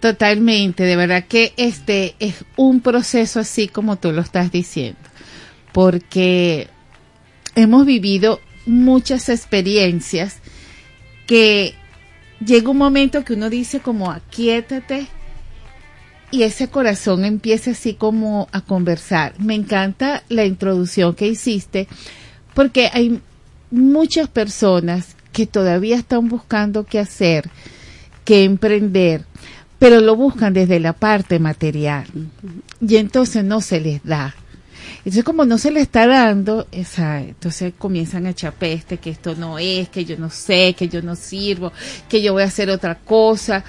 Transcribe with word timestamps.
Totalmente, 0.00 0.84
de 0.84 0.96
verdad 0.96 1.24
que 1.26 1.52
este 1.58 2.14
es 2.20 2.44
un 2.56 2.80
proceso 2.80 3.40
así 3.40 3.68
como 3.68 3.96
tú 3.96 4.12
lo 4.12 4.22
estás 4.22 4.50
diciendo, 4.50 4.98
porque 5.72 6.68
hemos 7.54 7.84
vivido 7.84 8.40
muchas 8.64 9.28
experiencias 9.28 10.38
que 11.26 11.74
llega 12.44 12.70
un 12.70 12.78
momento 12.78 13.24
que 13.24 13.34
uno 13.34 13.50
dice 13.50 13.80
como 13.80 14.10
aquíétate 14.10 15.06
y 16.30 16.44
ese 16.44 16.68
corazón 16.68 17.24
empieza 17.24 17.72
así 17.72 17.94
como 17.94 18.48
a 18.52 18.62
conversar. 18.62 19.34
Me 19.38 19.54
encanta 19.54 20.22
la 20.28 20.44
introducción 20.44 21.14
que 21.14 21.28
hiciste 21.28 21.88
porque 22.54 22.88
hay 22.92 23.20
muchas 23.70 24.28
personas 24.28 25.16
que 25.32 25.46
todavía 25.46 25.96
están 25.96 26.28
buscando 26.28 26.84
qué 26.84 26.98
hacer, 26.98 27.50
qué 28.24 28.44
emprender, 28.44 29.24
pero 29.80 30.02
lo 30.02 30.14
buscan 30.14 30.52
desde 30.52 30.78
la 30.78 30.92
parte 30.92 31.38
material 31.38 32.04
y 32.82 32.96
entonces 32.96 33.42
no 33.42 33.62
se 33.62 33.80
les 33.80 34.04
da. 34.04 34.34
Entonces 34.98 35.24
como 35.24 35.46
no 35.46 35.56
se 35.56 35.70
les 35.70 35.84
está 35.84 36.06
dando, 36.06 36.68
esa, 36.70 37.22
entonces 37.22 37.72
comienzan 37.78 38.26
a 38.26 38.30
echar 38.30 38.52
peste, 38.52 38.98
que 38.98 39.08
esto 39.08 39.34
no 39.34 39.58
es, 39.58 39.88
que 39.88 40.04
yo 40.04 40.18
no 40.18 40.28
sé, 40.28 40.74
que 40.76 40.88
yo 40.90 41.00
no 41.00 41.16
sirvo, 41.16 41.72
que 42.10 42.20
yo 42.20 42.34
voy 42.34 42.42
a 42.42 42.46
hacer 42.46 42.68
otra 42.68 42.96
cosa. 42.96 43.64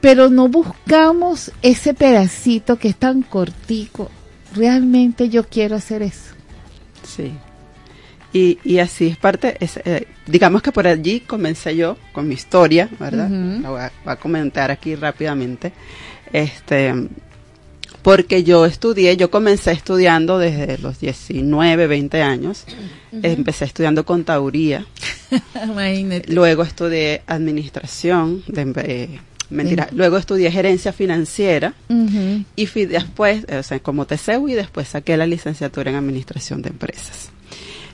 Pero 0.00 0.30
no 0.30 0.48
buscamos 0.48 1.50
ese 1.60 1.92
pedacito 1.92 2.76
que 2.76 2.88
es 2.88 2.96
tan 2.96 3.22
cortico. 3.22 4.12
Realmente 4.54 5.28
yo 5.28 5.42
quiero 5.42 5.74
hacer 5.74 6.02
eso. 6.02 6.34
Sí. 7.02 7.32
Y, 8.34 8.58
y 8.64 8.80
así 8.80 9.06
es 9.06 9.16
parte, 9.16 9.56
es, 9.60 9.78
eh, 9.84 10.08
digamos 10.26 10.60
que 10.60 10.72
por 10.72 10.88
allí 10.88 11.20
comencé 11.20 11.76
yo 11.76 11.96
con 12.12 12.26
mi 12.26 12.34
historia, 12.34 12.88
¿verdad? 12.98 13.30
La 13.30 13.70
voy 13.70 13.80
a, 13.80 13.92
voy 14.04 14.12
a 14.12 14.16
comentar 14.16 14.72
aquí 14.72 14.96
rápidamente. 14.96 15.72
Este, 16.32 16.92
porque 18.02 18.42
yo 18.42 18.66
estudié, 18.66 19.16
yo 19.16 19.30
comencé 19.30 19.70
estudiando 19.70 20.38
desde 20.38 20.78
los 20.78 20.98
19, 20.98 21.86
20 21.86 22.22
años. 22.22 22.66
Empecé 23.22 23.66
estudiando 23.66 24.04
contaduría. 24.04 24.84
Imagínate. 25.64 26.32
Luego 26.32 26.64
estudié 26.64 27.22
administración, 27.28 28.42
de, 28.48 28.72
eh, 28.84 29.20
mentira, 29.48 29.88
luego 29.92 30.18
estudié 30.18 30.50
gerencia 30.50 30.92
financiera 30.92 31.72
y 32.56 32.66
fui 32.66 32.86
después, 32.86 33.46
o 33.48 33.62
sea, 33.62 33.78
como 33.78 34.06
TCU 34.06 34.48
y 34.48 34.54
después 34.54 34.88
saqué 34.88 35.16
la 35.16 35.26
licenciatura 35.26 35.90
en 35.90 35.96
administración 35.96 36.62
de 36.62 36.70
empresas. 36.70 37.30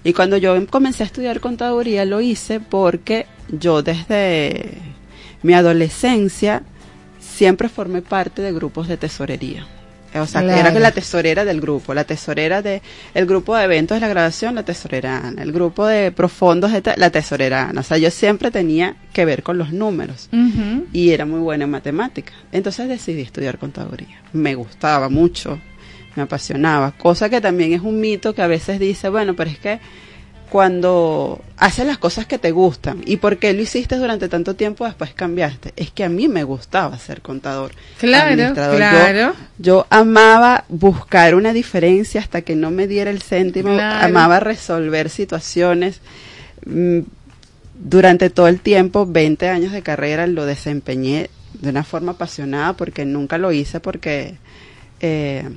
Y 0.03 0.13
cuando 0.13 0.37
yo 0.37 0.67
comencé 0.67 1.03
a 1.03 1.07
estudiar 1.07 1.41
contaduría 1.41 2.05
lo 2.05 2.21
hice 2.21 2.61
porque 2.61 3.27
yo 3.49 3.83
desde 3.83 4.79
mi 5.43 5.55
adolescencia 5.55 6.63
siempre 7.19 7.69
formé 7.69 8.03
parte 8.03 8.43
de 8.43 8.53
grupos 8.53 8.89
de 8.89 8.97
tesorería. 8.97 9.67
O 10.15 10.27
sea, 10.27 10.41
que 10.41 10.59
era 10.59 10.73
la 10.73 10.91
tesorera 10.91 11.45
del 11.45 11.61
grupo, 11.61 11.95
la 11.95 12.03
tesorera 12.03 12.63
de 12.63 12.83
el 13.15 13.27
grupo 13.27 13.57
de 13.57 13.65
eventos 13.65 13.97
de 13.97 14.01
la 14.01 14.09
graduación, 14.09 14.57
la 14.57 14.65
tesorera 14.65 15.19
Ana, 15.19 15.43
el 15.43 15.53
grupo 15.53 15.87
de 15.87 16.11
profundos, 16.11 16.73
de 16.73 16.83
la 16.97 17.11
tesorera 17.11 17.69
Ana. 17.69 17.81
O 17.81 17.85
sea, 17.85 17.97
yo 17.97 18.11
siempre 18.11 18.51
tenía 18.51 18.97
que 19.13 19.25
ver 19.25 19.45
con 19.45 19.57
los 19.57 19.73
números 19.73 20.29
y 20.93 21.11
era 21.11 21.27
muy 21.27 21.39
buena 21.39 21.65
en 21.65 21.71
matemáticas. 21.71 22.35
Entonces 22.51 22.89
decidí 22.89 23.21
estudiar 23.21 23.59
contaduría. 23.59 24.21
Me 24.33 24.57
gustaba 24.57 25.09
mucho, 25.09 25.61
me 26.17 26.23
apasionaba, 26.23 26.93
cosa 26.93 27.29
que 27.29 27.41
también 27.41 27.73
es 27.73 27.81
un 27.81 28.01
mito 28.01 28.35
que 28.35 28.43
a 28.43 28.47
veces 28.47 28.79
dice, 28.79 29.09
bueno, 29.09 29.35
pero 29.35 29.51
es 29.51 29.59
que 29.59 29.81
cuando 30.51 31.41
haces 31.57 31.87
las 31.87 31.99
cosas 31.99 32.27
que 32.27 32.37
te 32.37 32.51
gustan 32.51 33.03
y 33.07 33.19
por 33.19 33.39
qué 33.39 33.53
lo 33.53 33.63
hiciste 33.63 33.97
durante 33.97 34.29
tanto 34.29 34.57
tiempo 34.57 34.85
después 34.85 35.15
cambiaste, 35.15 35.73
es 35.77 35.93
que 35.93 36.03
a 36.03 36.09
mí 36.09 36.27
me 36.27 36.43
gustaba 36.43 36.99
ser 36.99 37.23
contador. 37.23 37.71
Claro, 37.99 38.31
administrador. 38.31 38.77
Claro. 38.77 39.35
Yo, 39.59 39.87
amaba 39.91 40.65
buscar 40.69 41.37
una 41.37 41.53
diferencia 41.53 42.21
hasta 42.21 42.43
que 42.43 42.57
no 42.57 42.73
me 42.73 42.89
diera 42.89 43.11
el 43.11 43.23
céntimo, 43.23 43.75
Claro. 43.75 44.05
amaba 44.05 44.41
resolver 44.41 45.09
situaciones. 45.09 46.01
Mm, 46.67 47.01
durante 47.83 48.29
todo 48.29 48.49
el 48.49 48.61
tiempo, 48.61 49.07
20 49.07 49.49
años 49.49 49.73
de 49.73 49.83
carrera, 49.83 50.27
lo 50.27 50.47
desempeñé 50.47 51.31
de 51.55 51.71
una 51.71 51.85
forma 51.85 52.13
apasionada 52.13 52.73
porque 52.75 53.05
nunca 53.05 53.39
lo 53.39 53.53
hice 53.53 53.81
porque 53.81 54.35
eh, 55.01 55.49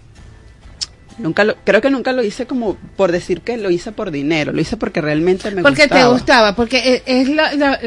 nunca 1.17 1.43
lo, 1.43 1.55
creo 1.63 1.81
que 1.81 1.89
nunca 1.89 2.11
lo 2.13 2.23
hice 2.23 2.45
como 2.45 2.75
por 2.95 3.11
decir 3.11 3.41
que 3.41 3.57
lo 3.57 3.69
hice 3.69 3.91
por 3.91 4.11
dinero, 4.11 4.51
lo 4.53 4.61
hice 4.61 4.77
porque 4.77 5.01
realmente 5.01 5.49
me 5.51 5.61
porque 5.61 5.83
gustaba. 5.83 6.01
te 6.01 6.07
gustaba, 6.11 6.55
porque 6.55 7.03
es 7.05 7.29
la- 7.29 7.53
la- 7.53 7.79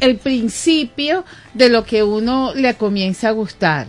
el, 0.00 0.16
principio 0.18 1.24
de 1.54 1.68
lo 1.68 1.84
que 1.84 2.02
uno 2.02 2.54
le 2.54 2.74
comienza 2.74 3.28
a 3.28 3.32
gustar. 3.32 3.86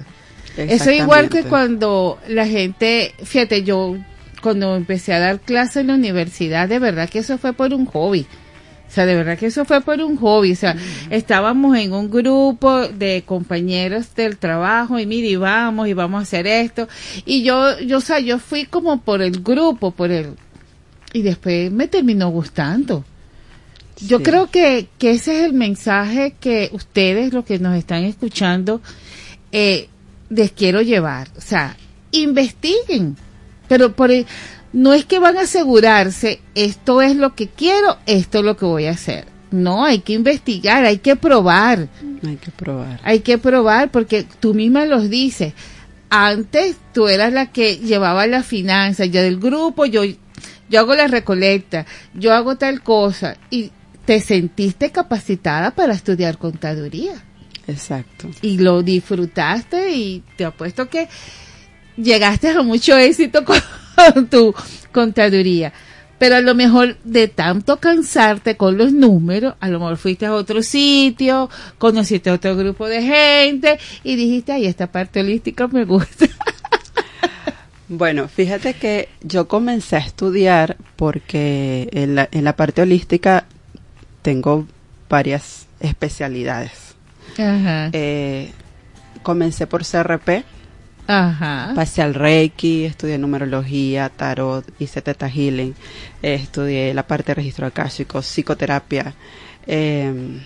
Eso 0.55 0.89
es 0.89 0.99
igual 1.01 1.29
que 1.29 1.43
cuando 1.43 2.19
la 2.27 2.47
gente, 2.47 3.13
fíjate, 3.23 3.63
yo 3.63 3.95
cuando 4.41 4.75
empecé 4.75 5.13
a 5.13 5.19
dar 5.19 5.39
clases 5.39 5.77
en 5.77 5.87
la 5.87 5.93
universidad, 5.95 6.67
de 6.67 6.79
verdad 6.79 7.09
que 7.09 7.19
eso 7.19 7.37
fue 7.37 7.53
por 7.53 7.73
un 7.73 7.85
hobby. 7.85 8.25
O 8.87 8.91
sea, 8.91 9.05
de 9.05 9.15
verdad 9.15 9.37
que 9.37 9.47
eso 9.47 9.65
fue 9.65 9.81
por 9.81 9.99
un 10.01 10.15
hobby. 10.17 10.53
O 10.53 10.55
sea, 10.55 10.75
estábamos 11.09 11.77
en 11.77 11.91
un 11.93 12.09
grupo 12.09 12.87
de 12.87 13.23
compañeros 13.25 14.15
del 14.15 14.37
trabajo 14.37 14.97
y 14.97 15.05
mire, 15.05 15.27
y 15.27 15.35
vamos, 15.35 15.87
y 15.87 15.93
vamos 15.93 16.19
a 16.19 16.23
hacer 16.23 16.47
esto. 16.47 16.87
Y 17.25 17.43
yo, 17.43 17.79
yo, 17.79 17.97
o 17.97 18.01
sea, 18.01 18.19
yo 18.19 18.39
fui 18.39 18.65
como 18.65 19.01
por 19.01 19.21
el 19.21 19.41
grupo, 19.43 19.91
por 19.91 20.09
el, 20.11 20.35
y 21.13 21.21
después 21.21 21.71
me 21.71 21.87
terminó 21.87 22.29
gustando. 22.29 23.03
Yo 23.99 24.21
creo 24.23 24.49
que, 24.51 24.87
que 24.99 25.11
ese 25.11 25.39
es 25.39 25.45
el 25.47 25.53
mensaje 25.53 26.35
que 26.39 26.69
ustedes, 26.71 27.33
los 27.33 27.43
que 27.45 27.57
nos 27.59 27.75
están 27.75 28.03
escuchando, 28.03 28.79
eh, 29.51 29.89
les 30.29 30.51
quiero 30.51 30.81
llevar. 30.81 31.27
O 31.35 31.41
sea, 31.41 31.75
investiguen. 32.11 33.15
Pero 33.67 33.93
por 33.93 34.11
el- 34.11 34.25
no 34.73 34.93
es 34.93 35.05
que 35.05 35.19
van 35.19 35.37
a 35.37 35.41
asegurarse, 35.41 36.41
esto 36.55 37.01
es 37.01 37.15
lo 37.15 37.35
que 37.35 37.47
quiero, 37.47 37.97
esto 38.05 38.39
es 38.39 38.45
lo 38.45 38.57
que 38.57 38.65
voy 38.65 38.85
a 38.85 38.91
hacer. 38.91 39.25
No, 39.51 39.85
hay 39.85 39.99
que 39.99 40.13
investigar, 40.13 40.83
hay 40.85 40.97
que 40.97 41.15
probar. 41.15 41.87
Hay 42.25 42.35
que 42.35 42.51
probar. 42.51 42.99
Hay 43.03 43.19
que 43.21 43.37
probar 43.37 43.91
porque 43.91 44.25
tú 44.39 44.53
misma 44.53 44.85
los 44.85 45.09
dices. 45.09 45.53
Antes 46.09 46.75
tú 46.93 47.07
eras 47.07 47.31
la 47.33 47.47
que 47.47 47.77
llevaba 47.77 48.27
la 48.27 48.43
finanza, 48.43 49.05
yo 49.05 49.21
del 49.21 49.39
grupo, 49.39 49.85
yo, 49.85 50.03
yo 50.69 50.79
hago 50.79 50.95
la 50.95 51.07
recolecta, 51.07 51.85
yo 52.13 52.33
hago 52.33 52.57
tal 52.57 52.81
cosa 52.81 53.37
y 53.49 53.71
te 54.05 54.19
sentiste 54.21 54.91
capacitada 54.91 55.71
para 55.71 55.93
estudiar 55.93 56.37
contaduría 56.37 57.13
Exacto. 57.67 58.29
y 58.41 58.57
lo 58.57 58.81
disfrutaste 58.81 59.91
y 59.91 60.23
te 60.37 60.45
apuesto 60.45 60.87
que 60.87 61.09
llegaste 61.97 62.49
a 62.49 62.61
mucho 62.61 62.95
éxito 62.95 63.43
con 63.43 63.57
tu 64.29 64.53
contaduría. 64.91 65.73
Pero 66.19 66.35
a 66.35 66.41
lo 66.41 66.55
mejor 66.55 66.97
de 67.03 67.27
tanto 67.27 67.77
cansarte 67.77 68.57
con 68.57 68.77
los 68.77 68.91
números, 68.91 69.53
a 69.59 69.69
lo 69.69 69.79
mejor 69.79 69.97
fuiste 69.97 70.25
a 70.25 70.33
otro 70.33 70.63
sitio, 70.63 71.49
conociste 71.77 72.31
a 72.31 72.33
otro 72.33 72.55
grupo 72.55 72.87
de 72.87 73.03
gente 73.03 73.77
y 74.03 74.15
dijiste, 74.15 74.51
ay, 74.51 74.65
esta 74.65 74.91
parte 74.91 75.19
holística 75.19 75.67
me 75.67 75.85
gusta. 75.85 76.25
Bueno, 77.89 78.27
fíjate 78.27 78.73
que 78.73 79.07
yo 79.21 79.47
comencé 79.47 79.95
a 79.95 79.99
estudiar 79.99 80.75
porque 80.97 81.87
en 81.93 82.15
la, 82.15 82.27
en 82.31 82.43
la 82.43 82.53
parte 82.57 82.81
holística 82.81 83.45
tengo 84.21 84.67
varias 85.07 85.67
especialidades. 85.79 86.95
Ajá. 87.37 87.89
Eh, 87.93 88.51
comencé 89.23 89.67
por 89.67 89.85
CRP, 89.85 90.43
Ajá. 91.07 91.71
pasé 91.73 92.01
al 92.01 92.13
Reiki, 92.13 92.83
estudié 92.85 93.17
numerología, 93.17 94.09
tarot, 94.09 94.65
hice 94.79 95.01
Teta 95.01 95.29
Healing, 95.29 95.73
eh, 96.21 96.35
estudié 96.35 96.93
la 96.93 97.07
parte 97.07 97.31
de 97.31 97.35
registro 97.35 97.65
akáshico, 97.65 98.21
psicoterapia, 98.21 99.15
eh, 99.65 100.39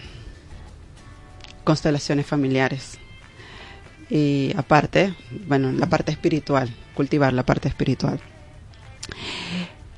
constelaciones 1.64 2.26
familiares. 2.26 3.00
Y 4.10 4.54
aparte, 4.58 5.14
bueno, 5.48 5.72
la 5.72 5.88
parte 5.88 6.12
espiritual, 6.12 6.70
cultivar 6.94 7.34
la 7.34 7.44
parte 7.44 7.68
espiritual. 7.70 8.20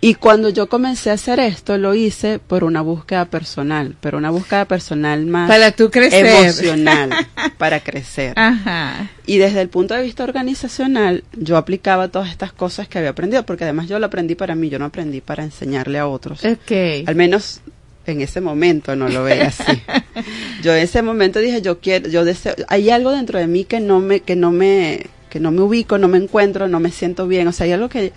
Y 0.04 0.16
cuando 0.16 0.50
yo 0.50 0.68
comencé 0.68 1.12
a 1.12 1.14
hacer 1.14 1.40
esto, 1.40 1.78
lo 1.78 1.94
hice 1.94 2.38
por 2.38 2.66
una 2.66 2.82
búsqueda 2.82 3.24
personal, 3.24 3.96
pero 4.02 4.18
una 4.18 4.32
búsqueda 4.32 4.66
personal 4.66 5.26
más 5.26 5.48
Para 5.48 5.72
tú 5.72 5.90
crecer. 5.90 6.26
emocional, 6.26 7.10
para 7.58 7.80
crecer. 7.80 8.34
Ajá. 8.36 9.10
Y 9.26 9.38
desde 9.38 9.62
el 9.62 9.70
punto 9.70 9.94
de 9.94 10.04
vista 10.04 10.26
organizacional, 10.26 11.24
yo 11.38 11.56
aplicaba 11.56 12.10
todas 12.10 12.32
estas 12.32 12.52
cosas 12.52 12.90
que 12.90 12.98
había 12.98 13.12
aprendido, 13.12 13.46
porque 13.46 13.64
además 13.64 13.88
yo 13.88 13.98
lo 13.98 14.08
aprendí 14.08 14.36
para 14.36 14.56
mí, 14.56 14.68
yo 14.68 14.78
no 14.78 14.84
aprendí 14.84 15.22
para 15.22 15.46
enseñarle 15.46 16.00
a 16.00 16.08
otros. 16.10 16.44
Ok. 16.44 17.08
Al 17.08 17.16
menos 17.16 17.62
en 18.06 18.20
ese 18.20 18.42
momento 18.42 18.98
no 18.98 19.08
lo 19.08 19.24
veía 19.24 19.48
así. 19.48 19.82
yo 20.62 20.76
en 20.76 20.84
ese 20.84 21.02
momento 21.02 21.40
dije, 21.40 21.62
yo 21.62 21.80
quiero, 21.80 22.10
yo 22.10 22.26
deseo, 22.26 22.56
hay 22.68 22.90
algo 22.90 23.12
dentro 23.12 23.40
de 23.40 23.48
mí 23.48 23.64
que 23.64 23.80
no 23.80 24.02
me, 24.02 24.20
que 24.20 24.36
no 24.36 24.52
me, 24.52 25.08
que 25.30 25.40
no 25.40 25.52
me 25.52 25.62
ubico, 25.62 25.98
no 25.98 26.10
me 26.10 26.18
encuentro, 26.18 26.68
no 26.68 26.82
me 26.82 26.92
siento 26.92 27.26
bien. 27.26 27.48
O 27.48 27.54
sea, 27.54 27.68
hay 27.68 27.72
algo 27.72 27.88
que, 27.88 28.12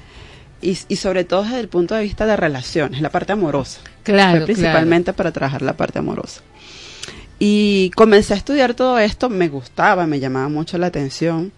y, 0.67 0.79
y 0.89 0.97
sobre 0.97 1.25
todo 1.25 1.45
desde 1.45 1.61
el 1.61 1.69
punto 1.69 1.95
de 1.95 2.03
vista 2.03 2.27
de 2.27 2.37
relaciones, 2.37 3.01
la 3.01 3.11
parte 3.11 3.33
amorosa. 3.33 3.81
Claro, 4.03 4.39
Fue 4.39 4.47
principalmente 4.47 5.13
para 5.13 5.33
trabajar 5.33 5.63
la 5.63 5.77
parte 5.77 6.01
amorosa. 6.01 6.43
Y 7.39 7.91
comencé 7.95 8.35
a 8.35 8.37
estudiar 8.37 8.75
todo 8.75 8.99
esto, 8.99 9.29
me 9.29 9.49
gustaba, 9.49 10.07
me 10.07 10.21
llamaba 10.21 10.49
mucho 10.49 10.79
la 10.79 10.87
atención. 10.87 11.53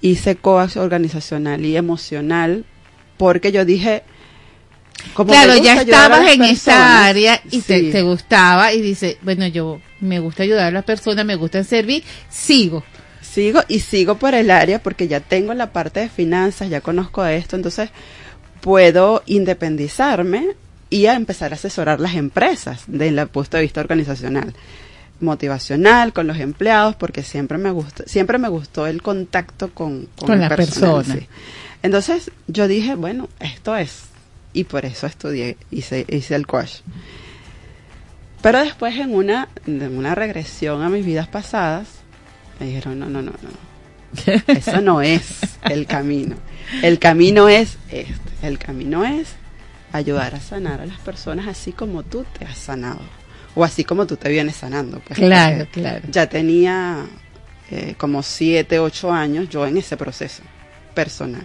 Hice 0.00 0.36
coach 0.36 0.76
organizacional 0.76 1.64
y 1.64 1.76
emocional 1.76 2.64
porque 3.16 3.52
yo 3.52 3.64
dije, 3.64 4.02
como 5.14 5.32
claro, 5.32 5.56
ya 5.56 5.82
estabas 5.82 6.28
en 6.32 6.44
esa 6.44 7.06
área 7.06 7.40
y 7.50 7.60
te, 7.60 7.90
te, 7.90 8.02
gustaba 8.02 8.72
y 8.72 8.80
dice, 8.80 9.18
bueno, 9.22 9.46
yo 9.46 9.80
me 10.00 10.18
gusta 10.18 10.44
ayudar 10.44 10.68
a 10.68 10.70
las 10.70 10.84
personas, 10.84 11.24
me 11.24 11.34
gusta 11.34 11.62
servir, 11.64 12.02
sigo. 12.28 12.82
Sigo 13.20 13.60
y 13.68 13.80
sigo 13.80 14.16
por 14.16 14.34
el 14.34 14.50
área 14.50 14.82
porque 14.82 15.06
ya 15.06 15.20
tengo 15.20 15.52
la 15.52 15.72
parte 15.72 16.00
de 16.00 16.08
finanzas, 16.08 16.70
ya 16.70 16.80
conozco 16.80 17.24
esto, 17.26 17.56
entonces 17.56 17.90
puedo 18.60 19.22
independizarme 19.26 20.54
y 20.90 21.06
a 21.06 21.14
empezar 21.14 21.52
a 21.52 21.54
asesorar 21.54 22.00
las 22.00 22.14
empresas 22.14 22.84
desde 22.86 23.20
el 23.20 23.28
punto 23.28 23.56
de 23.56 23.62
vista 23.62 23.80
organizacional. 23.80 24.54
Motivacional 25.20 26.12
con 26.12 26.28
los 26.28 26.38
empleados 26.38 26.94
porque 26.94 27.24
siempre 27.24 27.58
me 27.58 27.72
gustó 27.72 28.04
siempre 28.06 28.38
me 28.38 28.48
gustó 28.48 28.86
el 28.86 29.02
contacto 29.02 29.74
con, 29.74 30.08
con, 30.16 30.40
la 30.40 30.48
persona. 30.48 31.16
entonces 31.82 32.30
yo 32.46 32.68
dije 32.68 32.94
bueno 32.94 33.28
esto 33.40 33.76
es 33.76 34.02
y 34.52 34.62
por 34.62 34.84
eso 34.84 35.08
estudié 35.08 35.56
hice 35.72 36.06
hice 36.08 36.36
el 36.36 36.46
coach. 36.46 36.82
Pero 38.42 38.60
después 38.60 38.94
en 38.96 39.12
una 39.12 39.48
en 39.66 39.98
una 39.98 40.14
regresión 40.14 40.82
a 40.82 40.88
mis 40.88 41.04
vidas 41.04 41.26
pasadas 41.26 41.88
me 42.60 42.66
dijeron 42.66 43.00
no 43.00 43.08
no 43.08 43.20
no 43.20 43.32
no 43.32 43.68
eso 44.46 44.80
no 44.80 45.02
es 45.02 45.40
el 45.68 45.86
camino. 45.86 46.36
El 46.80 47.00
camino 47.00 47.48
es 47.48 47.76
este 47.90 48.27
el 48.42 48.58
camino 48.58 49.04
es 49.04 49.34
ayudar 49.92 50.34
a 50.34 50.40
sanar 50.40 50.80
a 50.80 50.86
las 50.86 50.98
personas 50.98 51.46
así 51.46 51.72
como 51.72 52.02
tú 52.02 52.24
te 52.38 52.44
has 52.44 52.58
sanado 52.58 53.00
o 53.54 53.64
así 53.64 53.84
como 53.84 54.06
tú 54.06 54.16
te 54.16 54.28
vienes 54.28 54.56
sanando. 54.56 55.00
Pues, 55.00 55.18
claro, 55.18 55.66
claro. 55.72 56.06
Ya 56.10 56.28
tenía 56.28 57.06
eh, 57.70 57.94
como 57.98 58.22
siete, 58.22 58.78
ocho 58.78 59.12
años 59.12 59.48
yo 59.48 59.66
en 59.66 59.76
ese 59.76 59.96
proceso 59.96 60.42
personal. 60.94 61.44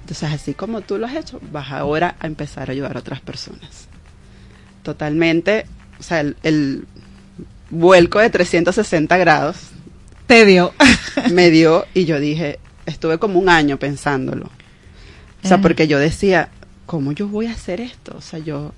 Entonces, 0.00 0.32
así 0.32 0.54
como 0.54 0.80
tú 0.80 0.98
lo 0.98 1.06
has 1.06 1.14
hecho, 1.14 1.40
vas 1.52 1.70
ahora 1.70 2.16
a 2.18 2.26
empezar 2.26 2.68
a 2.68 2.72
ayudar 2.72 2.96
a 2.96 3.00
otras 3.00 3.20
personas. 3.20 3.86
Totalmente, 4.82 5.66
o 6.00 6.02
sea, 6.02 6.20
el, 6.20 6.84
vuelco 7.70 8.18
de 8.18 8.30
360 8.30 9.16
grados. 9.18 9.56
Te 10.26 10.44
dio. 10.44 10.74
me 11.32 11.50
dio 11.50 11.86
y 11.94 12.04
yo 12.04 12.18
dije, 12.18 12.58
estuve 12.86 13.18
como 13.18 13.38
un 13.38 13.48
año 13.48 13.78
pensándolo. 13.78 14.50
O 15.42 15.48
sea, 15.48 15.60
porque 15.60 15.88
yo 15.88 15.98
decía, 15.98 16.50
¿cómo 16.86 17.12
yo 17.12 17.28
voy 17.28 17.46
a 17.46 17.52
hacer 17.52 17.80
esto? 17.80 18.16
O 18.16 18.20
sea, 18.20 18.38
yo... 18.38 18.74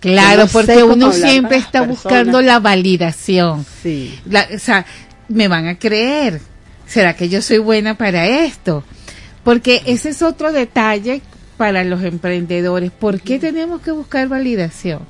Claro, 0.00 0.46
porque 0.52 0.82
uno 0.82 1.12
siempre 1.12 1.56
está 1.56 1.82
buscando 1.82 2.40
la 2.40 2.60
validación. 2.60 3.66
Sí. 3.82 4.18
o 4.54 4.58
sea, 4.58 4.86
me 5.28 5.48
van 5.48 5.66
a 5.66 5.78
creer. 5.78 6.40
¿Será 6.86 7.16
que 7.16 7.28
yo 7.28 7.42
soy 7.42 7.58
buena 7.58 7.98
para 7.98 8.26
esto? 8.44 8.84
Porque 9.42 9.82
ese 9.86 10.10
es 10.10 10.22
otro 10.22 10.52
detalle 10.52 11.22
para 11.56 11.84
los 11.84 12.02
emprendedores. 12.02 12.90
¿Por 12.90 13.20
qué 13.20 13.38
tenemos 13.38 13.80
que 13.80 13.90
buscar 13.90 14.28
validación? 14.28 15.00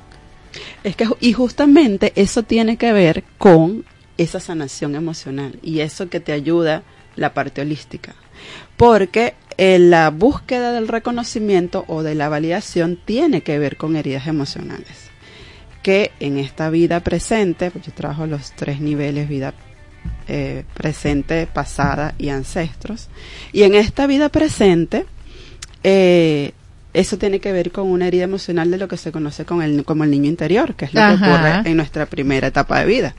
Es 0.83 0.95
que, 0.95 1.07
y 1.19 1.33
justamente 1.33 2.13
eso 2.15 2.43
tiene 2.43 2.77
que 2.77 2.93
ver 2.93 3.23
con 3.37 3.85
esa 4.17 4.39
sanación 4.39 4.95
emocional 4.95 5.59
y 5.61 5.81
eso 5.81 6.09
que 6.09 6.19
te 6.19 6.31
ayuda 6.31 6.83
la 7.15 7.33
parte 7.33 7.61
holística. 7.61 8.15
Porque 8.75 9.35
la 9.57 10.11
búsqueda 10.11 10.71
del 10.71 10.87
reconocimiento 10.87 11.83
o 11.87 12.03
de 12.03 12.15
la 12.15 12.29
validación 12.29 12.97
tiene 13.03 13.41
que 13.41 13.57
ver 13.57 13.77
con 13.77 13.95
heridas 13.95 14.27
emocionales. 14.27 15.09
Que 15.81 16.11
en 16.19 16.37
esta 16.37 16.69
vida 16.69 16.99
presente, 16.99 17.71
pues 17.71 17.85
yo 17.85 17.93
trabajo 17.93 18.27
los 18.27 18.51
tres 18.51 18.81
niveles, 18.81 19.27
vida 19.27 19.53
eh, 20.27 20.63
presente, 20.73 21.47
pasada 21.47 22.13
y 22.17 22.29
ancestros, 22.29 23.09
y 23.51 23.63
en 23.63 23.75
esta 23.75 24.05
vida 24.05 24.29
presente, 24.29 25.05
eh, 25.83 26.51
eso 26.93 27.17
tiene 27.17 27.39
que 27.39 27.51
ver 27.51 27.71
con 27.71 27.87
una 27.87 28.07
herida 28.07 28.23
emocional 28.23 28.69
de 28.69 28.77
lo 28.77 28.87
que 28.87 28.97
se 28.97 29.11
conoce 29.11 29.45
con 29.45 29.61
el, 29.61 29.85
como 29.85 30.03
el 30.03 30.11
niño 30.11 30.29
interior, 30.29 30.75
que 30.75 30.85
es 30.85 30.93
lo 30.93 31.01
que 31.01 31.13
ocurre 31.13 31.61
en 31.65 31.77
nuestra 31.77 32.05
primera 32.05 32.47
etapa 32.47 32.79
de 32.79 32.85
vida 32.85 33.15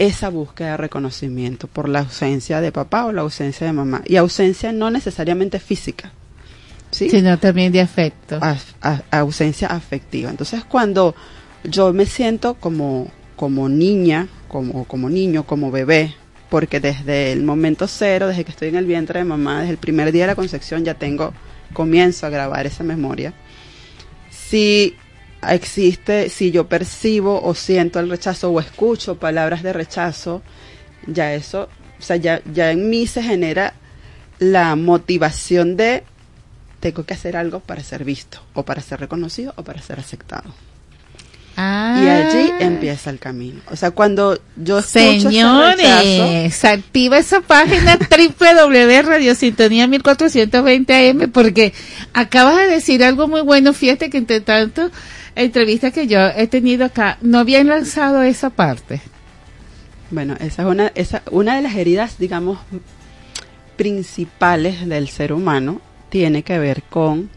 esa 0.00 0.30
búsqueda 0.30 0.70
de 0.70 0.76
reconocimiento 0.78 1.68
por 1.68 1.86
la 1.86 2.00
ausencia 2.00 2.62
de 2.62 2.72
papá 2.72 3.04
o 3.04 3.12
la 3.12 3.20
ausencia 3.20 3.66
de 3.66 3.74
mamá. 3.74 4.02
Y 4.06 4.16
ausencia 4.16 4.72
no 4.72 4.90
necesariamente 4.90 5.60
física, 5.60 6.10
¿sí? 6.90 7.10
sino 7.10 7.38
también 7.38 7.70
de 7.70 7.82
afecto. 7.82 8.40
ausencia 9.10 9.68
afectiva. 9.68 10.30
Entonces, 10.30 10.64
cuando 10.64 11.14
yo 11.64 11.92
me 11.92 12.06
siento 12.06 12.54
como, 12.54 13.10
como 13.36 13.68
niña, 13.68 14.26
como, 14.48 14.86
como 14.86 15.10
niño, 15.10 15.44
como 15.44 15.70
bebé, 15.70 16.14
porque 16.48 16.80
desde 16.80 17.32
el 17.32 17.42
momento 17.42 17.86
cero, 17.86 18.26
desde 18.26 18.44
que 18.44 18.52
estoy 18.52 18.68
en 18.68 18.76
el 18.76 18.86
vientre 18.86 19.18
de 19.18 19.26
mamá, 19.26 19.60
desde 19.60 19.72
el 19.72 19.78
primer 19.78 20.12
día 20.12 20.22
de 20.22 20.28
la 20.28 20.34
concepción, 20.34 20.82
ya 20.82 20.94
tengo, 20.94 21.34
comienzo 21.74 22.24
a 22.24 22.30
grabar 22.30 22.66
esa 22.66 22.84
memoria. 22.84 23.34
Si 24.30 24.96
existe, 25.48 26.28
si 26.28 26.50
yo 26.50 26.68
percibo 26.68 27.42
o 27.42 27.54
siento 27.54 28.00
el 28.00 28.10
rechazo 28.10 28.50
o 28.50 28.60
escucho 28.60 29.16
palabras 29.16 29.62
de 29.62 29.72
rechazo, 29.72 30.42
ya 31.06 31.34
eso, 31.34 31.68
o 31.98 32.02
sea, 32.02 32.16
ya, 32.16 32.42
ya 32.52 32.70
en 32.70 32.90
mí 32.90 33.06
se 33.06 33.22
genera 33.22 33.74
la 34.38 34.74
motivación 34.76 35.76
de 35.76 36.04
tengo 36.80 37.04
que 37.04 37.14
hacer 37.14 37.36
algo 37.36 37.60
para 37.60 37.82
ser 37.82 38.04
visto, 38.04 38.40
o 38.54 38.64
para 38.64 38.80
ser 38.80 39.00
reconocido, 39.00 39.52
o 39.56 39.62
para 39.62 39.82
ser 39.82 40.00
aceptado. 40.00 40.54
Y 41.56 41.60
allí 42.08 42.52
ah. 42.52 42.58
empieza 42.60 43.10
el 43.10 43.18
camino. 43.18 43.60
O 43.70 43.76
sea, 43.76 43.90
cuando 43.90 44.40
yo 44.56 44.78
escucho 44.78 45.30
Señores, 45.30 46.54
se 46.54 46.68
activa 46.68 47.18
esa 47.18 47.42
página 47.42 47.98
www.radiosintonía 47.98 49.86
1420 49.86 51.10
AM 51.10 51.30
porque 51.30 51.74
acabas 52.14 52.56
de 52.60 52.66
decir 52.66 53.04
algo 53.04 53.28
muy 53.28 53.42
bueno. 53.42 53.74
Fíjate 53.74 54.08
que 54.08 54.16
entre 54.16 54.40
tanto 54.40 54.90
entrevistas 55.34 55.92
que 55.92 56.06
yo 56.06 56.18
he 56.28 56.46
tenido 56.46 56.84
acá, 56.84 57.18
no 57.20 57.38
habían 57.38 57.68
lanzado 57.68 58.22
esa 58.22 58.50
parte. 58.50 59.00
Bueno, 60.10 60.34
esa 60.40 60.62
es 60.62 60.68
una, 60.68 60.92
esa, 60.94 61.22
una 61.30 61.56
de 61.56 61.62
las 61.62 61.76
heridas, 61.76 62.18
digamos, 62.18 62.58
principales 63.76 64.86
del 64.86 65.08
ser 65.08 65.32
humano 65.32 65.80
tiene 66.10 66.42
que 66.42 66.58
ver 66.58 66.82
con 66.82 67.30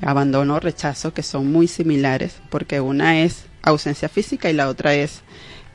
abandono 0.00 0.54
o 0.54 0.60
rechazo, 0.60 1.12
que 1.12 1.22
son 1.22 1.52
muy 1.52 1.68
similares, 1.68 2.40
porque 2.48 2.80
una 2.80 3.20
es 3.20 3.44
ausencia 3.62 4.08
física 4.08 4.48
y 4.48 4.54
la 4.54 4.68
otra 4.68 4.94
es 4.94 5.20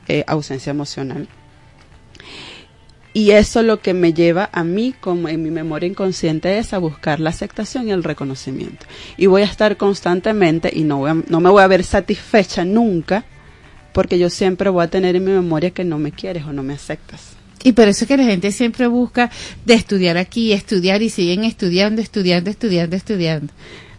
eh, 0.08 0.24
ausencia 0.26 0.70
emocional. 0.70 1.28
Y 3.16 3.30
eso 3.30 3.62
lo 3.62 3.80
que 3.80 3.94
me 3.94 4.12
lleva 4.12 4.50
a 4.52 4.62
mí, 4.62 4.94
como 5.00 5.30
en 5.30 5.42
mi 5.42 5.50
memoria 5.50 5.88
inconsciente, 5.88 6.58
es 6.58 6.74
a 6.74 6.78
buscar 6.78 7.18
la 7.18 7.30
aceptación 7.30 7.88
y 7.88 7.90
el 7.90 8.04
reconocimiento. 8.04 8.84
Y 9.16 9.24
voy 9.24 9.40
a 9.40 9.46
estar 9.46 9.78
constantemente 9.78 10.70
y 10.70 10.82
no, 10.82 11.02
no 11.26 11.40
me 11.40 11.48
voy 11.48 11.62
a 11.62 11.66
ver 11.66 11.82
satisfecha 11.82 12.66
nunca, 12.66 13.24
porque 13.94 14.18
yo 14.18 14.28
siempre 14.28 14.68
voy 14.68 14.84
a 14.84 14.90
tener 14.90 15.16
en 15.16 15.24
mi 15.24 15.30
memoria 15.30 15.70
que 15.70 15.82
no 15.82 15.98
me 15.98 16.12
quieres 16.12 16.44
o 16.44 16.52
no 16.52 16.62
me 16.62 16.74
aceptas. 16.74 17.36
Y 17.64 17.72
por 17.72 17.88
eso 17.88 18.04
es 18.04 18.08
que 18.08 18.18
la 18.18 18.24
gente 18.24 18.52
siempre 18.52 18.86
busca 18.86 19.30
de 19.64 19.72
estudiar 19.72 20.18
aquí, 20.18 20.52
estudiar 20.52 21.00
y 21.00 21.08
siguen 21.08 21.44
estudiando, 21.44 22.02
estudiando, 22.02 22.50
estudiando, 22.50 22.96
estudiando. 22.96 23.50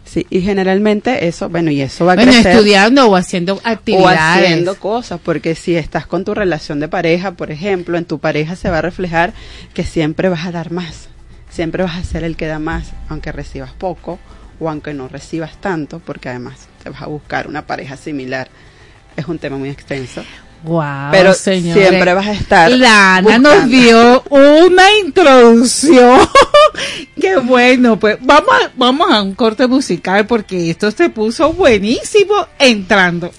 Sí, 0.08 0.26
y 0.30 0.40
generalmente 0.40 1.28
eso, 1.28 1.50
bueno, 1.50 1.70
y 1.70 1.82
eso 1.82 2.06
va 2.06 2.12
a 2.12 2.14
bueno, 2.14 2.32
estudiando 2.32 3.06
o 3.08 3.14
haciendo 3.14 3.60
actividades. 3.62 4.18
O 4.18 4.44
haciendo 4.44 4.74
cosas, 4.76 5.20
porque 5.22 5.54
si 5.54 5.76
estás 5.76 6.06
con 6.06 6.24
tu 6.24 6.32
relación 6.32 6.80
de 6.80 6.88
pareja, 6.88 7.32
por 7.32 7.50
ejemplo, 7.50 7.98
en 7.98 8.06
tu 8.06 8.18
pareja 8.18 8.56
se 8.56 8.70
va 8.70 8.78
a 8.78 8.82
reflejar 8.82 9.34
que 9.74 9.84
siempre 9.84 10.30
vas 10.30 10.46
a 10.46 10.50
dar 10.50 10.72
más, 10.72 11.08
siempre 11.50 11.82
vas 11.82 11.98
a 11.98 12.04
ser 12.04 12.24
el 12.24 12.36
que 12.36 12.46
da 12.46 12.58
más, 12.58 12.92
aunque 13.10 13.32
recibas 13.32 13.72
poco 13.72 14.18
o 14.58 14.70
aunque 14.70 14.94
no 14.94 15.08
recibas 15.08 15.60
tanto, 15.60 15.98
porque 15.98 16.30
además 16.30 16.68
te 16.82 16.88
vas 16.88 17.02
a 17.02 17.06
buscar 17.06 17.46
una 17.46 17.66
pareja 17.66 17.98
similar. 17.98 18.48
Es 19.14 19.28
un 19.28 19.38
tema 19.38 19.58
muy 19.58 19.68
extenso. 19.68 20.24
Wow, 20.62 21.10
pero 21.12 21.34
siempre 21.34 22.14
vas 22.14 22.26
a 22.26 22.32
estar. 22.32 22.70
Lana 22.70 23.38
nos 23.38 23.68
dio 23.68 24.22
una 24.28 24.96
introducción. 25.04 26.20
Qué 27.20 27.36
bueno, 27.36 27.98
pues 27.98 28.18
vamos 28.20 28.50
a, 28.50 28.70
vamos 28.76 29.10
a 29.10 29.22
un 29.22 29.34
corte 29.34 29.66
musical 29.66 30.26
porque 30.26 30.70
esto 30.70 30.90
se 30.90 31.10
puso 31.10 31.52
buenísimo 31.52 32.46
entrando. 32.58 33.30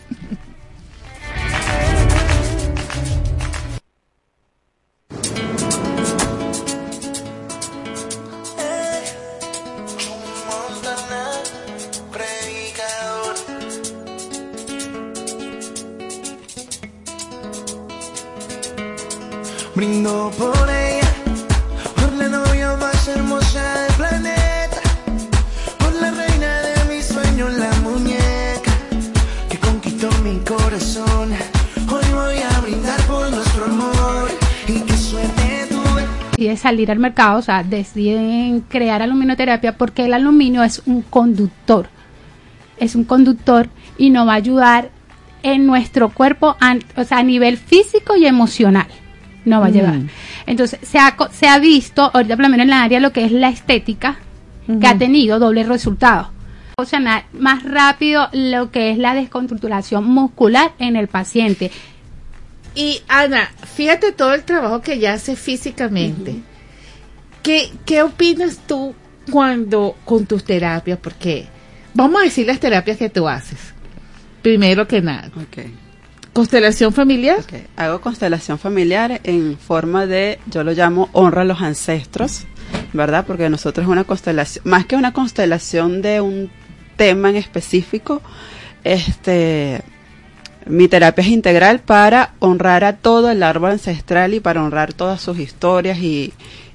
Brindo 19.79 20.29
por 20.37 20.69
ella, 20.69 21.09
por 21.95 22.11
la 22.17 22.27
novia 22.27 22.75
más 22.75 23.07
hermosa 23.07 23.83
del 23.83 23.93
planeta, 23.93 24.81
por 25.77 25.93
la 26.01 26.11
reina 26.11 26.59
de 26.63 26.93
mis 26.93 27.05
sueños, 27.05 27.53
la 27.53 27.71
muñeca 27.81 28.73
que 29.49 29.57
conquistó 29.57 30.09
mi 30.21 30.37
corazón. 30.39 31.31
Hoy 31.89 32.03
voy 32.13 32.39
a 32.39 32.59
brindar 32.59 32.99
por 33.03 33.31
los 33.31 33.47
deciden 36.35 36.57
salir 36.57 36.91
al 36.91 36.99
mercado, 36.99 37.39
o 37.39 37.41
sea, 37.41 37.63
deciden 37.63 38.59
crear 38.67 39.01
aluminoterapia 39.01 39.77
porque 39.77 40.03
el 40.03 40.13
aluminio 40.13 40.61
es 40.61 40.81
un 40.87 41.03
conductor. 41.03 41.87
Es 42.79 42.95
un 42.95 43.05
conductor 43.05 43.69
y 43.97 44.09
nos 44.09 44.27
va 44.27 44.33
a 44.33 44.35
ayudar 44.35 44.89
en 45.41 45.65
nuestro 45.65 46.09
cuerpo, 46.09 46.57
o 46.97 47.03
sea, 47.05 47.19
a 47.19 47.23
nivel 47.23 47.55
físico 47.55 48.17
y 48.17 48.25
emocional. 48.25 48.87
No 49.45 49.61
va 49.61 49.67
a 49.67 49.69
llevar. 49.69 49.99
Entonces, 50.45 50.79
se 50.81 50.99
ha, 50.99 51.15
se 51.31 51.47
ha 51.47 51.59
visto, 51.59 52.11
ahorita 52.13 52.35
por 52.35 52.45
lo 52.45 52.49
menos 52.49 52.65
en 52.65 52.69
la 52.69 52.83
área, 52.83 52.99
lo 52.99 53.13
que 53.13 53.25
es 53.25 53.31
la 53.31 53.49
estética, 53.49 54.17
que 54.79 54.87
ha 54.87 54.97
tenido 54.97 55.39
doble 55.39 55.63
resultado. 55.63 56.31
O 56.77 56.85
sea, 56.85 57.25
más 57.33 57.63
rápido 57.63 58.29
lo 58.31 58.71
que 58.71 58.91
es 58.91 58.97
la 58.97 59.13
descontracturación 59.13 60.05
muscular 60.05 60.71
en 60.79 60.95
el 60.95 61.07
paciente. 61.07 61.71
Y 62.75 63.01
Ana, 63.07 63.51
fíjate 63.75 64.11
todo 64.11 64.33
el 64.33 64.43
trabajo 64.43 64.81
que 64.81 64.93
ella 64.93 65.13
hace 65.13 65.35
físicamente. 65.35 66.35
¿Qué, 67.43 67.71
¿Qué 67.85 68.01
opinas 68.01 68.59
tú 68.65 68.93
cuando 69.29 69.97
con 70.05 70.25
tus 70.25 70.43
terapias? 70.43 70.99
Porque 70.99 71.47
vamos 71.93 72.21
a 72.21 72.25
decir 72.25 72.47
las 72.47 72.59
terapias 72.59 72.97
que 72.97 73.09
tú 73.09 73.27
haces. 73.27 73.73
Primero 74.41 74.87
que 74.87 75.01
nada. 75.01 75.29
Ok. 75.35 75.88
Constelación 76.39 76.93
familiar. 76.93 77.39
Hago 77.75 77.99
constelación 77.99 78.57
familiar 78.59 79.19
en 79.25 79.57
forma 79.57 80.05
de, 80.05 80.39
yo 80.45 80.63
lo 80.63 80.71
llamo 80.71 81.09
honra 81.11 81.41
a 81.41 81.43
los 81.43 81.61
ancestros, 81.61 82.45
¿verdad? 82.93 83.25
Porque 83.27 83.49
nosotros 83.49 83.83
es 83.85 83.91
una 83.91 84.05
constelación, 84.05 84.63
más 84.65 84.85
que 84.85 84.95
una 84.95 85.11
constelación 85.11 86.01
de 86.01 86.21
un 86.21 86.49
tema 86.95 87.29
en 87.29 87.35
específico, 87.35 88.21
este, 88.85 89.81
mi 90.65 90.87
terapia 90.87 91.23
es 91.23 91.27
integral 91.27 91.79
para 91.81 92.31
honrar 92.39 92.85
a 92.85 92.95
todo 92.95 93.29
el 93.31 93.43
árbol 93.43 93.71
ancestral 93.71 94.33
y 94.33 94.39
para 94.39 94.63
honrar 94.63 94.93
todas 94.93 95.19
sus 95.19 95.39
historias 95.39 95.97
y, 95.97 96.31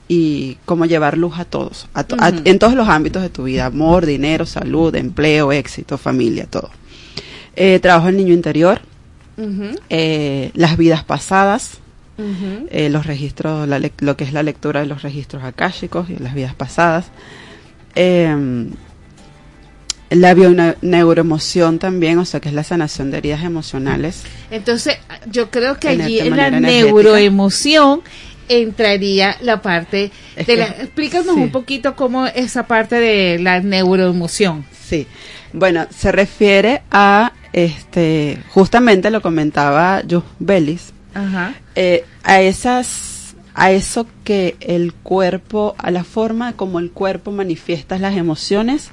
y 0.08 0.58
cómo 0.66 0.84
llevar 0.84 1.16
luz 1.16 1.38
a 1.38 1.46
todos, 1.46 1.88
a 1.94 2.04
to- 2.04 2.16
a- 2.18 2.28
en 2.44 2.58
todos 2.58 2.74
los 2.74 2.86
ámbitos 2.90 3.22
de 3.22 3.30
tu 3.30 3.44
vida, 3.44 3.64
amor, 3.64 4.04
dinero, 4.04 4.44
salud, 4.44 4.94
empleo, 4.94 5.52
éxito, 5.52 5.96
familia, 5.96 6.44
todo. 6.50 6.68
Eh, 7.56 7.78
trabajo 7.80 8.08
el 8.08 8.18
niño 8.18 8.34
interior, 8.34 8.82
Eh, 9.90 10.50
las 10.54 10.76
vidas 10.76 11.04
pasadas, 11.04 11.78
eh, 12.18 12.88
los 12.90 13.06
registros, 13.06 13.66
la 13.68 13.80
lo 13.98 14.16
que 14.16 14.24
es 14.24 14.32
la 14.32 14.42
lectura 14.42 14.80
de 14.80 14.86
los 14.86 15.02
registros 15.02 15.42
akáshicos 15.42 16.10
y 16.10 16.16
las 16.16 16.34
vidas 16.34 16.54
pasadas. 16.54 17.06
Eh, 17.94 18.66
la 20.10 20.34
bioneuroemoción 20.34 21.78
también, 21.78 22.18
o 22.18 22.24
sea, 22.24 22.40
que 22.40 22.48
es 22.48 22.54
la 22.54 22.62
sanación 22.62 23.10
de 23.10 23.18
heridas 23.18 23.42
emocionales. 23.42 24.22
Entonces, 24.50 24.98
yo 25.30 25.50
creo 25.50 25.78
que 25.78 25.90
En 25.90 26.02
allí 26.02 26.20
en 26.20 26.36
la 26.36 26.50
neuroemoción 26.50 28.02
entraría 28.48 29.36
la 29.40 29.62
parte 29.62 30.12
Es 30.36 30.46
de 30.46 30.56
la... 30.56 30.66
Explícanos 30.66 31.34
sí. 31.34 31.40
un 31.40 31.50
poquito 31.50 31.96
cómo 31.96 32.26
esa 32.26 32.66
parte 32.66 33.00
de 33.00 33.38
la 33.38 33.60
neuroemoción. 33.60 34.64
Sí. 34.86 35.06
Bueno, 35.52 35.86
se 35.96 36.12
refiere 36.12 36.82
a, 36.90 37.32
este, 37.54 38.42
justamente 38.50 39.12
lo 39.12 39.22
comentaba 39.22 40.02
Jus 40.10 40.24
Bellis, 40.40 40.92
Ajá. 41.14 41.54
eh, 41.76 42.04
a 42.24 42.40
esas, 42.40 43.36
a 43.54 43.70
eso 43.70 44.08
que 44.24 44.56
el 44.58 44.92
cuerpo, 44.92 45.76
a 45.78 45.92
la 45.92 46.02
forma 46.02 46.54
como 46.54 46.80
el 46.80 46.90
cuerpo 46.90 47.30
manifiesta 47.30 47.96
las 47.96 48.16
emociones 48.16 48.90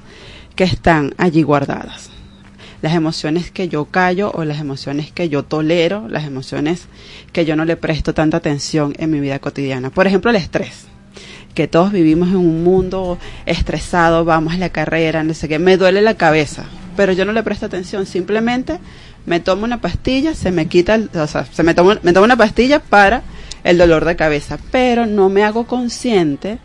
que 0.54 0.62
están 0.62 1.12
allí 1.18 1.42
guardadas. 1.42 2.10
Las 2.82 2.94
emociones 2.94 3.50
que 3.50 3.68
yo 3.68 3.86
callo 3.86 4.30
o 4.32 4.44
las 4.44 4.60
emociones 4.60 5.10
que 5.10 5.28
yo 5.28 5.42
tolero, 5.42 6.06
las 6.08 6.24
emociones 6.24 6.86
que 7.32 7.44
yo 7.44 7.56
no 7.56 7.64
le 7.64 7.76
presto 7.76 8.14
tanta 8.14 8.36
atención 8.36 8.94
en 8.96 9.10
mi 9.10 9.18
vida 9.18 9.40
cotidiana. 9.40 9.90
Por 9.90 10.06
ejemplo, 10.06 10.30
el 10.30 10.36
estrés. 10.36 10.86
Que 11.54 11.66
todos 11.66 11.90
vivimos 11.90 12.28
en 12.28 12.36
un 12.36 12.62
mundo 12.62 13.18
estresado, 13.44 14.24
vamos 14.24 14.54
a 14.54 14.58
la 14.58 14.70
carrera, 14.70 15.24
no 15.24 15.34
sé 15.34 15.48
qué, 15.48 15.58
me 15.58 15.76
duele 15.76 16.00
la 16.00 16.14
cabeza, 16.14 16.64
pero 16.96 17.12
yo 17.12 17.24
no 17.24 17.32
le 17.32 17.42
presto 17.42 17.66
atención, 17.66 18.06
simplemente 18.06 18.78
me 19.26 19.40
tomo 19.40 19.64
una 19.64 19.80
pastilla, 19.80 20.34
se 20.34 20.50
me 20.50 20.66
quita, 20.66 20.94
el- 20.96 21.10
o 21.14 21.26
sea, 21.26 21.44
se 21.46 21.62
me 21.62 21.74
tomo, 21.74 21.94
me 22.02 22.12
tomo 22.12 22.24
una 22.24 22.36
pastilla 22.36 22.80
para 22.80 23.22
el 23.64 23.78
dolor 23.78 24.04
de 24.04 24.16
cabeza, 24.16 24.58
pero 24.70 25.06
no 25.06 25.28
me 25.28 25.44
hago 25.44 25.66
consciente 25.66 26.58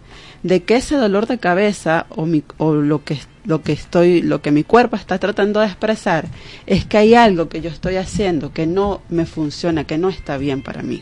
de 0.43 0.63
que 0.63 0.75
ese 0.77 0.95
dolor 0.95 1.27
de 1.27 1.37
cabeza 1.39 2.05
o, 2.09 2.25
mi, 2.25 2.43
o 2.57 2.73
lo 2.73 3.03
que 3.03 3.17
lo 3.45 3.61
que 3.63 3.71
estoy 3.71 4.21
lo 4.21 4.41
que 4.41 4.51
mi 4.51 4.63
cuerpo 4.65 4.97
está 4.97 5.17
tratando 5.19 5.61
de 5.61 5.67
expresar 5.67 6.25
es 6.65 6.83
que 6.85 6.97
hay 6.97 7.13
algo 7.15 7.47
que 7.47 7.61
yo 7.61 7.69
estoy 7.69 7.95
haciendo 7.95 8.51
que 8.51 8.67
no 8.67 9.01
me 9.09 9.25
funciona, 9.25 9.85
que 9.85 9.97
no 9.97 10.09
está 10.09 10.37
bien 10.37 10.61
para 10.61 10.83
mí. 10.83 11.01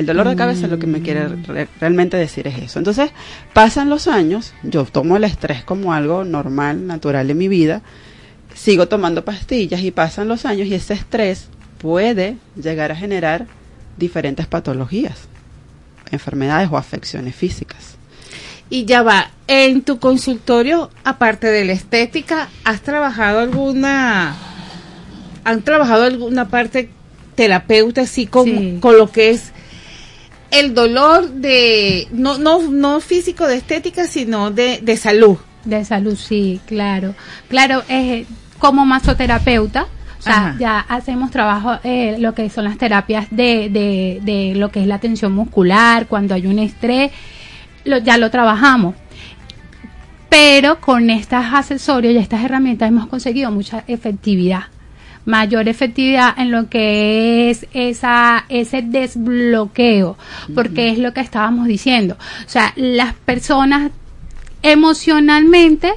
El 0.00 0.06
dolor 0.06 0.28
de 0.28 0.36
cabeza 0.36 0.66
lo 0.66 0.78
que 0.78 0.86
me 0.86 1.02
quiere 1.02 1.28
re- 1.28 1.68
realmente 1.80 2.16
decir 2.16 2.46
es 2.48 2.58
eso. 2.58 2.78
Entonces, 2.78 3.10
pasan 3.52 3.88
los 3.88 4.08
años, 4.08 4.52
yo 4.62 4.84
tomo 4.84 5.16
el 5.16 5.24
estrés 5.24 5.62
como 5.62 5.92
algo 5.92 6.24
normal, 6.24 6.86
natural 6.86 7.30
en 7.30 7.38
mi 7.38 7.48
vida, 7.48 7.82
sigo 8.54 8.88
tomando 8.88 9.24
pastillas 9.24 9.80
y 9.82 9.90
pasan 9.90 10.28
los 10.28 10.44
años 10.46 10.66
y 10.68 10.74
ese 10.74 10.94
estrés 10.94 11.48
puede 11.78 12.36
llegar 12.60 12.92
a 12.92 12.96
generar 12.96 13.46
diferentes 13.96 14.46
patologías, 14.46 15.18
enfermedades 16.10 16.68
o 16.72 16.76
afecciones 16.76 17.34
físicas. 17.34 17.96
Y 18.68 18.84
ya 18.84 19.02
va, 19.02 19.30
en 19.48 19.82
tu 19.82 19.98
consultorio, 19.98 20.90
aparte 21.04 21.48
de 21.48 21.64
la 21.64 21.72
estética, 21.72 22.48
¿has 22.64 22.80
trabajado 22.82 23.40
alguna, 23.40 24.36
han 25.44 25.62
trabajado 25.62 26.04
alguna 26.04 26.48
parte 26.48 26.90
terapeuta 27.34 28.02
así 28.02 28.26
con, 28.26 28.44
Sí. 28.46 28.78
con 28.80 28.96
lo 28.96 29.10
que 29.10 29.30
es 29.30 29.52
el 30.50 30.74
dolor 30.74 31.30
de, 31.30 32.08
no, 32.12 32.38
no, 32.38 32.62
no 32.62 33.00
físico 33.00 33.46
de 33.46 33.56
estética, 33.56 34.06
sino 34.06 34.50
de, 34.50 34.80
de 34.82 34.96
salud? 34.96 35.36
De 35.64 35.84
salud, 35.84 36.16
sí, 36.16 36.60
claro. 36.66 37.14
Claro, 37.48 37.82
eh, 37.88 38.26
como 38.58 38.84
masoterapeuta, 38.84 39.86
o 40.18 40.22
sea, 40.22 40.48
Ajá. 40.48 40.56
ya 40.58 40.78
hacemos 40.80 41.30
trabajo, 41.30 41.78
eh, 41.82 42.16
lo 42.18 42.34
que 42.34 42.50
son 42.50 42.64
las 42.64 42.76
terapias 42.76 43.28
de, 43.30 43.70
de, 43.70 44.20
de 44.22 44.54
lo 44.54 44.70
que 44.70 44.80
es 44.80 44.86
la 44.86 44.98
tensión 44.98 45.32
muscular, 45.32 46.06
cuando 46.06 46.34
hay 46.34 46.46
un 46.46 46.58
estrés, 46.58 47.10
lo, 47.84 47.98
ya 47.98 48.18
lo 48.18 48.30
trabajamos. 48.30 48.94
Pero 50.28 50.80
con 50.80 51.10
estos 51.10 51.44
accesorios 51.52 52.14
y 52.14 52.18
estas 52.18 52.44
herramientas 52.44 52.88
hemos 52.88 53.06
conseguido 53.08 53.50
mucha 53.50 53.84
efectividad, 53.88 54.64
mayor 55.26 55.68
efectividad 55.68 56.34
en 56.38 56.50
lo 56.50 56.68
que 56.68 57.50
es 57.50 57.66
esa, 57.72 58.44
ese 58.48 58.82
desbloqueo, 58.82 60.16
porque 60.54 60.90
es 60.90 60.98
lo 60.98 61.12
que 61.12 61.20
estábamos 61.20 61.66
diciendo. 61.66 62.16
O 62.46 62.48
sea, 62.48 62.72
las 62.76 63.14
personas 63.14 63.90
emocionalmente 64.62 65.92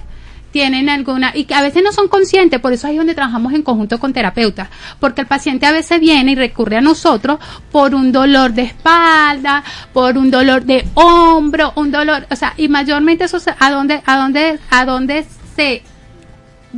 tienen 0.52 0.88
alguna 0.88 1.32
y 1.34 1.46
que 1.46 1.56
a 1.56 1.64
veces 1.64 1.82
no 1.84 1.92
son 1.92 2.08
conscientes, 2.08 2.60
por 2.60 2.74
eso 2.74 2.86
ahí 2.86 2.94
es 2.94 3.00
donde 3.00 3.16
trabajamos 3.16 3.54
en 3.54 3.64
conjunto 3.64 4.00
con 4.00 4.14
terapeutas, 4.14 4.70
porque 5.00 5.22
el 5.22 5.28
paciente 5.28 5.66
a 5.66 5.72
veces 5.72 6.00
viene 6.00 6.34
y 6.34 6.36
recurre 6.36 6.78
a 6.78 6.82
nosotros 6.82 7.40
por 7.72 7.96
un 7.96 8.12
dolor 8.12 8.54
de 8.54 8.62
espalda, 8.62 9.64
por 9.94 10.16
un 10.16 10.30
dolor 10.30 10.64
de 10.64 10.86
hombro, 10.94 11.74
un 11.76 11.92
dolor, 11.92 12.28
o 12.30 12.36
sea, 12.36 12.54
y 12.56 12.68
mayormente 12.68 13.24
eso 13.24 13.40
se- 13.40 13.56
a 13.60 13.72
dónde 13.72 14.04
a 14.06 14.16
dónde 14.18 14.60
a 14.70 14.86
dónde 14.86 15.26
se 15.56 15.82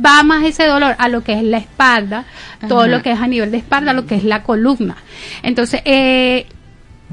va 0.04 0.22
más 0.22 0.44
ese 0.44 0.66
dolor 0.66 0.94
a 0.98 1.08
lo 1.08 1.22
que 1.22 1.34
es 1.34 1.42
la 1.42 1.58
espalda, 1.58 2.24
todo 2.68 2.86
lo 2.86 3.02
que 3.02 3.12
es 3.12 3.20
a 3.20 3.26
nivel 3.26 3.50
de 3.50 3.58
espalda, 3.58 3.92
lo 3.92 4.06
que 4.06 4.16
es 4.16 4.24
la 4.24 4.42
columna. 4.42 4.96
Entonces, 5.42 5.82
eh, 5.84 6.46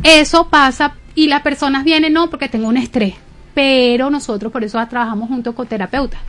eso 0.04 0.50
pasa 0.50 0.96
y 1.16 1.28
las 1.28 1.42
personas 1.42 1.84
vienen, 1.84 2.14
no, 2.14 2.30
porque 2.30 2.50
tengo 2.50 2.68
un 2.68 2.78
estrés. 2.78 3.16
Pero 3.54 4.10
nosotros 4.10 4.52
por 4.52 4.64
eso 4.64 4.84
trabajamos 4.88 5.30
junto 5.30 5.54
con 5.54 5.68
terapeutas, 5.68 6.20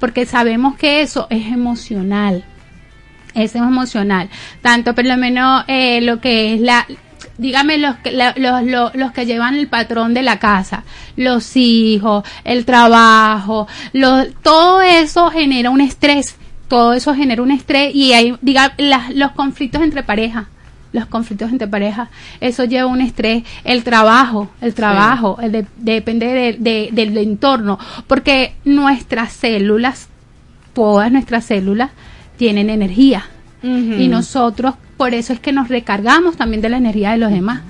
porque 0.00 0.24
sabemos 0.24 0.76
que 0.76 1.02
eso 1.02 1.26
es 1.30 1.46
emocional. 1.46 2.44
Eso 3.34 3.58
es 3.58 3.64
emocional. 3.64 4.28
Tanto 4.60 4.94
por 4.94 5.04
lo 5.04 5.16
menos 5.16 5.64
eh, 5.66 6.00
lo 6.00 6.20
que 6.20 6.54
es 6.54 6.60
la, 6.60 6.86
dígame 7.38 7.78
los 7.78 7.96
que, 7.96 8.12
la- 8.12 8.34
los, 8.36 8.62
los, 8.64 8.94
los 8.94 9.12
que 9.12 9.26
llevan 9.26 9.54
el 9.54 9.68
patrón 9.68 10.14
de 10.14 10.22
la 10.22 10.38
casa, 10.38 10.84
los 11.16 11.56
hijos, 11.56 12.24
el 12.44 12.64
trabajo, 12.64 13.66
los, 13.92 14.28
todo 14.42 14.82
eso 14.82 15.30
genera 15.30 15.70
un 15.70 15.80
estrés. 15.80 16.36
Todo 16.68 16.94
eso 16.94 17.14
genera 17.14 17.42
un 17.42 17.50
estrés 17.50 17.94
y 17.94 18.14
hay, 18.14 18.34
diga, 18.40 18.72
las- 18.78 19.14
los 19.14 19.32
conflictos 19.32 19.82
entre 19.82 20.02
parejas 20.02 20.46
los 20.94 21.06
conflictos 21.06 21.50
entre 21.50 21.66
parejas, 21.68 22.10
eso 22.38 22.64
lleva 22.64 22.84
un 22.86 23.00
estrés, 23.00 23.44
el 23.64 23.82
trabajo, 23.82 24.50
el 24.60 24.74
trabajo, 24.74 25.38
el 25.40 25.50
de- 25.50 25.66
depende 25.78 26.26
de- 26.26 26.56
de- 26.58 26.90
del 26.92 27.16
entorno, 27.16 27.78
porque 28.06 28.56
nuestras 28.66 29.32
células, 29.32 30.08
todas 30.74 31.10
nuestras 31.10 31.46
células 31.46 31.88
tienen 32.36 32.68
energía 32.68 33.24
y 34.02 34.08
nosotros, 34.08 34.74
por 35.02 35.14
eso 35.14 35.32
es 35.32 35.40
que 35.40 35.50
nos 35.50 35.66
recargamos 35.66 36.36
también 36.36 36.62
de 36.62 36.68
la 36.68 36.76
energía 36.76 37.10
de 37.10 37.18
los 37.18 37.32
demás, 37.32 37.62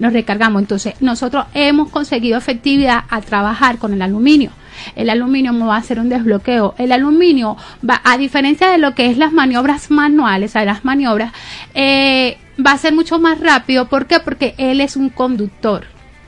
nos 0.00 0.12
recargamos, 0.12 0.60
entonces 0.60 0.94
nosotros 0.98 1.46
hemos 1.54 1.88
conseguido 1.88 2.36
efectividad 2.36 3.04
a 3.08 3.20
trabajar 3.20 3.78
con 3.78 3.92
el 3.92 4.02
aluminio. 4.02 4.50
El 4.96 5.08
aluminio 5.08 5.56
va 5.64 5.76
a 5.76 5.78
hacer 5.78 6.00
un 6.00 6.08
desbloqueo. 6.08 6.74
El 6.78 6.90
aluminio 6.90 7.56
va, 7.88 8.00
a 8.02 8.18
diferencia 8.18 8.70
de 8.70 8.78
lo 8.78 8.96
que 8.96 9.06
es 9.06 9.18
las 9.18 9.32
maniobras 9.32 9.92
manuales, 9.92 10.56
a 10.56 10.64
las 10.64 10.84
maniobras, 10.84 11.32
eh, 11.74 12.38
va 12.58 12.72
a 12.72 12.78
ser 12.78 12.92
mucho 12.92 13.20
más 13.20 13.38
rápido. 13.38 13.86
¿Por 13.88 14.06
qué? 14.08 14.18
Porque 14.18 14.56
él 14.58 14.80
es 14.80 14.96
un 14.96 15.10
conductor. 15.10 15.86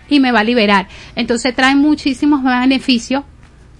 y 0.09 0.21
me 0.21 0.31
va 0.31 0.41
a 0.41 0.45
liberar. 0.45 0.87
Entonces 1.17 1.57
trae 1.57 1.75
muchísimos 1.75 2.45
beneficios 2.45 3.25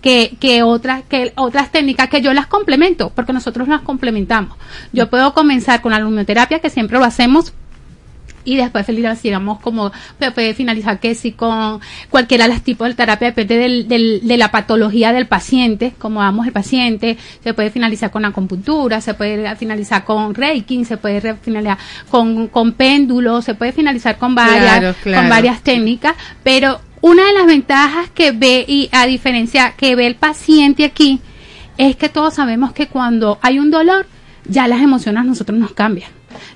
que, 0.03 0.37
que 0.41 0.63
otras 0.63 1.03
que 1.09 1.33
otras 1.37 1.73
técnicas 1.73 2.09
que 2.09 2.21
yo 2.21 2.35
las 2.35 2.47
complemento 2.47 3.11
porque 3.15 3.33
nosotros 3.33 3.69
las 3.69 3.81
complementamos. 3.81 4.59
Yo 4.93 5.09
puedo 5.09 5.33
comenzar 5.33 5.81
con 5.81 5.93
la 5.93 6.01
luminoterapia 6.01 6.59
que 6.59 6.69
siempre 6.69 6.99
lo 6.99 7.05
hacemos 7.05 7.55
y 8.45 8.57
después 8.57 8.87
digamos 9.23 9.61
como 9.61 9.93
puede 10.35 10.55
finalizar 10.55 10.99
que 10.99 11.15
si 11.15 11.33
con 11.33 11.81
cualquiera 12.11 12.47
de 12.47 12.55
los 12.55 12.63
tipos 12.63 12.89
de 12.89 12.95
terapia 12.95 13.29
depende 13.29 13.57
del, 13.57 13.89
del, 13.89 14.27
de 14.27 14.37
la 14.37 14.51
patología 14.51 15.13
del 15.13 15.27
paciente 15.27 15.93
como 15.99 16.21
vamos 16.21 16.47
el 16.47 16.53
paciente 16.53 17.17
se 17.43 17.55
puede 17.55 17.71
finalizar 17.71 18.11
con 18.11 18.25
acupuntura 18.25 19.01
se 19.01 19.15
puede 19.15 19.55
finalizar 19.57 20.05
con 20.05 20.35
reiki 20.35 20.85
se 20.85 20.97
puede 20.97 21.37
finalizar 21.37 21.79
con, 22.11 22.49
con 22.49 22.73
péndulo 22.73 23.43
se 23.43 23.55
puede 23.55 23.73
finalizar 23.73 24.19
con 24.19 24.35
varias 24.35 24.63
Claro, 24.63 24.95
claro. 25.03 25.23
con 25.23 25.31
varias 25.31 25.63
técnicas 25.63 26.15
pero 26.43 26.81
una 27.03 27.27
de 27.27 27.33
las 27.35 27.47
ventajas 27.47 28.09
que 28.11 28.33
ve 28.33 28.65
y 28.67 28.89
a 28.93 29.07
diferencia 29.07 29.75
que 29.77 29.95
ve 29.97 30.07
el 30.07 30.15
paciente 30.15 30.85
aquí 30.85 31.21
es 31.77 31.97
que 31.97 32.09
todos 32.09 32.35
sabemos 32.35 32.73
que 32.73 32.87
cuando 32.87 33.39
hay 33.43 33.59
un 33.59 33.71
dolor 33.71 34.07
ya 34.45 34.69
las 34.69 34.81
emociones 34.81 35.21
a 35.21 35.25
nosotros 35.25 35.59
nos 35.59 35.73
cambian. 35.73 36.11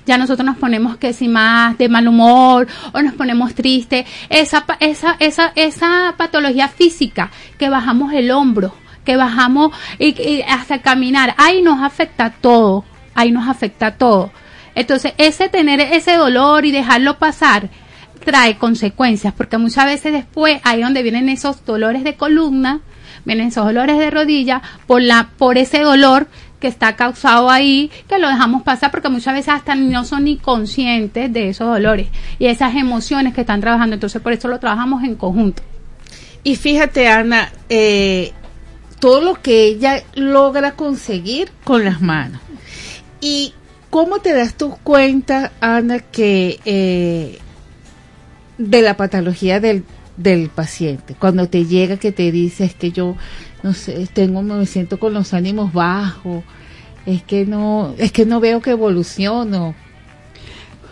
Ya 0.05 0.17
nosotros 0.17 0.45
nos 0.45 0.57
ponemos 0.57 0.97
que 0.97 1.13
si 1.13 1.27
más 1.27 1.77
de 1.77 1.89
mal 1.89 2.07
humor 2.07 2.67
o 2.93 3.01
nos 3.01 3.13
ponemos 3.13 3.53
tristes. 3.53 4.05
Esa, 4.29 4.65
esa, 4.79 5.17
esa, 5.19 5.51
esa 5.55 6.15
patología 6.17 6.69
física 6.69 7.29
que 7.59 7.69
bajamos 7.69 8.13
el 8.13 8.31
hombro, 8.31 8.73
que 9.03 9.17
bajamos 9.17 9.71
y, 9.99 10.19
y 10.21 10.41
hasta 10.43 10.81
caminar, 10.81 11.35
ahí 11.37 11.61
nos 11.61 11.83
afecta 11.83 12.29
todo, 12.29 12.85
ahí 13.15 13.31
nos 13.31 13.47
afecta 13.47 13.97
todo. 13.97 14.31
Entonces, 14.75 15.13
ese 15.17 15.49
tener 15.49 15.81
ese 15.81 16.15
dolor 16.15 16.65
y 16.65 16.71
dejarlo 16.71 17.17
pasar 17.17 17.69
trae 18.17 18.57
consecuencias, 18.57 19.33
porque 19.33 19.57
muchas 19.57 19.85
veces 19.85 20.13
después 20.13 20.59
ahí 20.63 20.81
donde 20.81 21.03
vienen 21.03 21.29
esos 21.29 21.65
dolores 21.65 22.03
de 22.03 22.15
columna, 22.15 22.81
vienen 23.25 23.47
esos 23.47 23.65
dolores 23.65 23.97
de 23.97 24.09
rodilla 24.09 24.61
por 24.85 25.01
la 25.01 25.29
por 25.37 25.57
ese 25.57 25.81
dolor 25.81 26.27
que 26.59 26.67
está 26.67 26.95
causado 26.95 27.49
ahí, 27.49 27.91
que 28.07 28.17
lo 28.17 28.27
dejamos 28.29 28.63
pasar 28.63 28.91
porque 28.91 29.09
muchas 29.09 29.33
veces 29.33 29.53
hasta 29.53 29.75
no 29.75 30.05
son 30.05 30.23
ni 30.23 30.37
conscientes 30.37 31.31
de 31.31 31.49
esos 31.49 31.67
dolores 31.67 32.07
y 32.39 32.47
esas 32.47 32.75
emociones 32.75 33.33
que 33.33 33.41
están 33.41 33.61
trabajando, 33.61 33.93
entonces 33.93 34.21
por 34.21 34.33
eso 34.33 34.47
lo 34.47 34.59
trabajamos 34.59 35.03
en 35.03 35.15
conjunto. 35.15 35.61
Y 36.43 36.55
fíjate, 36.55 37.07
Ana, 37.07 37.51
eh, 37.69 38.31
todo 38.99 39.21
lo 39.21 39.41
que 39.41 39.65
ella 39.65 40.03
logra 40.15 40.71
conseguir 40.71 41.51
con 41.63 41.83
las 41.85 42.01
manos. 42.01 42.41
¿Y 43.21 43.53
cómo 43.89 44.19
te 44.19 44.33
das 44.33 44.55
tú 44.55 44.77
cuenta, 44.83 45.51
Ana, 45.59 45.99
que 45.99 46.59
eh, 46.65 47.39
de 48.57 48.81
la 48.81 48.97
patología 48.97 49.59
del, 49.59 49.83
del 50.17 50.49
paciente? 50.49 51.15
Cuando 51.17 51.47
te 51.47 51.65
llega 51.65 51.97
que 51.97 52.11
te 52.11 52.31
dice 52.31 52.65
es 52.65 52.75
que 52.75 52.91
yo, 52.91 53.15
no 53.63 53.73
sé, 53.73 54.07
tengo, 54.13 54.41
me 54.41 54.65
siento 54.65 54.99
con 54.99 55.13
los 55.13 55.33
ánimos 55.33 55.73
bajos, 55.73 56.43
es 57.05 57.23
que 57.23 57.45
no, 57.45 57.95
es 57.97 58.11
que 58.11 58.25
no 58.25 58.39
veo 58.39 58.61
que 58.61 58.71
evoluciono. 58.71 59.75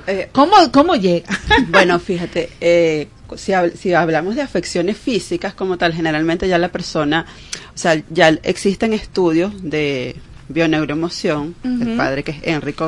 Eh, 0.08 0.30
¿Cómo, 0.32 0.54
cómo 0.72 0.96
llega? 0.96 1.28
Bueno, 1.70 2.00
fíjate, 2.00 2.50
eh, 2.62 3.08
si, 3.36 3.54
si 3.76 3.94
hablamos 3.94 4.36
de 4.36 4.42
afecciones 4.42 4.98
físicas 4.98 5.54
como 5.54 5.78
tal, 5.78 5.94
generalmente 5.94 6.48
ya 6.48 6.58
la 6.58 6.70
persona, 6.70 7.26
o 7.74 7.78
sea, 7.78 8.02
ya 8.10 8.30
existen 8.44 8.94
estudios 8.94 9.52
de 9.62 10.16
bioneuroemoción, 10.48 11.56
el 11.64 11.98
padre 11.98 12.24
que 12.24 12.32
es 12.32 12.38
Enrique 12.44 12.84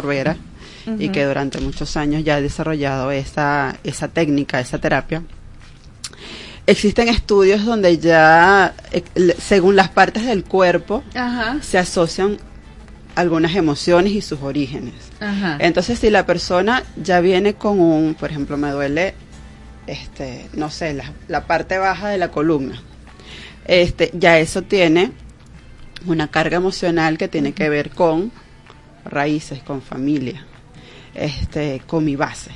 Y 0.99 1.09
que 1.09 1.25
durante 1.25 1.59
muchos 1.59 1.97
años 1.97 2.23
ya 2.23 2.35
ha 2.35 2.41
desarrollado 2.41 3.11
esa, 3.11 3.75
esa 3.83 4.07
técnica, 4.07 4.59
esa 4.59 4.77
terapia. 4.79 5.21
Existen 6.65 7.07
estudios 7.07 7.63
donde 7.65 7.97
ya, 7.97 8.73
eh, 8.91 9.03
según 9.39 9.75
las 9.75 9.89
partes 9.89 10.25
del 10.25 10.43
cuerpo, 10.43 11.03
Ajá, 11.15 11.57
se 11.61 11.77
asocian 11.77 12.37
algunas 13.15 13.55
emociones 13.55 14.11
y 14.13 14.21
sus 14.21 14.41
orígenes. 14.41 14.93
ajá. 15.19 15.57
Entonces, 15.59 15.97
si 15.99 16.09
la 16.09 16.25
persona 16.25 16.83
ya 17.01 17.19
viene 17.21 17.53
con 17.53 17.79
un, 17.79 18.15
por 18.15 18.29
ejemplo, 18.31 18.57
me 18.57 18.69
duele, 18.71 19.13
este, 19.87 20.47
no 20.53 20.69
sé, 20.69 20.93
la, 20.93 21.13
la 21.27 21.47
parte 21.47 21.77
baja 21.77 22.09
de 22.09 22.17
la 22.17 22.31
columna, 22.31 22.81
este, 23.65 24.11
ya 24.13 24.37
eso 24.37 24.61
tiene 24.61 25.11
una 26.05 26.27
carga 26.27 26.57
emocional 26.57 27.17
que 27.17 27.27
tiene 27.27 27.53
que 27.53 27.69
ver 27.69 27.89
con 27.91 28.31
raíces, 29.05 29.63
con 29.63 29.81
familia, 29.81 30.45
este, 31.17 31.81
con 31.85 32.05
mi 32.05 32.15
base, 32.15 32.51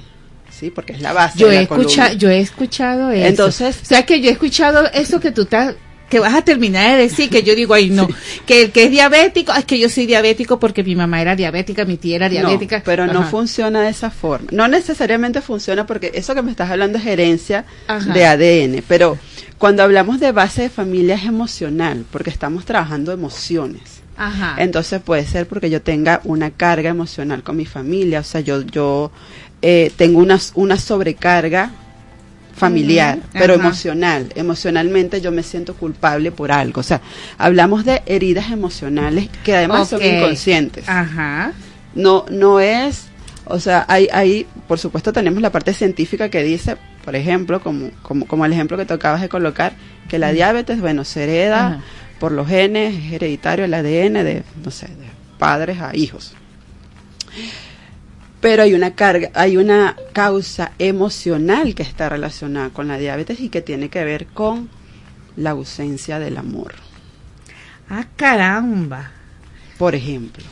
sí, 0.49 0.69
porque 0.71 0.93
es 0.93 1.01
la 1.01 1.13
base. 1.13 1.39
yo 1.39 1.47
de 1.47 1.61
he 1.61 1.67
la 1.67 2.13
yo 2.13 2.29
he 2.29 2.39
escuchado 2.39 3.11
eso 3.11 3.27
Entonces- 3.27 3.79
o 3.81 3.85
sea 3.85 4.05
que 4.05 4.21
yo 4.21 4.29
he 4.29 4.33
escuchado 4.33 4.85
eso 4.93 5.19
que 5.19 5.31
tú 5.31 5.41
estás 5.43 5.75
que 6.09 6.19
vas 6.19 6.33
a 6.33 6.41
terminar 6.41 6.97
de 6.97 7.03
decir 7.03 7.29
que 7.29 7.41
yo 7.41 7.55
digo 7.55 7.73
ay 7.73 7.89
no 7.89 8.05
que 8.45 8.63
el 8.63 8.71
que 8.73 8.83
es 8.83 8.91
diabético 8.91 9.53
es 9.53 9.63
que 9.63 9.79
yo 9.79 9.87
soy 9.87 10.05
diabético 10.05 10.59
porque 10.59 10.83
mi 10.83 10.93
mamá 10.93 11.21
era 11.21 11.37
diabética 11.37 11.85
mi 11.85 11.95
tía 11.95 12.17
era 12.17 12.27
diabética 12.27 12.79
No, 12.79 12.83
pero 12.83 13.07
no 13.07 13.23
funciona 13.23 13.81
de 13.81 13.91
esa 13.91 14.09
forma. 14.11 14.49
No 14.51 14.67
necesariamente 14.67 15.39
funciona 15.39 15.85
porque 15.87 16.11
eso 16.13 16.35
que 16.35 16.41
me 16.41 16.51
estás 16.51 16.69
hablando 16.69 16.97
es 16.97 17.05
herencia 17.05 17.63
Ajá. 17.87 18.11
de 18.13 18.25
ADN, 18.25 18.83
pero 18.89 19.17
cuando 19.57 19.83
hablamos 19.83 20.19
de 20.19 20.33
base 20.33 20.63
de 20.63 20.69
familia 20.69 21.15
es 21.15 21.23
emocional, 21.23 22.03
porque 22.11 22.29
estamos 22.29 22.65
trabajando 22.65 23.13
emociones. 23.13 24.00
Ajá. 24.27 24.55
Entonces 24.59 25.01
puede 25.01 25.25
ser 25.25 25.47
porque 25.47 25.69
yo 25.69 25.81
tenga 25.81 26.21
una 26.23 26.51
carga 26.51 26.89
emocional 26.89 27.43
con 27.43 27.57
mi 27.57 27.65
familia, 27.65 28.19
o 28.19 28.23
sea, 28.23 28.41
yo 28.41 28.61
yo 28.61 29.11
eh, 29.61 29.91
tengo 29.97 30.19
una, 30.19 30.39
una 30.55 30.77
sobrecarga 30.77 31.71
familiar, 32.55 33.19
pero 33.33 33.55
ajá. 33.55 33.63
emocional. 33.63 34.27
Emocionalmente 34.35 35.21
yo 35.21 35.31
me 35.31 35.41
siento 35.41 35.73
culpable 35.75 36.31
por 36.31 36.51
algo. 36.51 36.81
O 36.81 36.83
sea, 36.83 37.01
hablamos 37.37 37.85
de 37.85 38.03
heridas 38.05 38.51
emocionales 38.51 39.29
que 39.43 39.55
además 39.55 39.89
son 39.89 40.03
inconscientes 40.03 40.87
Ajá. 40.87 41.53
no 41.95 42.25
no 42.29 42.59
es 42.59 43.05
o 43.45 43.59
sea 43.59 43.85
hay 43.87 44.07
hay 44.13 44.45
por 44.67 44.77
supuesto 44.77 45.11
tenemos 45.11 45.41
la 45.41 45.51
parte 45.51 45.73
científica 45.73 46.29
que 46.29 46.43
dice 46.43 46.77
por 47.03 47.15
ejemplo 47.15 47.61
como 47.61 47.89
como 48.03 48.27
como 48.27 48.45
el 48.45 48.53
ejemplo 48.53 48.77
que 48.77 48.85
tú 48.85 48.93
acabas 48.93 49.21
de 49.21 49.29
colocar 49.29 49.73
que 50.07 50.19
la 50.19 50.31
diabetes 50.31 50.79
bueno 50.79 51.03
se 51.03 51.23
hereda 51.23 51.67
Ajá. 51.67 51.81
Por 52.21 52.31
los 52.31 52.47
genes 52.47 52.93
es 52.93 53.13
hereditario 53.13 53.65
el 53.65 53.73
ADN 53.73 54.23
de 54.23 54.43
no 54.63 54.69
sé 54.69 54.85
de 54.85 55.07
padres 55.39 55.81
a 55.81 55.95
hijos. 55.95 56.33
Pero 58.39 58.61
hay 58.61 58.75
una 58.75 58.93
carga 58.93 59.31
hay 59.33 59.57
una 59.57 59.95
causa 60.13 60.71
emocional 60.77 61.73
que 61.73 61.81
está 61.81 62.09
relacionada 62.09 62.69
con 62.69 62.87
la 62.87 62.99
diabetes 62.99 63.39
y 63.39 63.49
que 63.49 63.63
tiene 63.63 63.89
que 63.89 64.03
ver 64.03 64.27
con 64.27 64.69
la 65.35 65.49
ausencia 65.49 66.19
del 66.19 66.37
amor. 66.37 66.75
Ah 67.89 68.05
caramba. 68.15 69.09
Por 69.79 69.95
ejemplo. 69.95 70.43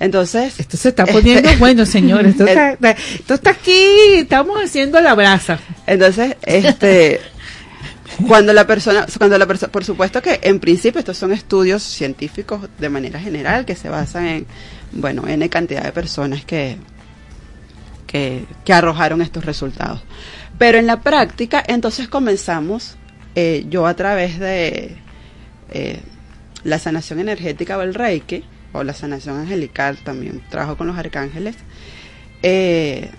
Entonces 0.00 0.58
esto 0.58 0.76
se 0.76 0.88
está 0.88 1.06
poniendo 1.06 1.48
bueno 1.60 1.86
señores. 1.86 2.34
Esto 2.34 2.46
esto 3.14 3.34
está 3.34 3.50
aquí 3.50 4.14
estamos 4.16 4.58
haciendo 4.58 5.00
la 5.00 5.14
brasa. 5.14 5.60
Entonces, 5.86 6.36
este, 6.42 7.20
cuando 8.26 8.52
la 8.52 8.66
persona, 8.66 9.06
cuando 9.18 9.36
la 9.38 9.46
persona, 9.46 9.70
por 9.70 9.84
supuesto 9.84 10.22
que 10.22 10.40
en 10.42 10.60
principio 10.60 10.98
estos 10.98 11.18
son 11.18 11.32
estudios 11.32 11.82
científicos 11.82 12.68
de 12.78 12.88
manera 12.88 13.20
general 13.20 13.64
que 13.64 13.76
se 13.76 13.88
basan 13.88 14.26
en, 14.26 14.46
bueno, 14.92 15.26
n 15.26 15.48
cantidad 15.48 15.82
de 15.82 15.92
personas 15.92 16.44
que, 16.44 16.78
que, 18.06 18.72
arrojaron 18.72 19.20
estos 19.22 19.44
resultados. 19.44 20.02
Pero 20.58 20.78
en 20.78 20.86
la 20.86 21.00
práctica, 21.00 21.62
entonces 21.66 22.08
comenzamos, 22.08 22.96
eh, 23.34 23.66
yo 23.68 23.86
a 23.86 23.94
través 23.94 24.38
de 24.38 24.96
eh, 25.70 26.00
la 26.64 26.78
sanación 26.78 27.20
energética 27.20 27.76
o 27.76 27.82
el 27.82 27.94
Reiki, 27.94 28.44
o 28.72 28.82
la 28.82 28.94
sanación 28.94 29.38
angelical, 29.38 29.98
también 29.98 30.42
trabajo 30.48 30.76
con 30.76 30.86
los 30.86 30.96
arcángeles, 30.96 31.56
eh, 32.42 33.10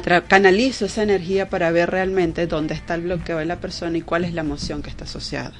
canalizo 0.00 0.86
esa 0.86 1.02
energía 1.02 1.50
para 1.50 1.70
ver 1.70 1.90
realmente 1.90 2.46
dónde 2.46 2.74
está 2.74 2.94
el 2.94 3.02
bloqueo 3.02 3.38
de 3.38 3.44
la 3.44 3.56
persona 3.56 3.98
y 3.98 4.00
cuál 4.00 4.24
es 4.24 4.32
la 4.32 4.40
emoción 4.40 4.82
que 4.82 4.90
está 4.90 5.04
asociada. 5.04 5.52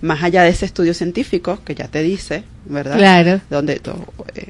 Más 0.00 0.22
allá 0.22 0.42
de 0.42 0.50
ese 0.50 0.66
estudio 0.66 0.92
científico 0.94 1.60
que 1.64 1.74
ya 1.74 1.86
te 1.88 2.02
dice, 2.02 2.44
¿verdad? 2.64 2.96
Claro. 2.96 3.40
Donde 3.48 3.74
eh, 4.34 4.46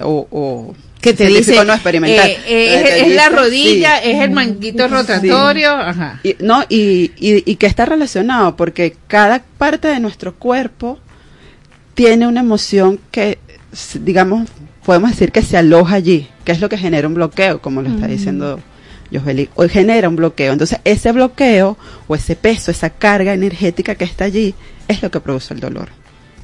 o, 0.00 0.26
o 0.30 0.74
que 1.00 1.12
te 1.14 1.26
dice 1.26 1.64
no 1.64 1.72
experimental. 1.72 2.28
eh, 2.28 2.38
eh, 2.48 2.82
es, 2.98 3.06
es 3.06 3.14
la 3.14 3.28
rodilla 3.28 4.00
sí. 4.02 4.10
es 4.10 4.20
el 4.20 4.30
manguito 4.30 4.88
rotatorio 4.88 5.70
ajá 5.70 6.18
Y, 6.24 6.34
no, 6.40 6.64
y, 6.68 7.12
y, 7.16 7.48
y 7.48 7.56
que 7.56 7.66
está 7.66 7.84
relacionado 7.84 8.56
porque 8.56 8.96
cada 9.06 9.42
parte 9.58 9.86
de 9.86 10.00
nuestro 10.00 10.34
cuerpo 10.34 10.98
tiene 11.94 12.26
una 12.26 12.40
emoción 12.40 12.98
que, 13.12 13.38
digamos, 14.02 14.48
podemos 14.84 15.10
decir 15.10 15.30
que 15.32 15.42
se 15.42 15.56
aloja 15.56 15.96
allí, 15.96 16.28
que 16.44 16.52
es 16.52 16.60
lo 16.60 16.68
que 16.68 16.78
genera 16.78 17.06
un 17.08 17.14
bloqueo, 17.14 17.60
como 17.60 17.82
lo 17.82 17.90
está 17.90 18.06
diciendo 18.06 18.60
Josbeli, 19.12 19.48
o 19.54 19.68
genera 19.68 20.08
un 20.08 20.16
bloqueo. 20.16 20.52
Entonces, 20.52 20.78
ese 20.84 21.12
bloqueo 21.12 21.76
o 22.06 22.14
ese 22.14 22.36
peso, 22.36 22.70
esa 22.70 22.90
carga 22.90 23.34
energética 23.34 23.94
que 23.94 24.04
está 24.04 24.24
allí, 24.24 24.54
es 24.86 25.02
lo 25.02 25.10
que 25.10 25.20
produce 25.20 25.54
el 25.54 25.60
dolor. 25.60 25.88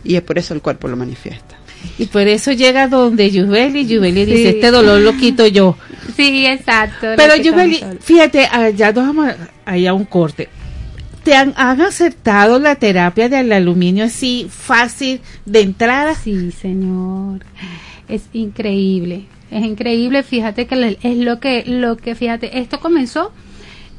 Y 0.05 0.17
es 0.17 0.23
por 0.23 0.39
eso 0.39 0.53
el 0.55 0.61
cuerpo 0.61 0.89
lo 0.89 0.97
manifiesta. 0.97 1.57
Y 1.99 2.07
por 2.07 2.23
eso 2.27 2.53
llega 2.53 2.89
donde 2.89 3.31
Yubeli 3.31 3.81
y 3.81 3.87
Yubeli 3.87 4.25
Sí. 4.25 4.31
dice, 4.33 4.49
este 4.51 4.71
dolor 4.71 5.01
lo 5.01 5.15
quito 5.17 5.47
yo. 5.47 5.77
Sí, 6.17 6.47
exacto. 6.47 7.09
Pero 7.17 7.37
Yubeli, 7.37 7.83
fíjate, 8.01 8.47
ah, 8.51 8.71
ya 8.71 8.93
nos 8.93 9.07
vamos 9.07 9.29
a- 9.29 9.37
ahí 9.71 9.87
a 9.87 9.93
un 9.93 10.05
corte. 10.05 10.49
¿Te 11.25 11.35
han, 11.35 11.55
han 11.57 11.81
aceptado 11.81 12.59
la 12.59 12.77
terapia 12.77 13.29
del 13.29 13.51
aluminio 13.53 14.05
así 14.05 14.47
fácil 14.51 15.21
de 15.47 15.61
entrada? 15.63 16.15
Sí, 16.15 16.51
señor. 16.53 17.41
Es 18.09 18.29
increíble. 18.33 19.25
Es 19.51 19.65
increíble, 19.65 20.23
fíjate 20.23 20.67
que 20.67 20.99
es 21.03 21.17
lo 21.19 21.41
que 21.41 21.65
lo 21.67 21.97
que 21.97 22.15
fíjate, 22.15 22.59
esto 22.59 22.81
comenzó 22.81 23.33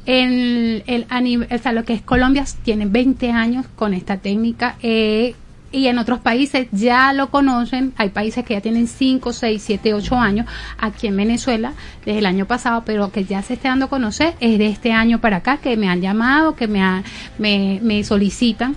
en 0.04 0.82
el 0.86 1.06
anim- 1.08 1.46
o 1.52 1.58
sea, 1.58 1.72
lo 1.72 1.84
que 1.84 1.94
es 1.94 2.02
Colombia 2.02 2.44
tiene 2.62 2.86
20 2.86 3.30
años 3.30 3.66
con 3.74 3.92
esta 3.94 4.18
técnica 4.18 4.76
eh, 4.82 5.34
y 5.76 5.88
en 5.88 5.98
otros 5.98 6.20
países 6.20 6.68
ya 6.72 7.12
lo 7.12 7.28
conocen, 7.30 7.92
hay 7.96 8.08
países 8.08 8.44
que 8.44 8.54
ya 8.54 8.60
tienen 8.60 8.86
5, 8.88 9.32
6, 9.32 9.62
7, 9.64 9.92
8 9.94 10.16
años, 10.16 10.46
aquí 10.78 11.06
en 11.06 11.16
Venezuela 11.16 11.74
desde 12.04 12.18
el 12.20 12.26
año 12.26 12.46
pasado, 12.46 12.82
pero 12.86 13.12
que 13.12 13.24
ya 13.24 13.42
se 13.42 13.54
esté 13.54 13.68
dando 13.68 13.84
a 13.84 13.88
conocer 13.88 14.34
es 14.40 14.58
de 14.58 14.68
este 14.68 14.92
año 14.92 15.20
para 15.20 15.36
acá, 15.38 15.58
que 15.58 15.76
me 15.76 15.88
han 15.88 16.00
llamado, 16.00 16.56
que 16.56 16.66
me, 16.66 16.82
ha- 16.82 17.02
me, 17.38 17.78
me 17.82 18.02
solicitan. 18.04 18.74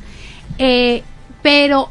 Eh, 0.58 1.04
pero 1.42 1.90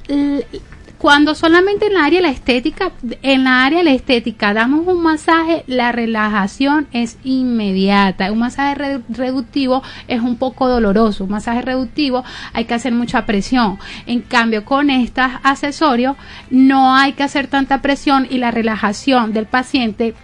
cuando 0.99 1.35
solamente 1.37 1.87
en 1.87 1.95
la 1.95 2.05
área 2.05 2.19
de 2.21 2.27
la 2.27 2.33
estética, 2.33 2.91
en 3.23 3.45
la 3.45 3.65
área 3.65 3.79
de 3.79 3.85
la 3.85 3.93
estética 3.93 4.53
damos 4.53 4.87
un 4.87 5.01
masaje, 5.01 5.63
la 5.69 5.93
relajación 5.93 6.89
es 6.93 7.19
inmediata. 7.25 8.33
Un 8.33 8.41
masaje 8.41 8.75
re- 8.75 9.01
reductivo 9.09 9.83
es 10.09 10.21
un 10.21 10.37
poco 10.37 10.69
doloroso. 10.69 11.25
Un 11.25 11.31
masaje 11.31 11.63
reductivo 11.63 12.25
hay 12.53 12.65
que 12.65 12.75
hacer 12.75 12.93
mucha 12.93 13.27
presión. 13.27 13.79
En 14.07 14.21
cambio, 14.23 14.65
con 14.65 14.91
estos 14.91 15.27
accesorios 15.45 16.17
no 16.51 16.95
hay 16.95 17.13
que 17.13 17.23
hacer 17.23 17.47
tanta 17.47 17.81
presión 17.81 18.27
y 18.29 18.39
la 18.39 18.51
relajación 18.51 19.33
del 19.33 19.47
paciente 19.47 20.15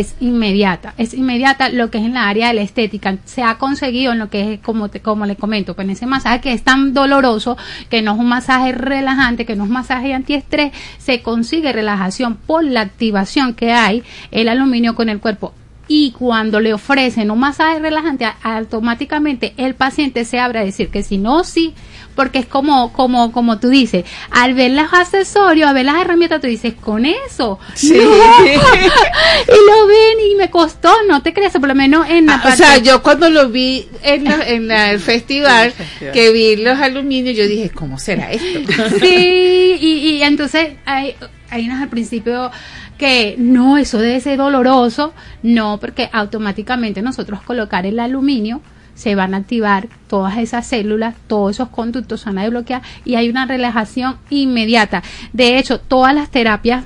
es 0.00 0.16
inmediata, 0.18 0.92
es 0.98 1.14
inmediata 1.14 1.68
lo 1.68 1.88
que 1.88 1.98
es 1.98 2.04
en 2.04 2.14
la 2.14 2.28
área 2.28 2.48
de 2.48 2.54
la 2.54 2.62
estética, 2.62 3.16
se 3.24 3.44
ha 3.44 3.58
conseguido 3.58 4.12
en 4.12 4.18
lo 4.18 4.28
que 4.28 4.54
es 4.54 4.60
como 4.60 4.88
te, 4.88 5.00
como 5.00 5.24
le 5.24 5.36
comento, 5.36 5.74
pues 5.74 5.84
en 5.84 5.92
ese 5.92 6.06
masaje 6.06 6.40
que 6.40 6.52
es 6.52 6.64
tan 6.64 6.94
doloroso, 6.94 7.56
que 7.90 8.02
no 8.02 8.14
es 8.14 8.18
un 8.18 8.28
masaje 8.28 8.72
relajante, 8.72 9.46
que 9.46 9.54
no 9.54 9.62
es 9.62 9.68
un 9.68 9.74
masaje 9.74 10.12
antiestrés, 10.12 10.72
se 10.98 11.22
consigue 11.22 11.72
relajación 11.72 12.34
por 12.34 12.64
la 12.64 12.80
activación 12.80 13.54
que 13.54 13.72
hay 13.72 14.02
el 14.32 14.48
aluminio 14.48 14.96
con 14.96 15.08
el 15.08 15.20
cuerpo. 15.20 15.54
Y 15.86 16.10
cuando 16.12 16.60
le 16.60 16.74
ofrecen 16.74 17.30
un 17.30 17.38
masaje 17.38 17.78
relajante, 17.78 18.26
automáticamente 18.42 19.54
el 19.58 19.74
paciente 19.74 20.24
se 20.24 20.40
abre 20.40 20.58
a 20.58 20.64
decir 20.64 20.88
que 20.88 21.02
si 21.02 21.18
no, 21.18 21.44
sí, 21.44 21.74
porque 22.14 22.38
es 22.38 22.46
como, 22.46 22.92
como, 22.92 23.32
como 23.32 23.58
tú 23.58 23.68
dices, 23.68 24.04
al 24.30 24.54
ver 24.54 24.70
los 24.72 24.92
accesorios, 24.92 25.68
a 25.68 25.72
ver 25.72 25.84
las 25.84 25.96
herramientas, 26.00 26.40
tú 26.40 26.46
dices, 26.46 26.74
con 26.74 27.04
eso, 27.04 27.58
Sí. 27.74 27.92
no. 27.94 28.02
y 28.44 29.66
lo 29.66 29.86
ven 29.86 30.32
y 30.32 30.36
me 30.36 30.50
costó, 30.50 30.92
no 31.08 31.22
te 31.22 31.32
creas, 31.32 31.52
por 31.52 31.68
lo 31.68 31.74
menos 31.74 32.08
en 32.08 32.26
la 32.26 32.34
Ah, 32.34 32.38
o 32.38 32.42
parte- 32.42 32.56
sea, 32.58 32.78
yo 32.78 33.02
cuando 33.02 33.28
lo 33.30 33.48
vi 33.48 33.88
en, 34.02 34.24
la- 34.24 34.46
en 34.48 34.68
la- 34.68 34.90
el 34.92 35.00
festival, 35.00 35.66
el 35.66 35.72
festival. 35.72 36.12
que 36.12 36.30
vi 36.32 36.56
los 36.56 36.78
aluminios, 36.78 37.36
yo 37.36 37.46
dije, 37.46 37.70
¿cómo 37.70 37.98
será 37.98 38.30
esto? 38.32 38.60
Sí, 39.00 39.76
y, 39.80 39.86
y 40.16 40.22
entonces 40.22 40.74
hay, 40.84 41.14
hay 41.50 41.66
unas 41.66 41.82
al 41.82 41.88
principio 41.88 42.50
que 42.98 43.34
no, 43.38 43.76
eso 43.76 43.98
debe 43.98 44.20
ser 44.20 44.38
doloroso, 44.38 45.12
no, 45.42 45.78
porque 45.80 46.08
automáticamente 46.12 47.02
nosotros 47.02 47.42
colocar 47.42 47.86
el 47.86 47.98
aluminio 47.98 48.60
se 48.94 49.14
van 49.14 49.34
a 49.34 49.38
activar 49.38 49.88
todas 50.08 50.38
esas 50.38 50.66
células, 50.66 51.14
todos 51.26 51.56
esos 51.56 51.68
conductos 51.70 52.24
van 52.24 52.38
a 52.38 52.42
desbloquear 52.42 52.82
y 53.04 53.16
hay 53.16 53.28
una 53.28 53.46
relajación 53.46 54.16
inmediata. 54.30 55.02
De 55.32 55.58
hecho, 55.58 55.80
todas 55.80 56.14
las 56.14 56.30
terapias 56.30 56.84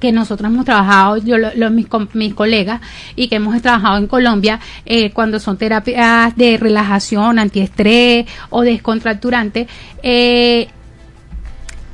que 0.00 0.12
nosotros 0.12 0.52
hemos 0.52 0.66
trabajado, 0.66 1.16
yo 1.16 1.38
lo- 1.38 1.54
lo- 1.54 1.70
mis, 1.70 1.86
mis 2.12 2.34
colegas, 2.34 2.82
y 3.16 3.28
que 3.28 3.36
hemos 3.36 3.60
trabajado 3.62 3.96
en 3.96 4.06
Colombia, 4.06 4.60
eh, 4.84 5.10
cuando 5.12 5.40
son 5.40 5.56
terapias 5.56 6.36
de 6.36 6.58
relajación, 6.58 7.38
antiestrés 7.38 8.26
o 8.50 8.60
descontracturante, 8.60 9.66
eh, 10.02 10.68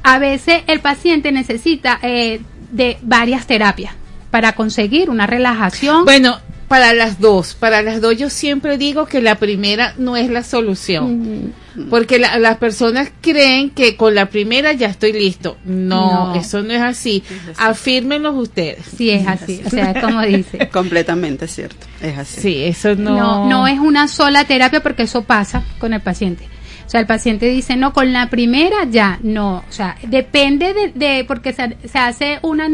a 0.02 0.18
veces 0.18 0.62
el 0.66 0.80
paciente 0.80 1.30
necesita 1.30 2.00
eh, 2.02 2.40
de 2.72 2.98
varias 3.02 3.46
terapias 3.46 3.94
para 4.32 4.54
conseguir 4.54 5.08
una 5.08 5.28
relajación. 5.28 6.04
Bueno, 6.04 6.38
para 6.72 6.94
las 6.94 7.20
dos, 7.20 7.52
para 7.52 7.82
las 7.82 8.00
dos 8.00 8.16
yo 8.16 8.30
siempre 8.30 8.78
digo 8.78 9.04
que 9.04 9.20
la 9.20 9.34
primera 9.34 9.92
no 9.98 10.16
es 10.16 10.30
la 10.30 10.42
solución. 10.42 11.52
Porque 11.90 12.18
la- 12.18 12.38
las 12.38 12.56
personas 12.56 13.10
creen 13.20 13.68
que 13.68 13.94
con 13.98 14.14
la 14.14 14.26
primera 14.30 14.72
ya 14.72 14.86
estoy 14.88 15.12
listo. 15.12 15.58
No, 15.66 16.28
No. 16.32 16.34
eso 16.34 16.62
no 16.62 16.72
es 16.72 16.80
así. 16.80 17.22
Afírmenlos 17.58 18.34
ustedes. 18.36 18.86
sí, 18.96 19.10
es 19.10 19.26
así, 19.26 19.60
o 19.66 19.68
sea, 19.68 19.90
es 19.90 20.00
como 20.02 20.22
dice. 20.22 20.68
Completamente 20.72 21.46
cierto. 21.46 21.86
Es 22.00 22.16
así. 22.16 22.40
Sí, 22.40 22.64
eso 22.64 22.94
no. 22.94 23.18
No, 23.18 23.48
no 23.50 23.66
es 23.68 23.78
una 23.78 24.08
sola 24.08 24.44
terapia 24.44 24.82
porque 24.82 25.02
eso 25.02 25.24
pasa 25.24 25.62
con 25.78 25.92
el 25.92 26.00
paciente. 26.00 26.48
O 26.92 26.94
sea, 26.94 27.00
el 27.00 27.06
paciente 27.06 27.46
dice, 27.46 27.74
no, 27.74 27.94
con 27.94 28.12
la 28.12 28.28
primera 28.28 28.84
ya, 28.84 29.18
no. 29.22 29.64
O 29.66 29.72
sea, 29.72 29.96
depende 30.02 30.74
de, 30.74 30.88
de 30.94 31.24
porque 31.24 31.54
se, 31.54 31.78
se 31.88 31.98
hace 31.98 32.38
una, 32.42 32.68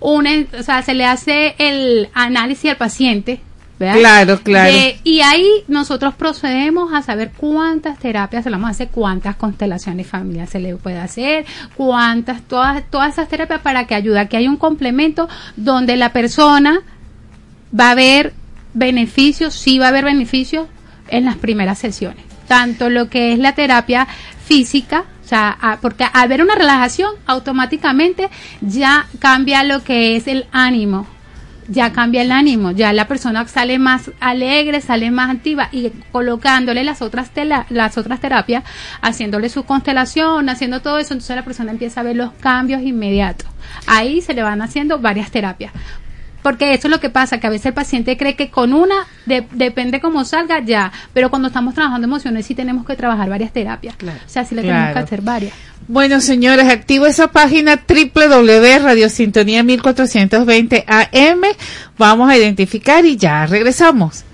una, 0.00 0.30
o 0.58 0.62
sea, 0.64 0.82
se 0.82 0.94
le 0.94 1.04
hace 1.04 1.54
el 1.58 2.08
análisis 2.12 2.72
al 2.72 2.76
paciente. 2.76 3.38
¿verdad? 3.78 4.00
Claro, 4.00 4.40
claro. 4.42 4.72
De- 4.72 4.98
y 5.04 5.20
ahí 5.20 5.46
nosotros 5.68 6.12
procedemos 6.14 6.92
a 6.92 7.02
saber 7.02 7.30
cuántas 7.36 8.00
terapias 8.00 8.42
se 8.42 8.50
le 8.50 8.56
vamos 8.56 8.66
a 8.66 8.70
hacer, 8.72 8.88
cuántas 8.88 9.36
constelaciones 9.36 10.08
familiares 10.08 10.50
se 10.50 10.58
le 10.58 10.74
puede 10.74 10.98
hacer, 10.98 11.44
cuántas, 11.76 12.42
todas, 12.42 12.82
todas 12.90 13.12
esas 13.12 13.28
terapias 13.28 13.60
para 13.60 13.86
que 13.86 13.94
ayude 13.94 14.18
a 14.18 14.26
que 14.26 14.38
haya 14.38 14.50
un 14.50 14.56
complemento 14.56 15.28
donde 15.54 15.96
la 15.96 16.12
persona 16.12 16.80
va 17.78 17.86
a 17.86 17.90
haber 17.92 18.32
beneficios, 18.74 19.54
sí 19.54 19.78
va 19.78 19.84
a 19.86 19.88
haber 19.90 20.04
beneficios 20.04 20.66
en 21.06 21.26
las 21.26 21.36
primeras 21.36 21.78
sesiones. 21.78 22.31
Tanto 22.52 22.90
lo 22.90 23.08
que 23.08 23.32
es 23.32 23.38
la 23.38 23.54
terapia 23.54 24.06
física, 24.44 25.04
o 25.24 25.26
sea, 25.26 25.78
porque 25.80 26.04
al 26.12 26.28
ver 26.28 26.42
una 26.42 26.54
relajación, 26.54 27.12
automáticamente 27.24 28.28
ya 28.60 29.06
cambia 29.20 29.62
lo 29.64 29.82
que 29.82 30.16
es 30.16 30.26
el 30.26 30.44
ánimo. 30.52 31.06
Ya 31.68 31.92
cambia 31.92 32.20
el 32.20 32.30
ánimo, 32.32 32.72
ya 32.72 32.92
la 32.92 33.06
persona 33.08 33.46
sale 33.48 33.78
más 33.78 34.10
alegre, 34.20 34.82
sale 34.82 35.10
más 35.10 35.30
activa 35.30 35.68
y 35.72 35.90
colocándole 36.10 36.84
las 36.84 37.00
otras 37.00 37.30
tela- 37.32 37.64
las 37.70 37.96
otras 37.96 38.20
terapias, 38.20 38.64
haciéndole 39.00 39.48
su 39.48 39.62
constelación, 39.62 40.50
haciendo 40.50 40.80
todo 40.82 40.98
eso, 40.98 41.14
entonces 41.14 41.36
la 41.36 41.44
persona 41.44 41.70
empieza 41.70 42.00
a 42.00 42.02
ver 42.04 42.16
los 42.16 42.32
cambios 42.32 42.82
inmediatos. 42.82 43.48
Ahí 43.86 44.20
se 44.20 44.34
le 44.34 44.42
van 44.42 44.60
haciendo 44.60 44.98
varias 44.98 45.30
terapias. 45.30 45.72
Porque 46.42 46.74
eso 46.74 46.88
es 46.88 46.90
lo 46.90 46.98
que 47.00 47.08
pasa, 47.10 47.38
que 47.38 47.46
a 47.46 47.50
veces 47.50 47.66
el 47.66 47.74
paciente 47.74 48.16
cree 48.16 48.34
que 48.34 48.50
con 48.50 48.72
una, 48.72 48.94
de- 49.26 49.46
depende 49.52 50.00
cómo 50.00 50.24
salga, 50.24 50.60
ya. 50.60 50.90
Pero 51.14 51.30
cuando 51.30 51.48
estamos 51.48 51.74
trabajando 51.74 52.06
emociones, 52.06 52.44
sí 52.46 52.54
tenemos 52.54 52.84
que 52.84 52.96
trabajar 52.96 53.28
varias 53.30 53.52
terapias. 53.52 53.94
Claro. 53.96 54.18
O 54.26 54.28
sea, 54.28 54.44
sí 54.44 54.54
le 54.54 54.62
tenemos 54.62 54.92
que 54.92 54.98
hacer 54.98 55.22
varias. 55.22 55.52
Bueno, 55.88 56.20
señores, 56.20 56.68
activo 56.68 57.06
esa 57.06 57.28
página 57.28 57.80
www.radiosintonía 57.88 59.62
1420 59.62 60.84
AM. 60.86 61.42
Vamos 61.98 62.30
a 62.30 62.36
identificar 62.36 63.04
y 63.04 63.16
ya 63.16 63.46
regresamos. 63.46 64.24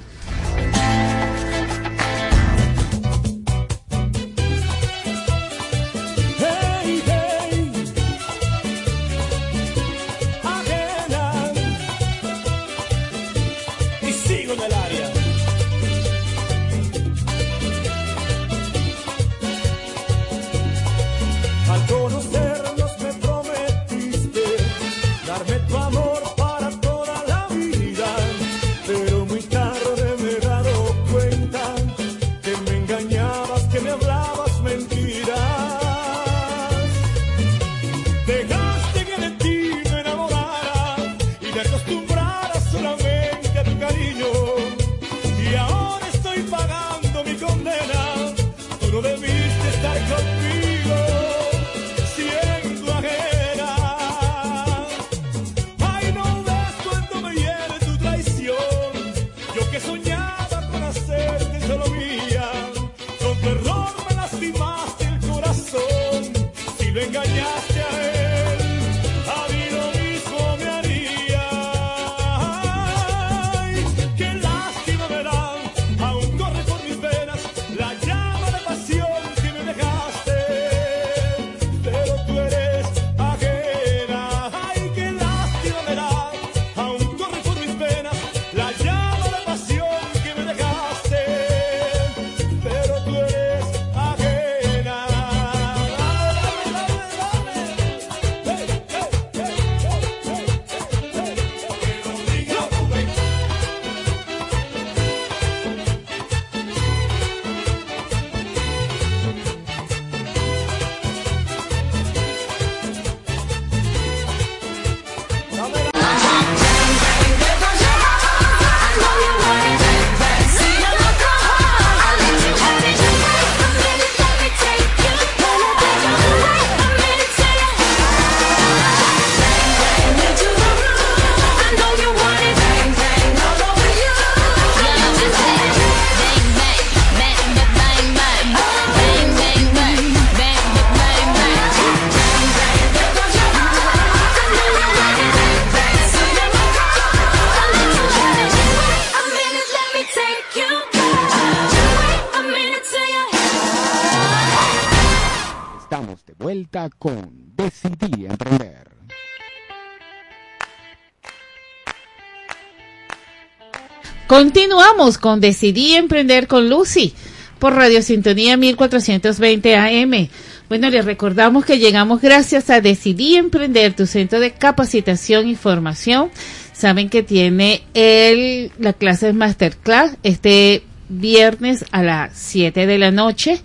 Continuamos 164.38 165.18
con 165.18 165.40
Decidí 165.40 165.96
Emprender 165.96 166.46
con 166.46 166.70
Lucy 166.70 167.12
por 167.58 167.74
Radio 167.74 168.02
Sintonía 168.02 168.56
1420 168.56 169.74
AM. 169.74 170.28
Bueno, 170.68 170.90
les 170.90 171.04
recordamos 171.04 171.64
que 171.64 171.80
llegamos 171.80 172.20
gracias 172.20 172.70
a 172.70 172.80
Decidí 172.80 173.34
Emprender, 173.34 173.94
tu 173.94 174.06
centro 174.06 174.38
de 174.38 174.52
capacitación 174.52 175.48
y 175.48 175.56
formación. 175.56 176.30
Saben 176.72 177.08
que 177.08 177.24
tiene 177.24 177.82
el, 177.94 178.70
la 178.78 178.92
clase 178.92 179.32
Masterclass 179.32 180.16
este 180.22 180.84
viernes 181.08 181.84
a 181.90 182.04
las 182.04 182.38
7 182.38 182.86
de 182.86 182.96
la 182.96 183.10
noche. 183.10 183.60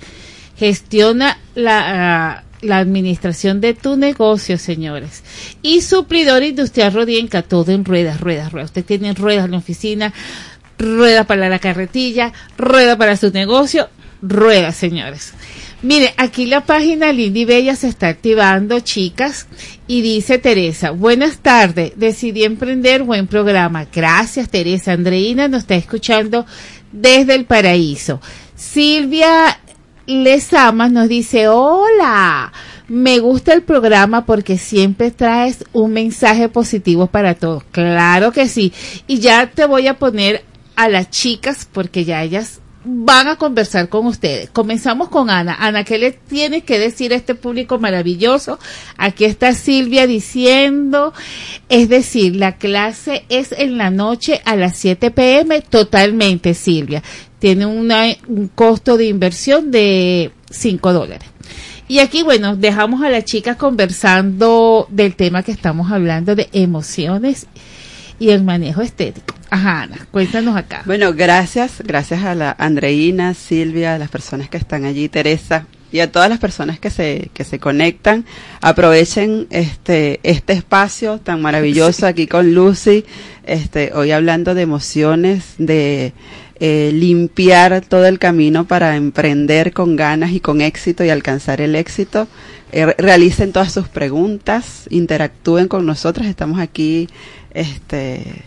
Gestiona 0.57 1.37
la, 1.53 2.45
la 2.63 2.77
administración 2.79 3.61
de 3.61 3.73
tu 3.73 3.95
negocio, 3.95 4.57
señores. 4.57 5.23
Y 5.61 5.81
suplidor 5.81 6.43
industrial 6.43 6.93
Rodienca, 6.93 7.43
todo 7.43 7.71
en 7.71 7.85
ruedas, 7.85 8.19
ruedas, 8.19 8.51
ruedas. 8.51 8.71
Usted 8.71 8.85
tiene 8.85 9.13
ruedas 9.13 9.45
en 9.45 9.51
la 9.51 9.57
oficina, 9.57 10.13
rueda 10.77 11.25
para 11.25 11.49
la 11.49 11.59
carretilla, 11.59 12.33
rueda 12.57 12.97
para 12.97 13.17
su 13.17 13.31
negocio, 13.31 13.89
rueda, 14.21 14.71
señores. 14.71 15.33
Mire, 15.83 16.13
aquí 16.15 16.45
la 16.45 16.61
página 16.61 17.11
Lindy 17.11 17.43
Bella 17.43 17.75
se 17.75 17.89
está 17.89 18.07
activando, 18.07 18.79
chicas, 18.79 19.47
y 19.85 20.01
dice 20.01 20.37
Teresa, 20.37 20.91
buenas 20.91 21.39
tardes, 21.39 21.91
decidí 21.97 22.45
emprender, 22.45 23.03
buen 23.03 23.27
programa. 23.27 23.85
Gracias, 23.93 24.49
Teresa. 24.49 24.93
Andreina 24.93 25.49
nos 25.49 25.63
está 25.63 25.75
escuchando 25.75 26.45
desde 26.93 27.35
el 27.35 27.43
paraíso. 27.43 28.21
Silvia 28.55 29.59
Lesamas 30.05 30.89
nos 30.89 31.09
dice, 31.09 31.49
hola, 31.49 32.53
me 32.87 33.19
gusta 33.19 33.53
el 33.53 33.63
programa 33.63 34.25
porque 34.25 34.57
siempre 34.57 35.11
traes 35.11 35.65
un 35.73 35.91
mensaje 35.91 36.47
positivo 36.47 37.07
para 37.07 37.35
todos. 37.35 37.63
Claro 37.71 38.31
que 38.31 38.47
sí. 38.47 38.71
Y 39.05 39.19
ya 39.19 39.49
te 39.49 39.65
voy 39.65 39.87
a 39.87 39.97
poner 39.97 40.45
a 40.75 40.89
las 40.89 41.09
chicas 41.09 41.67
porque 41.71 42.05
ya 42.05 42.23
ellas 42.23 42.59
van 42.85 43.27
a 43.27 43.37
conversar 43.37 43.89
con 43.89 44.05
ustedes. 44.07 44.49
Comenzamos 44.49 45.09
con 45.09 45.29
Ana. 45.29 45.55
Ana, 45.59 45.83
¿qué 45.83 45.97
le 45.97 46.11
tiene 46.11 46.61
que 46.61 46.79
decir 46.79 47.13
a 47.13 47.15
este 47.15 47.35
público 47.35 47.79
maravilloso? 47.79 48.59
Aquí 48.97 49.25
está 49.25 49.53
Silvia 49.53 50.05
diciendo, 50.07 51.13
es 51.69 51.89
decir, 51.89 52.35
la 52.35 52.57
clase 52.57 53.25
es 53.29 53.53
en 53.53 53.77
la 53.77 53.89
noche 53.89 54.41
a 54.45 54.55
las 54.55 54.77
7 54.77 55.11
pm 55.11 55.61
totalmente, 55.61 56.53
Silvia. 56.53 57.01
Tiene 57.39 57.65
un 57.65 58.51
costo 58.55 58.97
de 58.97 59.05
inversión 59.05 59.71
de 59.71 60.31
5 60.49 60.93
dólares. 60.93 61.29
Y 61.87 61.99
aquí, 61.99 62.23
bueno, 62.23 62.55
dejamos 62.55 63.03
a 63.03 63.09
las 63.09 63.25
chicas 63.25 63.57
conversando 63.57 64.87
del 64.89 65.15
tema 65.15 65.43
que 65.43 65.51
estamos 65.51 65.91
hablando 65.91 66.35
de 66.35 66.49
emociones 66.53 67.47
y 68.23 68.29
el 68.29 68.41
manejo 68.41 68.81
estético. 68.81 69.35
Ajá, 69.49 69.81
Ana, 69.81 70.07
cuéntanos 70.09 70.55
acá. 70.55 70.83
Bueno, 70.85 71.13
gracias, 71.13 71.83
gracias 71.83 72.23
a 72.23 72.35
la 72.35 72.55
Andreina, 72.57 73.33
Silvia, 73.33 73.95
a 73.95 73.97
las 73.97 74.09
personas 74.09 74.49
que 74.49 74.55
están 74.55 74.85
allí, 74.85 75.09
Teresa, 75.09 75.67
y 75.91 75.99
a 75.99 76.09
todas 76.09 76.29
las 76.29 76.39
personas 76.39 76.79
que 76.79 76.89
se, 76.89 77.29
que 77.33 77.43
se 77.43 77.59
conectan. 77.59 78.23
Aprovechen 78.61 79.47
este, 79.49 80.21
este 80.23 80.53
espacio 80.53 81.19
tan 81.19 81.41
maravilloso 81.41 82.07
aquí 82.07 82.25
con 82.25 82.53
Lucy, 82.53 83.03
este, 83.45 83.91
hoy 83.93 84.11
hablando 84.11 84.55
de 84.55 84.61
emociones, 84.61 85.55
de 85.57 86.13
eh, 86.61 86.91
limpiar 86.93 87.81
todo 87.81 88.05
el 88.05 88.19
camino 88.19 88.63
para 88.65 88.95
emprender 88.95 89.73
con 89.73 89.97
ganas 89.97 90.31
y 90.31 90.39
con 90.39 90.61
éxito 90.61 91.03
y 91.03 91.09
alcanzar 91.09 91.59
el 91.59 91.75
éxito. 91.75 92.29
Eh, 92.71 92.95
realicen 92.97 93.51
todas 93.51 93.71
sus 93.71 93.87
preguntas, 93.87 94.87
interactúen 94.89 95.67
con 95.67 95.85
nosotros, 95.85 96.25
estamos 96.25 96.59
aquí 96.59 97.07
este, 97.53 98.43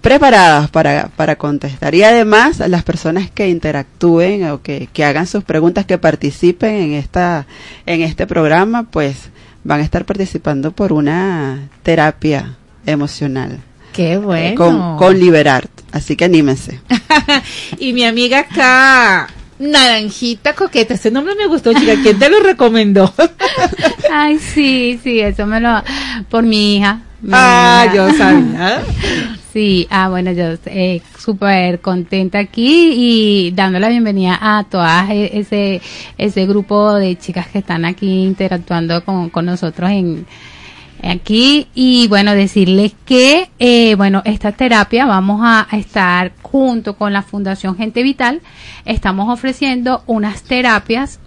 preparadas 0.00 0.70
para, 0.70 1.08
para 1.16 1.36
contestar. 1.36 1.94
Y 1.94 2.02
además, 2.02 2.58
las 2.68 2.82
personas 2.82 3.30
que 3.30 3.48
interactúen 3.48 4.48
o 4.50 4.62
que, 4.62 4.88
que 4.92 5.04
hagan 5.04 5.26
sus 5.26 5.44
preguntas, 5.44 5.86
que 5.86 5.98
participen 5.98 6.74
en, 6.76 6.92
esta, 6.94 7.46
en 7.86 8.02
este 8.02 8.26
programa, 8.26 8.84
pues 8.84 9.30
van 9.64 9.80
a 9.80 9.84
estar 9.84 10.04
participando 10.04 10.72
por 10.72 10.92
una 10.92 11.68
terapia 11.82 12.56
emocional. 12.86 13.58
Qué 13.92 14.12
eh, 14.12 14.18
bueno. 14.18 14.54
con, 14.56 14.96
con 14.96 15.18
Liberart. 15.18 15.70
Así 15.92 16.16
que 16.16 16.26
anímense. 16.26 16.80
y 17.78 17.92
mi 17.92 18.04
amiga 18.04 18.40
acá, 18.40 19.28
Naranjita 19.58 20.54
Coqueta, 20.54 20.94
ese 20.94 21.10
nombre 21.10 21.34
me 21.34 21.46
gustó, 21.46 21.72
chica. 21.72 21.94
¿Quién 22.02 22.18
te 22.18 22.30
lo 22.30 22.40
recomendó? 22.40 23.12
Ay, 24.12 24.38
sí, 24.38 25.00
sí, 25.02 25.20
eso 25.20 25.46
me 25.46 25.60
lo... 25.60 25.82
Por 26.30 26.44
mi 26.44 26.76
hija. 26.76 27.00
Mi 27.20 27.30
ah, 27.32 27.84
hija. 27.86 27.94
yo 27.94 28.12
sabía. 28.14 28.82
Sí, 29.52 29.88
ah, 29.90 30.08
bueno, 30.10 30.30
yo 30.32 30.44
eh, 30.66 31.00
súper 31.18 31.80
contenta 31.80 32.38
aquí 32.38 32.92
y 32.94 33.50
dando 33.52 33.80
la 33.80 33.88
bienvenida 33.88 34.38
a 34.40 34.64
todas 34.64 35.08
e- 35.10 35.38
ese, 35.38 35.80
ese 36.18 36.46
grupo 36.46 36.94
de 36.94 37.16
chicas 37.16 37.48
que 37.48 37.58
están 37.58 37.86
aquí 37.86 38.24
interactuando 38.24 39.02
con, 39.04 39.30
con 39.30 39.46
nosotros 39.46 39.90
en 39.90 40.26
aquí 41.02 41.68
y 41.74 42.08
bueno, 42.08 42.34
decirles 42.34 42.94
que, 43.04 43.50
eh, 43.58 43.94
bueno, 43.94 44.22
esta 44.24 44.52
terapia 44.52 45.06
vamos 45.06 45.40
a, 45.42 45.66
estar 45.72 46.32
junto 46.42 46.96
con 46.96 47.12
la 47.12 47.22
Fundación 47.22 47.76
Gente 47.76 48.02
Vital, 48.02 48.40
estamos 48.84 49.32
ofreciendo 49.32 50.02
unas 50.06 50.42
terapias 50.42 51.20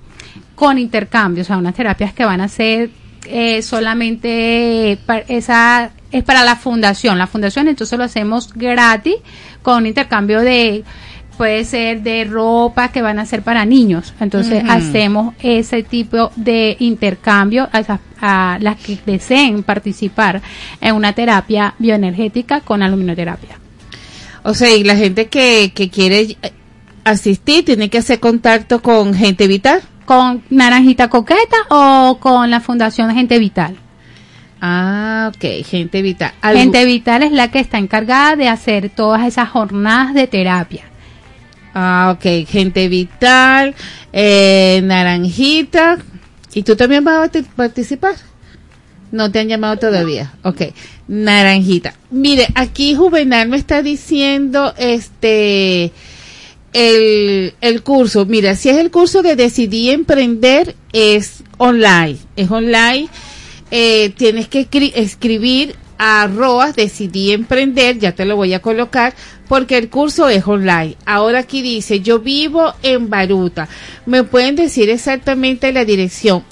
con 0.56 0.78
intercambio, 0.78 1.44
o 1.44 1.46
sea, 1.46 1.58
unas 1.58 1.76
terapias 1.76 2.14
que 2.14 2.26
van 2.26 2.42
a 2.42 2.48
ser 2.48 2.90
eh, 3.26 3.62
solamente 3.62 4.98
esa 5.28 5.92
es 6.12 6.24
para 6.24 6.44
la 6.44 6.56
fundación, 6.56 7.18
la 7.18 7.28
fundación 7.28 7.68
entonces 7.68 7.98
lo 7.98 8.04
hacemos 8.04 8.54
gratis 8.54 9.16
con 9.62 9.86
intercambio 9.86 10.42
de 10.42 10.84
puede 11.42 11.66
ser 11.66 12.04
de 12.04 12.24
ropa 12.26 12.90
que 12.90 13.02
van 13.02 13.18
a 13.18 13.26
ser 13.26 13.42
para 13.42 13.66
niños, 13.66 14.14
entonces 14.20 14.64
hacemos 14.70 15.34
ese 15.42 15.82
tipo 15.82 16.32
de 16.36 16.76
intercambio 16.80 17.68
a, 17.72 17.80
esas- 17.80 18.00
a 18.22 18.60
las 18.62 18.76
que 18.78 19.00
deseen 19.08 19.64
participar 19.64 20.40
en 20.80 20.94
una 20.94 21.14
terapia 21.14 21.74
bioenergética 21.80 22.62
con 22.62 22.84
aluminoterapia. 22.84 23.58
O 24.44 24.54
sea, 24.54 24.70
y 24.76 24.84
la 24.84 24.96
gente 24.96 25.30
que, 25.30 25.72
que 25.74 25.90
quiere 25.90 26.38
eh, 26.44 26.52
asistir 27.06 27.66
tiene 27.66 27.90
que 27.90 27.98
hacer 27.98 28.20
contacto 28.20 28.84
con 28.84 29.16
gente 29.16 29.48
vital. 29.48 29.82
¿Con 30.06 30.44
Naranjita 30.52 31.10
Coqueta 31.10 31.58
o 31.72 32.20
con 32.20 32.52
la 32.52 32.60
Fundación 32.60 33.12
Gente 33.16 33.40
Vital? 33.40 33.78
Ah, 34.62 35.32
ok, 35.36 35.66
gente 35.66 36.04
vital. 36.04 36.34
Gente 36.54 36.86
Vital 36.86 37.24
es 37.24 37.32
la 37.32 37.50
que 37.50 37.58
está 37.60 37.80
encargada 37.80 38.36
de 38.36 38.48
hacer 38.48 38.92
todas 38.92 39.26
esas 39.26 39.50
jornadas 39.50 40.14
de 40.14 40.28
terapia. 40.28 40.84
Ah, 41.74 42.16
ok, 42.18 42.48
gente 42.48 42.88
vital, 42.90 43.74
eh, 44.12 44.82
naranjita. 44.84 45.98
¿Y 46.54 46.64
tú 46.64 46.76
también 46.76 47.04
vas 47.04 47.16
a 47.16 47.32
parti- 47.32 47.48
participar? 47.56 48.16
No 49.12 49.32
te 49.32 49.40
han 49.40 49.48
llamado 49.48 49.78
todavía. 49.78 50.34
Ok, 50.44 50.62
naranjita. 51.08 51.94
Mire, 52.10 52.48
aquí 52.56 52.96
Juvenal 52.96 53.48
me 53.50 53.58
está 53.58 53.82
diciendo, 53.82 54.74
este, 54.78 55.92
el, 56.74 57.54
el 57.62 57.84
curso. 57.84 58.26
Mira, 58.26 58.56
si 58.56 58.70
es 58.70 58.78
el 58.78 58.92
curso 58.92 59.22
de 59.22 59.36
Decidí 59.36 59.90
Emprender, 59.92 60.76
es 60.94 61.44
online. 61.58 62.18
Es 62.36 62.50
online. 62.52 63.08
Eh, 63.72 64.10
tienes 64.18 64.48
que 64.50 64.70
escri- 64.70 64.92
escribir 64.96 65.76
arroba 66.04 66.72
decidí 66.72 67.32
emprender, 67.32 68.00
ya 68.00 68.14
te 68.14 68.26
lo 68.26 68.36
voy 68.36 68.56
a 68.56 68.60
colocar, 68.60 69.14
porque 69.52 69.78
el 69.78 69.90
curso 69.90 70.30
es 70.30 70.48
online. 70.48 70.96
Ahora 71.06 71.40
aquí 71.40 71.62
dice, 71.62 72.00
yo 72.00 72.20
vivo 72.20 72.74
en 72.84 73.10
Baruta. 73.10 73.68
¿Me 74.06 74.24
pueden 74.24 74.56
decir 74.56 74.90
exactamente 74.90 75.74
la 75.74 75.84
dirección? 75.84 76.46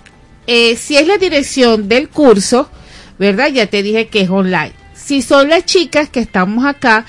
Eh, 0.48 0.76
si 0.76 0.98
es 0.98 1.08
la 1.08 1.18
dirección 1.18 1.88
del 1.88 2.10
curso, 2.10 2.70
¿verdad? 3.18 3.52
Ya 3.54 3.68
te 3.68 3.84
dije 3.84 4.10
que 4.10 4.24
es 4.24 4.30
online. 4.30 4.74
Si 4.94 5.22
son 5.22 5.48
las 5.48 5.64
chicas 5.64 6.10
que 6.10 6.20
estamos 6.20 6.66
acá, 6.66 7.06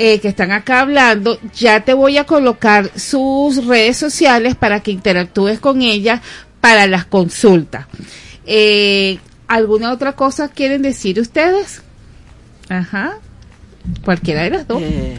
eh, 0.00 0.18
que 0.18 0.26
están 0.26 0.50
acá 0.50 0.80
hablando, 0.80 1.38
ya 1.54 1.84
te 1.84 1.94
voy 1.94 2.18
a 2.18 2.24
colocar 2.24 2.90
sus 2.98 3.64
redes 3.66 3.96
sociales 3.98 4.56
para 4.56 4.80
que 4.80 4.90
interactúes 4.90 5.60
con 5.60 5.82
ellas 5.82 6.22
para 6.60 6.88
las 6.88 7.04
consultas. 7.04 7.86
Eh, 8.46 9.20
¿Alguna 9.46 9.92
otra 9.92 10.14
cosa 10.14 10.48
quieren 10.48 10.82
decir 10.82 11.20
ustedes? 11.20 11.82
Ajá. 12.68 13.20
Cualquiera 14.04 14.42
de 14.42 14.50
las 14.50 14.68
dos. 14.68 14.82
Eh, 14.82 15.18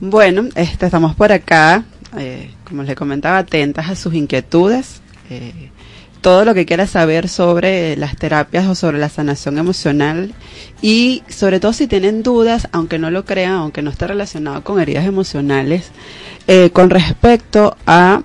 bueno, 0.00 0.48
este, 0.54 0.86
estamos 0.86 1.14
por 1.14 1.32
acá, 1.32 1.84
eh, 2.18 2.50
como 2.68 2.82
les 2.82 2.96
comentaba, 2.96 3.38
atentas 3.38 3.88
a 3.88 3.96
sus 3.96 4.14
inquietudes. 4.14 5.00
eh, 5.30 5.70
todo 6.20 6.46
lo 6.46 6.54
que 6.54 6.64
quiera 6.64 6.86
saber 6.86 7.28
sobre 7.28 7.96
las 7.98 8.16
terapias 8.16 8.66
o 8.66 8.74
sobre 8.74 8.96
la 8.98 9.10
sanación 9.10 9.58
emocional 9.58 10.32
y 10.80 11.22
sobre 11.28 11.60
todo 11.60 11.74
si 11.74 11.86
tienen 11.86 12.22
dudas, 12.22 12.66
aunque 12.72 12.98
no 12.98 13.10
lo 13.10 13.26
crean, 13.26 13.52
aunque 13.52 13.82
no 13.82 13.90
esté 13.90 14.06
relacionado 14.06 14.64
con 14.64 14.80
heridas 14.80 15.04
emocionales, 15.04 15.90
con 16.72 16.88
respecto 16.88 17.76
a 17.84 18.22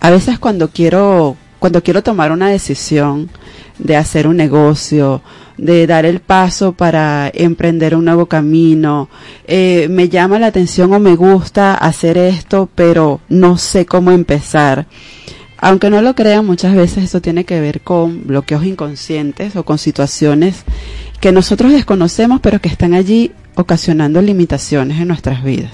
a 0.00 0.10
veces 0.10 0.40
cuando 0.40 0.68
quiero 0.68 1.36
cuando 1.64 1.82
quiero 1.82 2.02
tomar 2.02 2.30
una 2.30 2.50
decisión 2.50 3.30
de 3.78 3.96
hacer 3.96 4.26
un 4.26 4.36
negocio, 4.36 5.22
de 5.56 5.86
dar 5.86 6.06
el 6.06 6.20
paso 6.20 6.72
para 6.72 7.30
emprender 7.32 7.94
un 7.94 8.06
nuevo 8.06 8.26
camino, 8.26 9.08
eh, 9.46 9.88
me 9.90 10.08
llama 10.08 10.38
la 10.38 10.48
atención 10.48 10.92
o 10.92 11.00
me 11.00 11.16
gusta 11.16 11.74
hacer 11.74 12.18
esto, 12.18 12.68
pero 12.74 13.20
no 13.28 13.58
sé 13.58 13.86
cómo 13.86 14.10
empezar. 14.10 14.86
Aunque 15.58 15.88
no 15.88 16.02
lo 16.02 16.14
crean, 16.14 16.44
muchas 16.44 16.74
veces 16.74 17.04
eso 17.04 17.22
tiene 17.22 17.44
que 17.44 17.60
ver 17.60 17.80
con 17.80 18.26
bloqueos 18.26 18.64
inconscientes 18.66 19.56
o 19.56 19.64
con 19.64 19.78
situaciones 19.78 20.64
que 21.20 21.32
nosotros 21.32 21.72
desconocemos, 21.72 22.40
pero 22.40 22.60
que 22.60 22.68
están 22.68 22.92
allí 22.92 23.32
ocasionando 23.54 24.20
limitaciones 24.20 25.00
en 25.00 25.08
nuestras 25.08 25.42
vidas, 25.42 25.70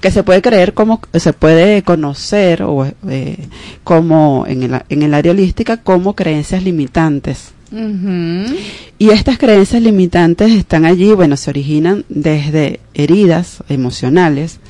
que 0.00 0.10
se 0.10 0.22
puede 0.22 0.40
creer 0.40 0.72
como, 0.72 1.00
se 1.12 1.32
puede 1.32 1.82
conocer 1.82 2.62
o 2.62 2.86
eh, 3.08 3.36
como 3.82 4.46
en 4.46 4.62
el, 4.62 4.82
en 4.88 5.02
el 5.02 5.12
área 5.12 5.32
holística 5.32 5.76
como 5.78 6.14
creencias 6.14 6.62
limitantes. 6.62 7.52
Y 7.70 9.10
estas 9.10 9.38
creencias 9.38 9.82
limitantes 9.82 10.52
están 10.52 10.84
allí, 10.84 11.12
bueno, 11.12 11.36
se 11.36 11.50
originan 11.50 12.04
desde 12.08 12.80
heridas 12.94 13.62
emocionales 13.68 14.60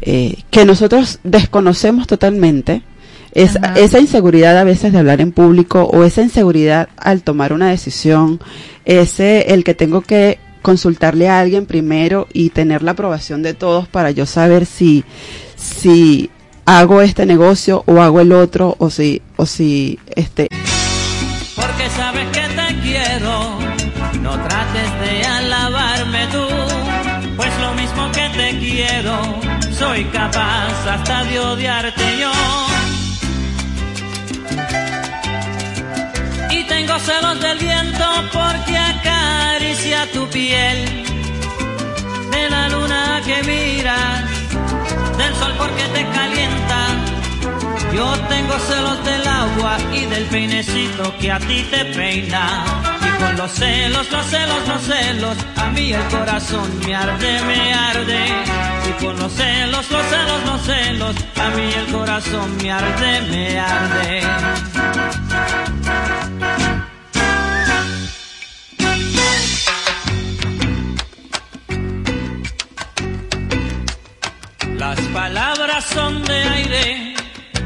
eh, 0.00 0.36
que 0.50 0.64
nosotros 0.64 1.18
desconocemos 1.24 2.06
totalmente. 2.06 2.82
Es, 3.32 3.58
esa 3.76 4.00
inseguridad 4.00 4.56
a 4.56 4.64
veces 4.64 4.92
de 4.92 4.98
hablar 4.98 5.20
en 5.20 5.32
público 5.32 5.82
o 5.82 6.04
esa 6.04 6.22
inseguridad 6.22 6.88
al 6.96 7.22
tomar 7.22 7.52
una 7.52 7.68
decisión, 7.68 8.40
ese 8.84 9.52
el 9.52 9.64
que 9.64 9.74
tengo 9.74 10.00
que 10.00 10.38
consultarle 10.62 11.28
a 11.28 11.40
alguien 11.40 11.66
primero 11.66 12.26
y 12.32 12.50
tener 12.50 12.82
la 12.82 12.92
aprobación 12.92 13.42
de 13.42 13.54
todos 13.54 13.86
para 13.86 14.10
yo 14.10 14.26
saber 14.26 14.66
si 14.66 15.04
si 15.56 16.30
hago 16.64 17.00
este 17.00 17.26
negocio 17.26 17.84
o 17.86 18.00
hago 18.00 18.20
el 18.20 18.32
otro 18.32 18.76
o 18.78 18.90
si 18.90 19.22
o 19.36 19.46
si 19.46 19.98
este 20.14 20.48
porque 21.60 21.90
sabes 21.90 22.26
que 22.28 22.46
te 22.58 22.80
quiero. 22.80 23.58
No 24.20 24.32
trates 24.46 24.90
de 25.00 25.26
alabarme 25.26 26.26
tú, 26.28 26.46
pues 27.36 27.52
lo 27.60 27.74
mismo 27.74 28.10
que 28.12 28.28
te 28.30 28.58
quiero, 28.58 29.40
soy 29.72 30.04
capaz 30.06 30.74
hasta 30.94 31.24
de 31.24 31.38
odiarte 31.40 32.18
yo. 32.18 32.32
Y 36.50 36.64
tengo 36.64 36.98
celos 36.98 37.40
del 37.40 37.58
viento 37.58 38.06
porque 38.32 38.76
acaricia 38.76 40.10
tu 40.12 40.28
piel, 40.28 41.04
de 42.30 42.50
la 42.50 42.68
luna 42.68 43.20
que 43.24 43.42
miras, 43.44 44.24
del 45.16 45.34
sol 45.34 45.54
porque 45.58 45.84
te 45.94 46.04
calienta. 46.08 46.87
Yo 47.98 48.16
tengo 48.28 48.56
celos 48.60 49.04
del 49.04 49.26
agua 49.26 49.76
y 49.92 50.06
del 50.06 50.24
peinecito 50.26 51.12
que 51.18 51.32
a 51.32 51.40
ti 51.40 51.66
te 51.68 51.84
peina. 51.86 52.64
Y 53.04 53.20
con 53.20 53.36
los 53.36 53.50
celos, 53.50 54.08
los 54.12 54.24
celos, 54.24 54.68
los 54.68 54.82
celos, 54.82 55.36
a 55.56 55.68
mí 55.70 55.92
el 55.92 56.04
corazón 56.04 56.78
me 56.78 56.94
arde, 56.94 57.42
me 57.42 57.74
arde. 57.74 58.26
Y 58.88 59.04
con 59.04 59.18
los 59.18 59.32
celos, 59.32 59.90
los 59.90 60.06
celos, 60.06 60.46
los 60.46 60.60
celos, 60.62 61.16
a 61.40 61.50
mí 61.56 61.72
el 61.74 61.86
corazón 61.92 62.56
me 62.58 62.70
arde, 62.70 63.20
me 63.32 63.58
arde. 63.58 64.22
Las 74.76 75.00
palabras 75.00 75.84
son 75.92 76.22
de 76.22 76.42
aire 76.44 77.17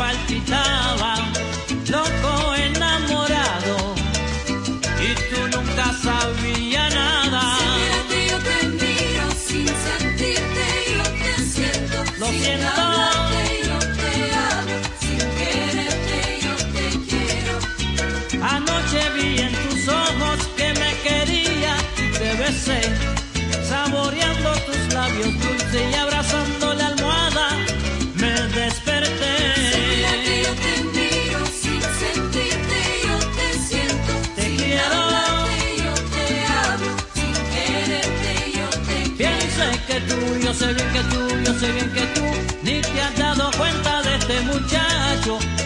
Pecho 0.00 0.69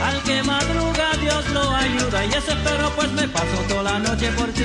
al 0.04 0.22
que 0.22 0.42
madruga 0.42 1.06
Dios 1.20 1.48
lo 1.50 1.74
ayuda. 1.74 2.24
Y 2.26 2.32
ese 2.40 2.54
perro 2.64 2.90
pues 2.96 3.10
me 3.12 3.26
paso 3.28 3.58
toda 3.68 3.82
la 3.82 3.98
noche 3.98 4.30
por 4.32 4.48
ti 4.52 4.64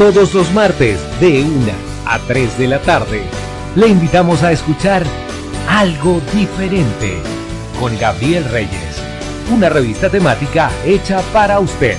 Todos 0.00 0.32
los 0.32 0.50
martes 0.54 0.98
de 1.20 1.42
1 1.42 1.72
a 2.06 2.18
3 2.20 2.56
de 2.56 2.68
la 2.68 2.78
tarde 2.80 3.20
le 3.76 3.86
invitamos 3.86 4.42
a 4.42 4.50
escuchar 4.50 5.04
Algo 5.68 6.22
Diferente 6.32 7.18
con 7.78 7.98
Gabriel 7.98 8.46
Reyes, 8.46 8.96
una 9.52 9.68
revista 9.68 10.08
temática 10.08 10.70
hecha 10.86 11.20
para 11.34 11.60
usted. 11.60 11.98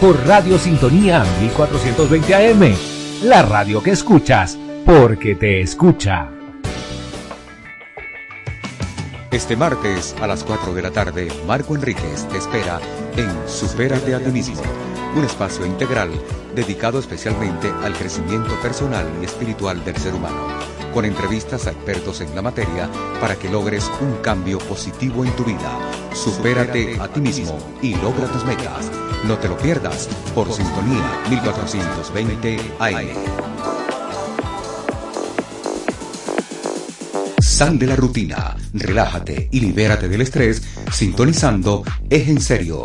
Por 0.00 0.26
Radio 0.26 0.56
Sintonía 0.56 1.22
1420 1.42 2.34
AM, 2.34 2.74
la 3.24 3.42
radio 3.42 3.82
que 3.82 3.90
escuchas 3.90 4.58
porque 4.86 5.34
te 5.34 5.60
escucha. 5.60 6.30
Este 9.30 9.54
martes 9.54 10.16
a 10.22 10.26
las 10.26 10.44
4 10.44 10.72
de 10.72 10.80
la 10.80 10.90
tarde, 10.90 11.28
Marco 11.46 11.76
Enríquez 11.76 12.26
te 12.30 12.38
espera 12.38 12.80
en 13.18 13.30
Supérate 13.46 14.14
a 14.14 14.18
ti 14.18 14.30
un 15.14 15.24
espacio 15.24 15.66
integral 15.66 16.10
dedicado 16.54 16.98
especialmente 16.98 17.70
al 17.82 17.94
crecimiento 17.94 18.54
personal 18.60 19.06
y 19.20 19.24
espiritual 19.24 19.84
del 19.84 19.96
ser 19.96 20.14
humano, 20.14 20.48
con 20.92 21.04
entrevistas 21.04 21.66
a 21.66 21.70
expertos 21.70 22.20
en 22.20 22.34
la 22.34 22.42
materia 22.42 22.88
para 23.20 23.36
que 23.36 23.48
logres 23.48 23.90
un 24.00 24.16
cambio 24.22 24.58
positivo 24.58 25.24
en 25.24 25.34
tu 25.36 25.44
vida. 25.44 25.78
Supérate 26.14 26.98
a 27.00 27.08
ti 27.08 27.20
mismo 27.20 27.58
y 27.80 27.94
logra 27.96 28.26
tus 28.26 28.44
metas. 28.44 28.90
No 29.24 29.38
te 29.38 29.48
lo 29.48 29.56
pierdas 29.56 30.08
por 30.34 30.52
Sintonía 30.52 31.22
1420 31.30 32.58
AM. 32.78 33.52
Sal 37.38 37.78
de 37.78 37.86
la 37.86 37.96
rutina, 37.96 38.56
relájate 38.72 39.48
y 39.52 39.60
libérate 39.60 40.08
del 40.08 40.22
estrés 40.22 40.62
sintonizando 40.90 41.84
Es 42.10 42.28
en 42.28 42.40
serio, 42.40 42.84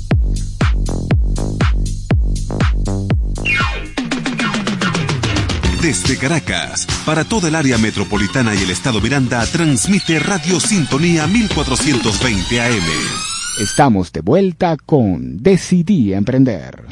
Desde 5.81 6.15
Caracas, 6.15 6.85
para 7.07 7.23
toda 7.23 7.47
el 7.47 7.55
área 7.55 7.79
metropolitana 7.79 8.53
y 8.53 8.59
el 8.59 8.69
estado 8.69 9.01
Miranda, 9.01 9.43
transmite 9.47 10.19
Radio 10.19 10.59
Sintonía 10.59 11.25
1420 11.25 12.61
AM. 12.61 12.83
Estamos 13.59 14.11
de 14.11 14.21
vuelta 14.21 14.77
con 14.77 15.41
Decidí 15.41 16.13
Emprender. 16.13 16.90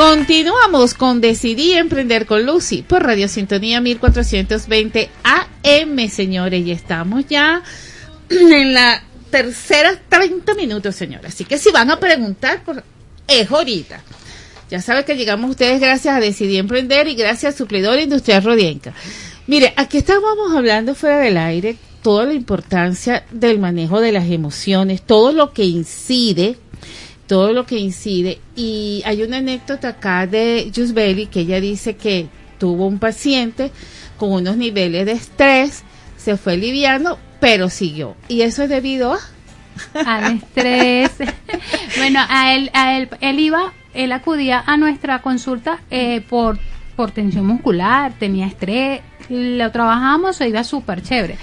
Continuamos 0.00 0.94
con 0.94 1.20
Decidí 1.20 1.74
Emprender 1.74 2.24
con 2.24 2.46
Lucy 2.46 2.80
por 2.80 3.02
Radio 3.02 3.28
Sintonía 3.28 3.82
1420 3.82 5.10
AM, 5.22 6.08
señores, 6.08 6.66
y 6.66 6.72
estamos 6.72 7.26
ya 7.28 7.62
en 8.30 8.72
la 8.72 9.02
tercera 9.30 10.00
30 10.08 10.54
minutos, 10.54 10.96
señores. 10.96 11.34
Así 11.34 11.44
que 11.44 11.58
si 11.58 11.70
van 11.70 11.90
a 11.90 12.00
preguntar, 12.00 12.64
por, 12.64 12.82
es 13.28 13.50
ahorita. 13.50 14.02
Ya 14.70 14.80
saben 14.80 15.04
que 15.04 15.16
llegamos 15.16 15.50
ustedes 15.50 15.82
gracias 15.82 16.16
a 16.16 16.20
Decidí 16.20 16.56
Emprender 16.56 17.06
y 17.06 17.14
gracias 17.14 17.54
a 17.54 17.58
Suplidor 17.58 17.98
Industrial 17.98 18.42
Rodienca. 18.42 18.94
Mire, 19.48 19.74
aquí 19.76 19.98
estábamos 19.98 20.56
hablando 20.56 20.94
fuera 20.94 21.18
del 21.18 21.36
aire 21.36 21.76
toda 22.00 22.24
la 22.24 22.32
importancia 22.32 23.26
del 23.32 23.58
manejo 23.58 24.00
de 24.00 24.12
las 24.12 24.30
emociones, 24.30 25.02
todo 25.02 25.32
lo 25.32 25.52
que 25.52 25.66
incide 25.66 26.56
todo 27.30 27.52
lo 27.52 27.64
que 27.64 27.78
incide. 27.78 28.40
Y 28.56 29.04
hay 29.06 29.22
una 29.22 29.36
anécdota 29.36 29.90
acá 29.90 30.26
de 30.26 30.68
Belly 30.92 31.26
que 31.26 31.42
ella 31.42 31.60
dice 31.60 31.94
que 31.94 32.26
tuvo 32.58 32.88
un 32.88 32.98
paciente 32.98 33.70
con 34.16 34.32
unos 34.32 34.56
niveles 34.56 35.06
de 35.06 35.12
estrés, 35.12 35.84
se 36.16 36.36
fue 36.36 36.56
liviano, 36.56 37.18
pero 37.38 37.70
siguió. 37.70 38.16
Y 38.26 38.40
eso 38.40 38.64
es 38.64 38.68
debido 38.68 39.12
a... 39.14 39.20
al 40.04 40.38
estrés. 40.38 41.12
bueno, 41.98 42.18
a 42.28 42.52
él, 42.52 42.68
a 42.74 42.98
él, 42.98 43.08
él 43.20 43.38
iba, 43.38 43.74
él 43.94 44.10
acudía 44.10 44.64
a 44.66 44.76
nuestra 44.76 45.22
consulta 45.22 45.78
eh, 45.88 46.22
por, 46.22 46.58
por 46.96 47.12
tensión 47.12 47.46
muscular, 47.46 48.12
tenía 48.18 48.48
estrés, 48.48 49.02
lo 49.28 49.70
trabajamos, 49.70 50.34
se 50.34 50.48
iba 50.48 50.64
súper 50.64 51.00
chévere. 51.00 51.38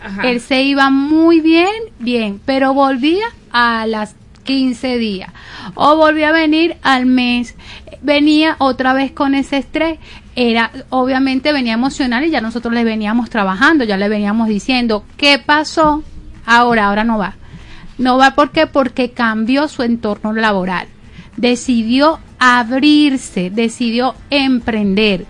Ajá. 0.00 0.22
Él 0.30 0.40
se 0.40 0.62
iba 0.62 0.88
muy 0.88 1.40
bien, 1.40 1.82
bien, 1.98 2.40
pero 2.46 2.74
volvía 2.74 3.26
a 3.50 3.88
las 3.88 4.14
15 4.50 4.98
días. 4.98 5.30
O 5.76 5.94
volvía 5.94 6.30
a 6.30 6.32
venir 6.32 6.76
al 6.82 7.06
mes. 7.06 7.54
Venía 8.02 8.56
otra 8.58 8.92
vez 8.94 9.12
con 9.12 9.36
ese 9.36 9.58
estrés. 9.58 10.00
Era, 10.34 10.72
obviamente 10.88 11.52
venía 11.52 11.74
emocional 11.74 12.24
y 12.24 12.30
ya 12.30 12.40
nosotros 12.40 12.74
le 12.74 12.82
veníamos 12.82 13.30
trabajando, 13.30 13.84
ya 13.84 13.96
le 13.96 14.08
veníamos 14.08 14.48
diciendo, 14.48 15.04
¿qué 15.16 15.38
pasó? 15.38 16.02
Ahora, 16.46 16.86
ahora 16.86 17.04
no 17.04 17.16
va. 17.16 17.36
No 17.96 18.18
va 18.18 18.34
¿por 18.34 18.50
qué? 18.50 18.66
porque 18.66 19.12
cambió 19.12 19.68
su 19.68 19.84
entorno 19.84 20.32
laboral. 20.32 20.88
Decidió 21.36 22.18
abrirse, 22.40 23.50
decidió 23.50 24.16
emprender. 24.30 25.26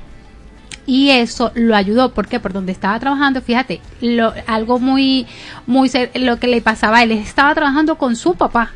y 0.86 1.10
eso 1.10 1.52
lo 1.54 1.76
ayudó 1.76 2.14
porque 2.14 2.40
por 2.40 2.54
donde 2.54 2.72
estaba 2.72 2.98
trabajando, 2.98 3.42
fíjate, 3.42 3.82
lo, 4.00 4.32
algo 4.46 4.78
muy, 4.78 5.26
muy, 5.66 5.90
lo 6.14 6.38
que 6.38 6.46
le 6.46 6.62
pasaba 6.62 6.98
a 6.98 7.02
él 7.02 7.12
estaba 7.12 7.54
trabajando 7.54 7.96
con 7.96 8.16
su 8.16 8.34
papá. 8.34 8.72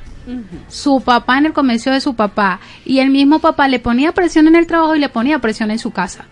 Su 0.69 1.01
papá 1.01 1.39
en 1.39 1.47
el 1.47 1.53
comercio 1.53 1.93
de 1.93 2.01
su 2.01 2.15
papá 2.15 2.61
y 2.85 2.99
el 3.01 3.11
mismo 3.11 3.39
papá 3.39 3.69
le 3.69 3.79
ponía 3.79 4.13
presión 4.13 4.49
en 4.49 4.57
el 4.57 4.67
trabajo 4.67 4.97
y 4.97 4.99
le 4.99 5.09
ponía 5.09 5.39
presión 5.39 5.71
en 5.71 5.79
su 5.79 5.91
casa. 5.91 6.25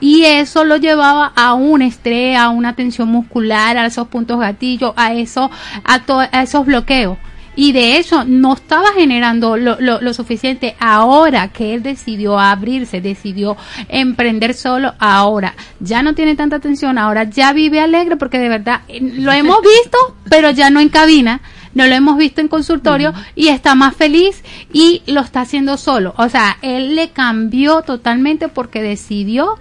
Y 0.00 0.24
eso 0.24 0.64
lo 0.64 0.76
llevaba 0.76 1.32
a 1.34 1.54
un 1.54 1.82
estrés, 1.82 2.36
a 2.36 2.48
una 2.48 2.74
tensión 2.74 3.08
muscular, 3.08 3.76
a 3.76 3.86
esos 3.86 4.08
puntos 4.08 4.38
gatillos, 4.40 4.92
a 4.96 5.14
eso, 5.14 5.50
a, 5.84 6.00
a 6.32 6.42
esos 6.42 6.66
bloqueos. 6.66 7.16
Y 7.56 7.72
de 7.72 7.96
hecho 7.96 8.24
no 8.24 8.54
estaba 8.54 8.92
generando 8.92 9.56
lo, 9.56 9.80
lo, 9.80 10.00
lo 10.00 10.14
suficiente. 10.14 10.74
Ahora 10.80 11.48
que 11.48 11.74
él 11.74 11.82
decidió 11.82 12.38
abrirse, 12.38 13.00
decidió 13.00 13.56
emprender 13.88 14.54
solo, 14.54 14.94
ahora 14.98 15.54
ya 15.78 16.02
no 16.02 16.14
tiene 16.14 16.34
tanta 16.34 16.58
tensión, 16.58 16.98
ahora 16.98 17.24
ya 17.24 17.52
vive 17.52 17.80
alegre 17.80 18.16
porque 18.16 18.38
de 18.38 18.48
verdad 18.48 18.80
eh, 18.88 19.00
lo 19.00 19.30
hemos 19.30 19.58
visto, 19.62 20.16
pero 20.28 20.50
ya 20.50 20.70
no 20.70 20.80
en 20.80 20.88
cabina. 20.88 21.40
No 21.74 21.86
lo 21.86 21.94
hemos 21.94 22.16
visto 22.16 22.40
en 22.40 22.48
consultorio 22.48 23.12
y 23.34 23.48
está 23.48 23.74
más 23.74 23.94
feliz 23.96 24.42
y 24.72 25.02
lo 25.06 25.20
está 25.20 25.40
haciendo 25.42 25.76
solo. 25.76 26.14
O 26.16 26.28
sea, 26.28 26.56
él 26.62 26.94
le 26.96 27.10
cambió 27.10 27.82
totalmente 27.82 28.48
porque 28.48 28.80
decidió 28.82 29.56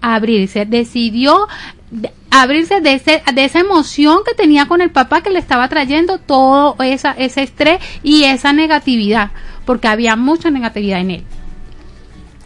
abrirse, 0.00 0.64
decidió 0.64 1.48
de- 1.90 2.12
abrirse 2.30 2.80
de, 2.80 2.94
ese, 2.94 3.22
de 3.34 3.44
esa 3.44 3.58
emoción 3.60 4.18
que 4.24 4.34
tenía 4.34 4.66
con 4.66 4.80
el 4.80 4.90
papá 4.90 5.22
que 5.22 5.30
le 5.30 5.38
estaba 5.40 5.68
trayendo 5.68 6.18
todo 6.18 6.76
esa, 6.82 7.10
ese 7.12 7.42
estrés 7.42 7.80
y 8.02 8.24
esa 8.24 8.52
negatividad, 8.52 9.30
porque 9.64 9.88
había 9.88 10.14
mucha 10.16 10.50
negatividad 10.50 11.00
en 11.00 11.10
él. 11.10 11.24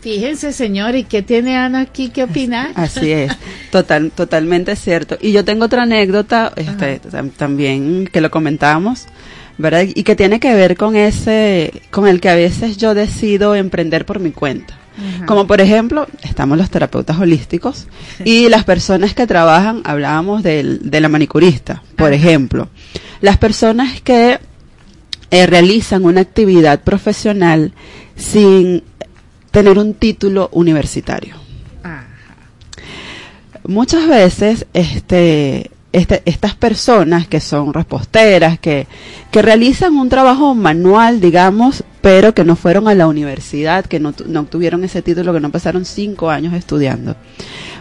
Fíjense, 0.05 0.52
señor, 0.52 0.94
¿y 0.96 1.05
qué 1.05 1.22
tiene 1.22 1.57
Ana 1.57 1.80
aquí 1.80 2.11
que 2.11 2.24
opinar? 2.24 2.72
Así 2.76 3.11
es, 3.11 3.32
total, 3.72 4.11
totalmente 4.11 4.76
cierto. 4.76 5.16
Y 5.18 5.32
yo 5.32 5.46
tengo 5.46 5.64
otra 5.64 5.84
anécdota 5.84 6.52
este, 6.57 7.00
tam- 7.00 7.32
también 7.32 8.07
que 8.12 8.20
lo 8.20 8.30
comentábamos, 8.30 9.07
¿verdad? 9.57 9.86
Y 9.94 10.02
que 10.02 10.14
tiene 10.14 10.40
que 10.40 10.55
ver 10.55 10.76
con 10.76 10.94
ese, 10.94 11.72
con 11.90 12.07
el 12.07 12.20
que 12.20 12.28
a 12.28 12.34
veces 12.34 12.76
yo 12.76 12.92
decido 12.94 13.55
emprender 13.55 14.05
por 14.05 14.20
mi 14.20 14.30
cuenta. 14.30 14.78
Ajá. 15.16 15.24
Como 15.24 15.46
por 15.46 15.62
ejemplo, 15.62 16.07
estamos 16.22 16.59
los 16.59 16.68
terapeutas 16.68 17.18
holísticos 17.18 17.86
y 18.26 18.50
las 18.50 18.64
personas 18.64 19.14
que 19.14 19.26
trabajan, 19.26 19.80
hablábamos 19.84 20.42
del, 20.42 20.80
de 20.90 21.00
la 21.00 21.09
manicurista, 21.09 21.82
por 21.96 22.12
ejemplo. 22.12 22.68
Las 23.22 23.38
personas 23.38 24.02
que 24.02 24.38
eh, 25.30 25.46
realizan 25.46 26.05
una 26.05 26.20
actividad 26.20 26.82
profesional 26.82 27.72
sin 28.16 28.84
tener 29.55 29.78
un 29.78 29.94
título 29.94 30.50
universitario. 30.52 31.36
Muchas 33.66 34.07
veces 34.09 34.66
este, 34.74 35.70
este, 35.92 36.22
estas 36.26 36.55
personas 36.55 37.28
que 37.28 37.40
son 37.40 37.72
reposteras, 37.72 38.59
que, 38.59 38.86
que 39.30 39.40
realizan 39.42 39.96
un 39.96 40.11
trabajo 40.11 40.55
manual, 40.55 41.20
digamos, 41.20 41.84
pero 42.02 42.34
que 42.34 42.44
no 42.44 42.57
fueron 42.57 42.88
a 42.88 42.94
la 42.94 43.07
universidad, 43.07 43.86
que 43.86 44.00
no, 44.00 44.12
no 44.26 44.40
obtuvieron 44.40 44.82
ese 44.84 45.00
título, 45.00 45.32
que 45.32 45.40
no 45.40 45.50
pasaron 45.50 45.84
cinco 45.86 46.30
años 46.30 46.52
estudiando, 46.52 47.16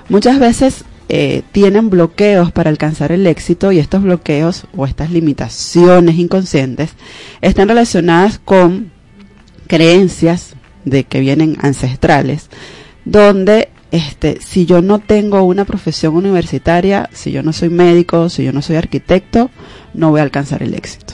muchas 0.07 0.39
veces 0.39 0.85
eh, 1.09 1.41
tienen 1.51 1.89
bloqueos 1.89 2.51
para 2.51 2.69
alcanzar 2.69 3.11
el 3.11 3.27
éxito 3.27 3.71
y 3.71 3.79
estos 3.79 4.03
bloqueos 4.03 4.67
o 4.77 4.85
estas 4.85 5.11
limitaciones 5.11 6.15
inconscientes 6.17 6.91
están 7.41 7.67
relacionadas 7.67 8.39
con 8.39 8.91
creencias 9.67 10.52
de 10.85 11.03
que 11.03 11.19
vienen 11.19 11.57
ancestrales, 11.61 12.49
donde 13.05 13.69
este, 13.91 14.39
si 14.41 14.65
yo 14.65 14.81
no 14.81 14.99
tengo 14.99 15.43
una 15.43 15.65
profesión 15.65 16.15
universitaria, 16.15 17.09
si 17.13 17.31
yo 17.31 17.43
no 17.43 17.53
soy 17.53 17.69
médico, 17.69 18.27
si 18.29 18.43
yo 18.43 18.51
no 18.51 18.61
soy 18.61 18.75
arquitecto, 18.75 19.51
no 19.93 20.09
voy 20.09 20.19
a 20.19 20.23
alcanzar 20.23 20.63
el 20.63 20.73
éxito. 20.73 21.13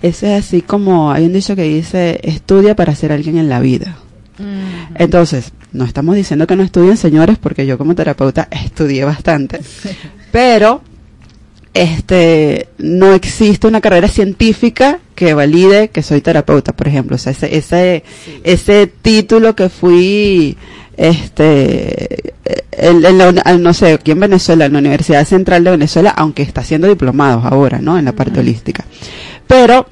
Eso 0.00 0.26
es 0.26 0.44
así 0.44 0.62
como 0.62 1.12
hay 1.12 1.26
un 1.26 1.32
dicho 1.32 1.54
que 1.54 1.64
dice, 1.64 2.20
estudia 2.22 2.74
para 2.74 2.94
ser 2.94 3.12
alguien 3.12 3.38
en 3.38 3.48
la 3.48 3.60
vida. 3.60 3.98
Entonces, 4.96 5.52
no 5.72 5.84
estamos 5.84 6.16
diciendo 6.16 6.46
que 6.46 6.56
no 6.56 6.62
estudien, 6.62 6.96
señores, 6.96 7.38
porque 7.38 7.66
yo 7.66 7.78
como 7.78 7.94
terapeuta 7.94 8.48
estudié 8.50 9.04
bastante, 9.04 9.60
pero 10.32 10.82
este 11.74 12.68
no 12.78 13.12
existe 13.14 13.66
una 13.66 13.80
carrera 13.80 14.08
científica 14.08 15.00
que 15.14 15.34
valide 15.34 15.88
que 15.88 16.02
soy 16.02 16.20
terapeuta, 16.20 16.72
por 16.72 16.86
ejemplo, 16.88 17.16
o 17.16 17.18
sea, 17.18 17.32
ese 17.32 17.56
ese 17.56 18.04
ese 18.44 18.86
título 18.86 19.54
que 19.56 19.68
fui 19.68 20.56
este 20.96 22.32
en, 22.72 23.04
en 23.04 23.18
la 23.18 23.28
uni- 23.28 23.40
ah, 23.44 23.54
no 23.54 23.74
sé, 23.74 23.92
aquí 23.94 24.12
en 24.12 24.20
Venezuela, 24.20 24.66
en 24.66 24.72
la 24.74 24.78
Universidad 24.78 25.26
Central 25.26 25.64
de 25.64 25.72
Venezuela, 25.72 26.10
aunque 26.10 26.42
está 26.42 26.60
haciendo 26.60 26.88
diplomados 26.88 27.44
ahora, 27.44 27.78
¿no? 27.80 27.98
En 27.98 28.04
la 28.04 28.12
parte 28.12 28.40
holística. 28.40 28.84
Pero 29.46 29.86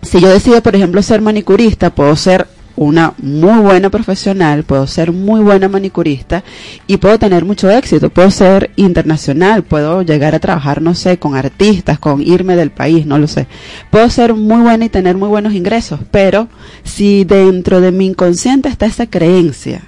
si 0.00 0.20
yo 0.20 0.28
decido, 0.28 0.62
por 0.62 0.74
ejemplo, 0.74 1.02
ser 1.02 1.20
manicurista, 1.20 1.90
puedo 1.94 2.16
ser 2.16 2.46
una 2.76 3.14
muy 3.18 3.60
buena 3.60 3.90
profesional, 3.90 4.64
puedo 4.64 4.86
ser 4.86 5.12
muy 5.12 5.40
buena 5.40 5.68
manicurista 5.68 6.42
y 6.86 6.96
puedo 6.96 7.18
tener 7.18 7.44
mucho 7.44 7.70
éxito, 7.70 8.10
puedo 8.10 8.30
ser 8.30 8.70
internacional, 8.76 9.62
puedo 9.62 10.02
llegar 10.02 10.34
a 10.34 10.40
trabajar, 10.40 10.82
no 10.82 10.94
sé, 10.94 11.18
con 11.18 11.34
artistas, 11.34 11.98
con 11.98 12.22
irme 12.22 12.56
del 12.56 12.70
país, 12.70 13.06
no 13.06 13.18
lo 13.18 13.26
sé. 13.26 13.46
Puedo 13.90 14.08
ser 14.10 14.34
muy 14.34 14.62
buena 14.62 14.84
y 14.86 14.88
tener 14.88 15.16
muy 15.16 15.28
buenos 15.28 15.54
ingresos, 15.54 16.00
pero 16.10 16.48
si 16.84 17.24
dentro 17.24 17.80
de 17.80 17.92
mi 17.92 18.06
inconsciente 18.06 18.68
está 18.68 18.86
esa 18.86 19.06
creencia, 19.06 19.82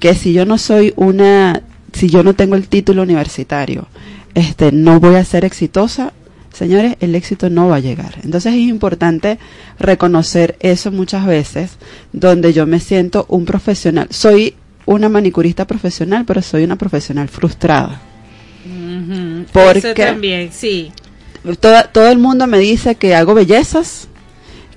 que 0.00 0.14
si 0.14 0.32
yo 0.32 0.44
no 0.46 0.58
soy 0.58 0.92
una, 0.96 1.62
si 1.92 2.08
yo 2.08 2.22
no 2.22 2.34
tengo 2.34 2.56
el 2.56 2.68
título 2.68 3.02
universitario, 3.02 3.86
este, 4.34 4.72
no 4.72 5.00
voy 5.00 5.16
a 5.16 5.24
ser 5.24 5.44
exitosa, 5.44 6.12
señores, 6.52 6.96
el 7.00 7.14
éxito 7.14 7.48
no 7.50 7.68
va 7.68 7.76
a 7.76 7.80
llegar. 7.80 8.16
Entonces 8.22 8.52
es 8.54 8.60
importante 8.60 9.38
reconocer 9.78 10.56
eso 10.60 10.90
muchas 10.92 11.26
veces, 11.26 11.72
donde 12.12 12.52
yo 12.52 12.66
me 12.66 12.80
siento 12.80 13.26
un 13.28 13.44
profesional. 13.44 14.08
Soy 14.10 14.54
una 14.86 15.08
manicurista 15.08 15.66
profesional, 15.66 16.24
pero 16.26 16.42
soy 16.42 16.64
una 16.64 16.76
profesional 16.76 17.28
frustrada. 17.28 18.00
Porque- 19.52 19.78
Eso 19.78 19.94
también, 19.94 20.50
sí. 20.52 20.92
Todo, 21.60 21.76
todo 21.92 22.08
el 22.10 22.18
mundo 22.18 22.46
me 22.46 22.58
dice 22.58 22.96
que 22.96 23.14
hago 23.14 23.32
bellezas, 23.34 24.08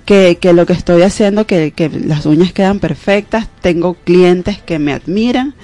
que, 0.06 0.38
que 0.40 0.52
lo 0.52 0.64
que 0.66 0.72
estoy 0.72 1.02
haciendo, 1.02 1.46
que, 1.46 1.72
que 1.72 1.88
las 1.90 2.24
uñas 2.26 2.52
quedan 2.52 2.78
perfectas, 2.78 3.48
tengo 3.60 3.94
clientes 3.94 4.60
que 4.62 4.78
me 4.78 4.92
admiran, 4.92 5.54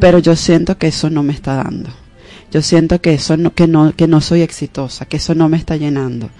pero 0.00 0.18
yo 0.18 0.36
siento 0.36 0.78
que 0.78 0.88
eso 0.88 1.10
no 1.10 1.22
me 1.22 1.32
está 1.32 1.56
dando. 1.56 1.90
Yo 2.56 2.62
siento 2.62 3.02
que 3.02 3.12
eso 3.12 3.36
no, 3.36 3.52
que 3.52 3.66
no, 3.66 3.94
que 3.94 4.06
no 4.06 4.22
soy 4.22 4.40
exitosa, 4.40 5.04
que 5.04 5.18
eso 5.18 5.34
no 5.34 5.50
me 5.50 5.58
está 5.58 5.76
llenando. 5.76 6.30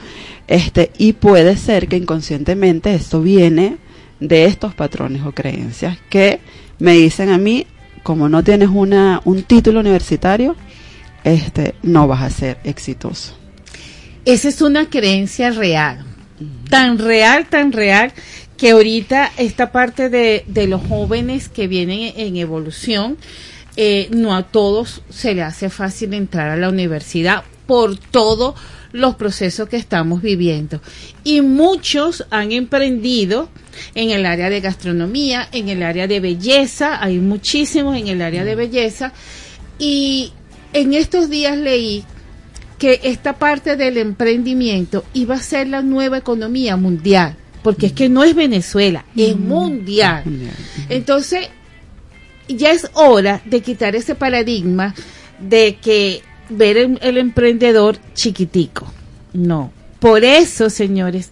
Este, 0.48 0.90
y 0.96 1.12
puede 1.12 1.58
ser 1.58 1.88
que 1.88 1.98
inconscientemente 1.98 2.94
esto 2.94 3.20
viene 3.20 3.76
de 4.18 4.46
estos 4.46 4.74
patrones 4.74 5.26
o 5.26 5.32
creencias 5.32 5.98
que 6.08 6.40
me 6.78 6.94
dicen 6.94 7.28
a 7.28 7.36
mí, 7.36 7.66
como 8.02 8.30
no 8.30 8.42
tienes 8.42 8.70
una, 8.70 9.20
un 9.26 9.42
título 9.42 9.80
universitario, 9.80 10.56
este, 11.22 11.74
no 11.82 12.08
vas 12.08 12.22
a 12.22 12.30
ser 12.30 12.60
exitoso. 12.64 13.36
Esa 14.24 14.48
es 14.48 14.62
una 14.62 14.88
creencia 14.88 15.50
real, 15.50 16.02
tan 16.70 16.96
real, 16.96 17.46
tan 17.50 17.72
real, 17.72 18.14
que 18.56 18.70
ahorita 18.70 19.32
esta 19.36 19.70
parte 19.70 20.08
de, 20.08 20.44
de 20.46 20.66
los 20.66 20.80
jóvenes 20.80 21.50
que 21.50 21.68
vienen 21.68 22.14
en 22.16 22.36
evolución, 22.36 23.18
eh, 23.76 24.08
no 24.10 24.34
a 24.34 24.42
todos 24.44 25.02
se 25.10 25.34
le 25.34 25.42
hace 25.42 25.70
fácil 25.70 26.14
entrar 26.14 26.50
a 26.50 26.56
la 26.56 26.68
universidad 26.68 27.44
por 27.66 27.96
todos 27.98 28.54
los 28.92 29.16
procesos 29.16 29.68
que 29.68 29.76
estamos 29.76 30.22
viviendo. 30.22 30.80
Y 31.24 31.40
muchos 31.42 32.24
han 32.30 32.52
emprendido 32.52 33.48
en 33.94 34.10
el 34.10 34.24
área 34.24 34.48
de 34.48 34.60
gastronomía, 34.60 35.48
en 35.52 35.68
el 35.68 35.82
área 35.82 36.06
de 36.06 36.20
belleza, 36.20 37.02
hay 37.02 37.18
muchísimos 37.18 37.96
en 37.96 38.08
el 38.08 38.22
área 38.22 38.44
de 38.44 38.54
belleza. 38.54 39.12
Y 39.78 40.32
en 40.72 40.94
estos 40.94 41.28
días 41.28 41.56
leí 41.58 42.04
que 42.78 43.00
esta 43.04 43.34
parte 43.34 43.76
del 43.76 43.98
emprendimiento 43.98 45.04
iba 45.14 45.34
a 45.34 45.40
ser 45.40 45.68
la 45.68 45.82
nueva 45.82 46.18
economía 46.18 46.76
mundial, 46.76 47.36
porque 47.62 47.86
es 47.86 47.92
que 47.92 48.08
no 48.08 48.24
es 48.24 48.34
Venezuela, 48.34 49.04
es 49.16 49.36
mundial. 49.36 50.24
Entonces, 50.88 51.48
ya 52.48 52.70
es 52.72 52.88
hora 52.94 53.40
de 53.44 53.60
quitar 53.60 53.94
ese 53.96 54.14
paradigma 54.14 54.94
de 55.38 55.76
que 55.82 56.22
ver 56.48 56.76
el, 56.76 56.98
el 57.02 57.18
emprendedor 57.18 57.96
chiquitico. 58.14 58.86
No. 59.32 59.72
Por 59.98 60.24
eso, 60.24 60.70
señores, 60.70 61.30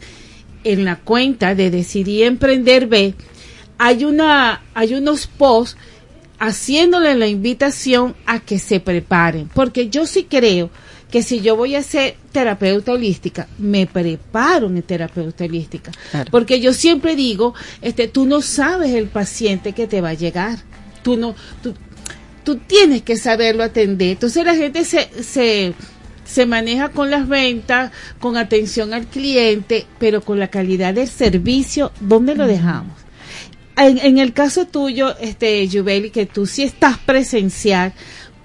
en 0.65 0.85
la 0.85 0.97
cuenta 0.97 1.55
de 1.55 1.71
Decidí 1.71 2.23
Emprender 2.23 2.87
B, 2.87 3.15
hay 3.79 4.05
una, 4.05 4.63
hay 4.75 4.95
unos 4.95 5.27
posts 5.27 5.77
haciéndole 6.39 7.15
la 7.15 7.27
invitación 7.29 8.15
a 8.27 8.41
que 8.41 8.59
se 8.59 8.81
preparen, 8.81 9.49
porque 9.55 9.89
yo 9.89 10.07
sí 10.07 10.25
creo 10.29 10.71
que 11.11 11.23
si 11.23 11.41
yo 11.41 11.55
voy 11.57 11.77
a 11.77 11.83
ser 11.83 12.17
terapeuta 12.33 12.93
holística, 12.93 13.47
me 13.59 13.87
preparo 13.87 14.67
en 14.67 14.83
terapeuta 14.83 15.45
holística, 15.45 15.93
Claro. 16.11 16.29
porque 16.33 16.61
yo 16.61 16.73
siempre 16.73 17.15
digo, 17.15 17.55
este, 17.83 18.09
tú 18.09 18.27
no 18.27 18.43
sabes 18.43 18.91
el 18.95 19.07
paciente 19.07 19.73
que 19.73 19.87
te 19.87 20.01
va 20.01 20.11
a 20.11 20.15
llegar, 20.15 20.59
tú 21.05 21.17
no, 21.17 21.37
tú, 21.63 21.75
tú 22.43 22.57
tienes 22.57 23.03
que 23.03 23.17
saberlo 23.17 23.63
atender. 23.63 24.09
Entonces 24.09 24.45
la 24.45 24.57
gente 24.57 24.85
se, 24.85 25.09
se, 25.23 25.75
se 26.25 26.47
maneja 26.47 26.89
con 26.89 27.11
las 27.11 27.29
ventas, 27.29 27.93
con 28.19 28.37
atención 28.37 28.93
al 28.93 29.07
cliente, 29.07 29.87
pero 30.01 30.23
con 30.23 30.41
la 30.41 30.49
calidad 30.49 30.95
del 30.95 31.07
servicio, 31.07 31.93
¿dónde 32.01 32.35
lo 32.35 32.49
dejamos? 32.49 32.95
En, 33.77 33.99
en 33.99 34.19
el 34.19 34.33
caso 34.33 34.67
tuyo, 34.67 35.17
este, 35.19 35.67
Yubeli, 35.69 36.11
que 36.11 36.27
tú 36.27 36.47
sí 36.47 36.63
estás 36.63 36.97
presencial, 36.99 37.93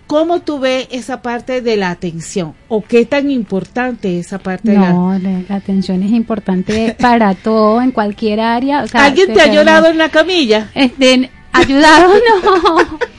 ¿cómo 0.08 0.40
tú 0.40 0.60
ves 0.60 0.88
esa 0.90 1.22
parte 1.22 1.62
de 1.62 1.78
la 1.78 1.92
atención? 1.92 2.56
¿O 2.68 2.82
qué 2.82 3.06
tan 3.06 3.30
importante 3.30 4.18
es 4.18 4.26
esa 4.26 4.40
parte 4.40 4.72
de 4.72 4.78
la 4.78 4.92
No, 4.92 5.20
la, 5.20 5.56
atención 5.56 6.02
es 6.02 6.12
importante 6.12 6.96
para 7.00 7.36
todo, 7.36 7.80
en 7.80 7.92
cualquier 7.92 8.40
área. 8.40 8.82
o 8.82 8.88
sea, 8.88 9.06
¿Alguien 9.06 9.34
te 9.34 9.42
ha 9.42 9.54
llorado 9.54 9.88
en 9.88 10.00
la 10.00 10.10
camilla? 10.10 10.72
Este, 10.74 11.30
ayudado 11.54 12.14
no. 12.14 13.00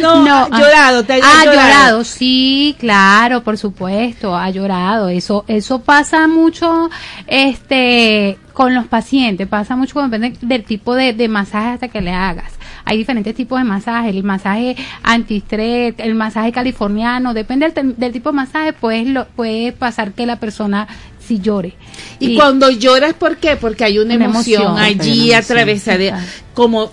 No, 0.00 0.48
llorado, 0.48 1.04
te 1.04 1.14
ha 1.14 1.16
Ah, 1.16 1.44
llorado. 1.44 1.52
llorado, 1.52 2.04
sí, 2.04 2.74
claro, 2.78 3.42
por 3.42 3.58
supuesto, 3.58 4.34
ha 4.34 4.48
llorado. 4.50 5.08
Eso, 5.08 5.44
eso 5.46 5.80
pasa 5.80 6.26
mucho, 6.26 6.88
este, 7.26 8.38
con 8.52 8.74
los 8.74 8.86
pacientes, 8.86 9.46
pasa 9.46 9.76
mucho 9.76 10.00
depende 10.02 10.36
del 10.40 10.64
tipo 10.64 10.94
de, 10.94 11.12
de 11.12 11.28
masaje 11.28 11.68
hasta 11.68 11.88
que 11.88 12.00
le 12.00 12.12
hagas. 12.12 12.52
Hay 12.84 12.96
diferentes 12.96 13.34
tipos 13.34 13.58
de 13.58 13.64
masaje, 13.64 14.08
el 14.08 14.24
masaje 14.24 14.74
antiestrés, 15.02 15.94
el 15.98 16.14
masaje 16.14 16.52
californiano, 16.52 17.34
depende 17.34 17.70
del, 17.70 18.12
tipo 18.12 18.30
de 18.30 18.36
masaje, 18.36 18.72
pues 18.72 19.06
lo, 19.06 19.26
puede 19.28 19.72
pasar 19.72 20.12
que 20.12 20.24
la 20.24 20.36
persona 20.36 20.88
sí 21.18 21.40
llore. 21.40 21.74
Y, 22.18 22.36
cuando 22.36 22.70
lloras, 22.70 23.12
¿por 23.12 23.36
qué? 23.36 23.56
Porque 23.56 23.84
hay 23.84 23.98
una, 23.98 24.14
Una 24.14 24.24
emoción, 24.24 24.62
emoción. 24.62 24.78
allí 24.78 25.32
atravesada. 25.34 26.24
Como 26.54 26.90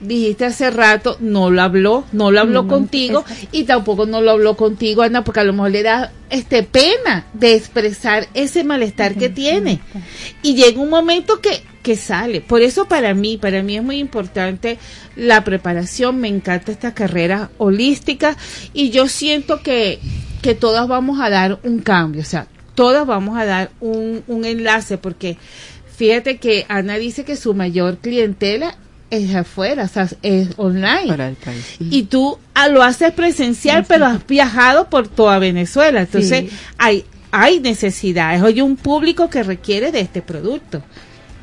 dijiste 0.00 0.44
hace 0.44 0.70
rato, 0.70 1.16
no 1.20 1.50
lo 1.50 1.62
habló, 1.62 2.04
no 2.12 2.30
lo 2.30 2.40
habló 2.40 2.62
No, 2.62 2.68
contigo 2.68 3.24
y 3.52 3.64
tampoco 3.64 4.06
no 4.06 4.20
lo 4.20 4.32
habló 4.32 4.56
contigo, 4.56 5.02
Ana, 5.02 5.24
porque 5.24 5.40
a 5.40 5.44
lo 5.44 5.52
mejor 5.52 5.70
le 5.70 5.82
da 5.82 6.12
este 6.30 6.62
pena 6.62 7.26
de 7.32 7.54
expresar 7.54 8.28
ese 8.34 8.64
malestar 8.64 9.14
que 9.14 9.28
tiene. 9.28 9.80
Y 10.42 10.54
llega 10.54 10.80
un 10.80 10.90
momento 10.90 11.40
que, 11.40 11.62
que 11.82 11.96
sale. 11.96 12.40
Por 12.40 12.62
eso 12.62 12.86
para 12.86 13.14
mí, 13.14 13.36
para 13.36 13.62
mí 13.62 13.76
es 13.76 13.82
muy 13.82 13.98
importante 13.98 14.78
la 15.14 15.44
preparación, 15.44 16.18
me 16.20 16.28
encanta 16.28 16.72
esta 16.72 16.94
carrera 16.94 17.50
holística 17.58 18.36
y 18.74 18.90
yo 18.90 19.08
siento 19.08 19.62
que, 19.62 19.98
que 20.42 20.54
todas 20.54 20.88
vamos 20.88 21.20
a 21.20 21.30
dar 21.30 21.58
un 21.62 21.78
cambio, 21.80 22.20
o 22.22 22.24
sea, 22.24 22.46
todas 22.74 23.06
vamos 23.06 23.38
a 23.38 23.46
dar 23.46 23.70
un, 23.80 24.22
un 24.26 24.44
enlace 24.44 24.98
porque 24.98 25.38
fíjate 25.96 26.36
que 26.36 26.66
Ana 26.68 26.96
dice 26.96 27.24
que 27.24 27.36
su 27.36 27.54
mayor 27.54 27.98
clientela 27.98 28.76
es 29.10 29.34
afuera, 29.34 29.84
o 29.84 29.88
sea, 29.88 30.08
es 30.22 30.48
online. 30.56 31.06
Para 31.08 31.28
el 31.28 31.36
país. 31.36 31.76
Y 31.78 32.04
tú 32.04 32.38
ah, 32.54 32.68
lo 32.68 32.82
haces 32.82 33.12
presencial, 33.12 33.84
pero 33.86 34.06
has 34.06 34.26
viajado 34.26 34.88
por 34.90 35.08
toda 35.08 35.38
Venezuela. 35.38 36.00
Entonces, 36.00 36.50
Sí. 36.50 36.56
hay, 36.78 37.04
hay 37.30 37.60
necesidades. 37.60 38.42
Hay 38.42 38.60
un 38.60 38.76
público 38.76 39.30
que 39.30 39.42
requiere 39.42 39.92
de 39.92 40.00
este 40.00 40.22
producto. 40.22 40.82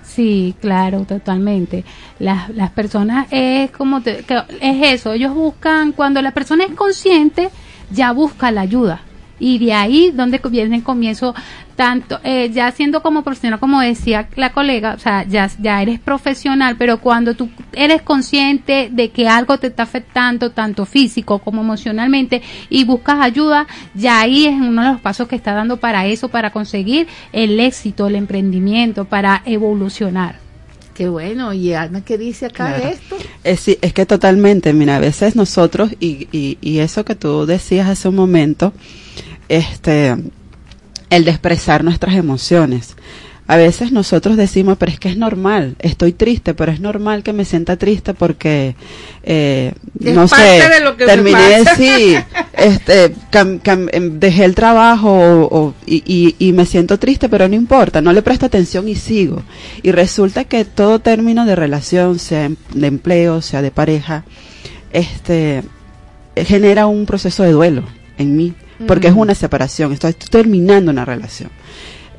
Sí, 0.04 0.54
claro, 0.62 1.06
totalmente. 1.06 1.84
Las, 2.20 2.50
las 2.50 2.70
personas 2.72 3.28
es 3.32 3.72
como 3.72 4.02
te- 4.02 4.24
que 4.24 4.36
es 4.62 5.00
eso, 5.02 5.14
ellos 5.14 5.34
buscan 5.34 5.92
cuando 5.92 6.22
la 6.22 6.32
persona 6.32 6.66
es 6.66 6.74
consciente 6.76 7.50
ya 7.90 8.12
busca 8.12 8.52
la 8.52 8.62
ayuda 8.62 9.02
y 9.44 9.60
de 9.60 9.74
ahí 9.74 10.12
donde 10.12 10.40
viene 10.50 10.78
el 10.78 10.84
comienzo 10.84 11.36
tanto 11.76 12.20
eh, 12.24 12.50
ya 12.54 12.72
siendo 12.72 13.02
como 13.02 13.24
profesional 13.24 13.60
como 13.60 13.82
decía 13.82 14.30
la 14.36 14.54
colega, 14.54 14.94
o 14.94 15.00
sea, 15.00 15.26
ya 15.28 15.50
ya 15.60 15.82
eres 15.82 16.00
profesional, 16.00 16.78
pero 16.78 17.00
cuando 17.02 17.34
tú 17.34 17.50
eres 17.74 18.02
consciente 18.02 18.90
de 18.90 19.10
que 19.10 19.28
algo 19.28 19.58
te 19.58 19.68
está 19.68 19.84
afectando 19.84 20.52
tanto 20.52 20.86
físico 20.86 21.40
como 21.40 21.62
emocionalmente 21.62 22.42
y 22.70 22.86
buscas 22.86 23.20
ayuda, 23.20 23.68
ya 23.94 24.22
ahí 24.22 24.46
es 24.46 24.54
uno 24.54 24.82
de 24.82 24.92
los 24.94 25.02
pasos 25.02 25.28
que 25.28 25.36
está 25.36 25.54
dando 25.54 25.76
para 25.78 26.06
eso, 26.06 26.30
para 26.30 26.52
conseguir 26.52 27.08
el 27.34 27.60
éxito, 27.60 28.08
el 28.08 28.16
emprendimiento, 28.16 29.04
para 29.06 29.42
evolucionar. 29.46 30.36
Qué 30.94 31.10
bueno. 31.10 31.54
¿Y 31.54 31.74
Ana 31.74 32.02
qué 32.06 32.18
dice 32.18 32.46
acá 32.46 32.68
Claro. 32.68 32.84
de 32.84 32.90
esto? 32.92 33.18
Es, 33.44 33.60
sí, 33.60 33.78
es 33.82 33.94
que 33.94 34.06
totalmente, 34.06 34.74
mira, 34.74 34.98
a 34.98 35.00
veces 35.00 35.36
nosotros, 35.36 35.92
y, 36.00 36.28
y, 36.32 36.60
y 36.62 36.80
eso 36.80 37.04
que 37.04 37.16
tú 37.16 37.46
decías 37.48 37.88
hace 37.90 38.10
un 38.10 38.16
momento, 38.16 38.74
este, 39.50 40.16
el 41.10 41.26
de 41.26 41.32
expresar 41.32 41.84
nuestras 41.84 42.16
emociones. 42.16 42.96
A 43.46 43.58
veces 43.58 43.92
nosotros 43.92 44.38
decimos, 44.38 44.78
pero 44.78 44.90
es 44.94 45.00
que 45.02 45.10
es 45.10 45.18
normal, 45.18 45.76
estoy 45.80 46.14
triste, 46.14 46.54
pero 46.54 46.72
es 46.72 46.80
normal 46.80 47.24
que 47.24 47.34
me 47.34 47.44
sienta 47.44 47.76
triste 47.76 48.14
porque, 48.14 48.74
eh, 49.22 49.74
no 50.00 50.30
sé, 50.30 50.70
de 50.70 50.80
lo 50.80 50.96
que 50.96 51.06
terminé, 51.06 51.66
sí, 51.76 52.16
este, 52.58 53.14
cam- 53.34 53.62
cam- 53.62 53.90
em, 53.92 54.18
dejé 54.18 54.46
el 54.46 54.56
trabajo 54.56 55.12
o- 55.12 55.60
o- 55.60 55.74
y, 55.86 56.04
y- 56.06 56.36
y 56.40 56.54
me 56.54 56.66
siento 56.66 56.98
triste, 56.98 57.28
pero 57.28 57.50
no 57.50 57.56
importa, 57.56 58.00
no 58.00 58.14
le 58.14 58.22
presto 58.22 58.46
atención 58.46 58.88
y 58.88 58.96
sigo. 58.96 59.44
Y 59.84 59.92
resulta 59.92 60.46
que 60.46 60.64
todo 60.64 61.00
término 61.00 61.46
de 61.46 61.58
relación, 61.58 62.20
sea 62.20 62.46
em- 62.46 62.56
de 62.74 62.88
empleo, 62.88 63.42
sea 63.42 63.62
de 63.62 63.72
pareja, 63.72 64.24
este, 64.94 65.64
genera 66.38 66.88
un 66.88 67.06
proceso 67.06 67.44
de 67.44 67.52
duelo 67.52 67.84
en 68.18 68.38
mí, 68.38 68.54
porque 68.88 69.08
es 69.08 69.14
una 69.14 69.36
separación, 69.36 69.92
estoy, 69.94 70.14
terminando 70.14 70.92
una 70.92 71.06
relación. 71.06 71.50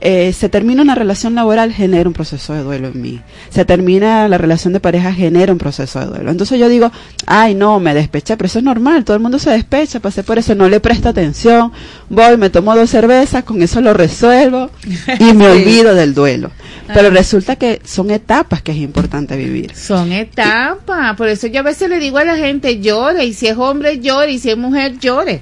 Eh, 0.07 0.35
se 0.35 0.51
termina 0.51 0.83
una 0.83 0.95
relación 0.95 1.35
laboral, 1.35 1.73
genera 1.73 2.07
un 2.07 2.13
proceso 2.13 2.53
de 2.53 2.63
duelo 2.63 2.89
en 2.89 3.01
mí. 3.01 3.21
Se 3.49 3.65
termina 3.65 4.29
la 4.29 4.37
relación 4.37 4.75
de 4.75 4.81
pareja, 4.81 5.15
genera 5.15 5.51
un 5.51 5.57
proceso 5.57 5.99
de 6.01 6.07
duelo. 6.07 6.31
Entonces 6.31 6.59
yo 6.59 6.69
digo, 6.69 6.93
ay 7.27 7.55
no, 7.55 7.81
me 7.81 7.95
despeché, 7.95 8.37
pero 8.37 8.47
eso 8.49 8.59
es 8.59 8.65
normal, 8.67 9.03
todo 9.05 9.17
el 9.17 9.23
mundo 9.23 9.39
se 9.39 9.49
despecha, 9.49 10.01
pasé 10.01 10.23
por 10.23 10.37
eso, 10.37 10.55
no 10.55 10.69
le 10.69 10.79
presto 10.81 11.09
atención, 11.09 11.73
voy, 12.11 12.37
me 12.37 12.51
tomo 12.51 12.77
dos 12.77 12.91
cervezas, 12.91 13.45
con 13.45 13.63
eso 13.63 13.81
lo 13.81 13.95
resuelvo 13.95 14.69
y 15.21 15.33
me 15.33 15.47
Sí. 15.47 15.51
olvido 15.63 15.95
del 15.95 16.13
duelo. 16.13 16.51
Pero 16.93 17.09
Ah. 17.09 17.11
resulta 17.13 17.57
que 17.57 17.81
son 17.87 18.11
etapas 18.11 18.61
que 18.61 18.73
es 18.73 18.79
importante 18.79 19.39
vivir. 19.39 19.75
Son 19.75 20.13
etapas. 20.13 21.17
Por 21.17 21.29
eso 21.29 21.47
yo 21.47 21.61
a 21.61 21.63
veces 21.63 21.89
le 21.89 21.99
digo 21.99 22.19
a 22.19 22.25
la 22.25 22.37
gente, 22.37 22.79
llore. 22.81 23.25
Y 23.25 23.33
si 23.33 23.47
es 23.47 23.57
hombre, 23.57 24.01
llore. 24.01 24.33
Y 24.33 24.39
si 24.39 24.51
es 24.51 24.59
mujer, 24.59 24.99
llore. 24.99 25.41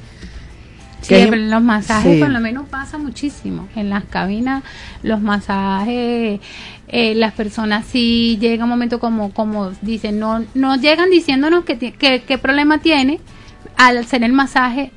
Sí, 1.03 1.09
Que- 1.15 1.25
pero 1.25 1.37
en 1.37 1.51
los 1.51 1.63
masajes 1.63 2.15
sí. 2.15 2.21
por 2.21 2.31
lo 2.31 2.41
menos 2.41 2.69
pasa 2.69 2.97
muchísimo. 2.97 3.69
En 3.77 3.91
las 3.91 4.05
cabinas, 4.05 4.63
los 5.03 5.21
masajes, 5.21 6.41
eh, 6.89 7.15
las 7.17 7.33
personas 7.35 7.85
sí 7.87 8.39
llega 8.41 8.65
un 8.65 8.71
momento 8.71 8.99
como, 9.01 9.33
como 9.33 9.71
dicen, 9.83 10.19
no, 10.19 10.45
no 10.55 10.77
llegan 10.77 11.11
diciéndonos 11.11 11.65
que, 11.65 11.77
ti- 11.77 11.93
que, 11.93 12.23
qué 12.23 12.39
problema 12.39 12.79
tiene. 12.79 13.21
Al 13.77 13.99
hacer 13.99 14.23
el 14.23 14.33
masaje, 14.33 14.93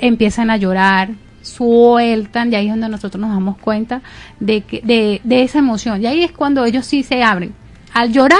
empiezan 0.00 0.50
a 0.50 0.56
llorar, 0.56 1.10
sueltan, 1.42 2.52
y 2.52 2.56
ahí 2.56 2.66
es 2.66 2.72
donde 2.72 2.88
nosotros 2.88 3.20
nos 3.20 3.30
damos 3.30 3.58
cuenta 3.58 4.00
de, 4.40 4.62
que, 4.62 4.80
de, 4.82 5.20
de 5.24 5.42
esa 5.42 5.58
emoción. 5.58 6.00
Y 6.02 6.06
ahí 6.06 6.22
es 6.24 6.32
cuando 6.32 6.64
ellos 6.64 6.86
sí 6.86 7.02
se 7.02 7.22
abren. 7.22 7.52
Al 7.92 8.12
llorar, 8.12 8.38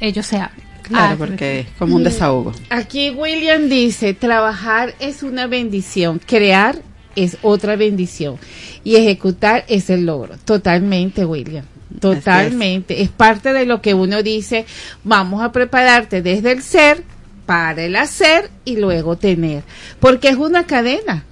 ellos 0.00 0.26
se 0.26 0.38
abren. 0.38 0.64
Claro, 0.88 1.14
Ah, 1.14 1.16
porque 1.18 1.60
es 1.60 1.66
como 1.78 1.96
un 1.96 2.04
desahogo. 2.04 2.52
Aquí 2.70 3.10
William 3.10 3.68
dice, 3.68 4.14
trabajar 4.14 4.94
es 5.00 5.22
una 5.22 5.46
bendición, 5.46 6.20
crear 6.24 6.82
es 7.16 7.36
otra 7.42 7.76
bendición 7.76 8.36
y 8.84 8.96
ejecutar 8.96 9.64
es 9.68 9.90
el 9.90 10.06
logro. 10.06 10.36
Totalmente, 10.44 11.24
William. 11.24 11.64
Totalmente. 12.00 13.02
Es. 13.02 13.08
parte 13.08 13.52
de 13.52 13.66
lo 13.66 13.80
que 13.80 13.94
uno 13.94 14.22
dice, 14.22 14.66
vamos 15.04 15.42
a 15.42 15.52
prepararte 15.52 16.22
desde 16.22 16.52
el 16.52 16.62
ser 16.62 17.02
para 17.46 17.82
el 17.82 17.96
hacer 17.96 18.50
y 18.64 18.76
luego 18.76 19.16
tener. 19.16 19.62
Porque 20.00 20.28
es 20.28 20.36
una 20.36 20.64
cadena. 20.66 21.24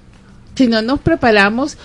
Si 0.55 0.67
no 0.67 0.81
nos 0.81 0.99
preparamos 0.99 1.77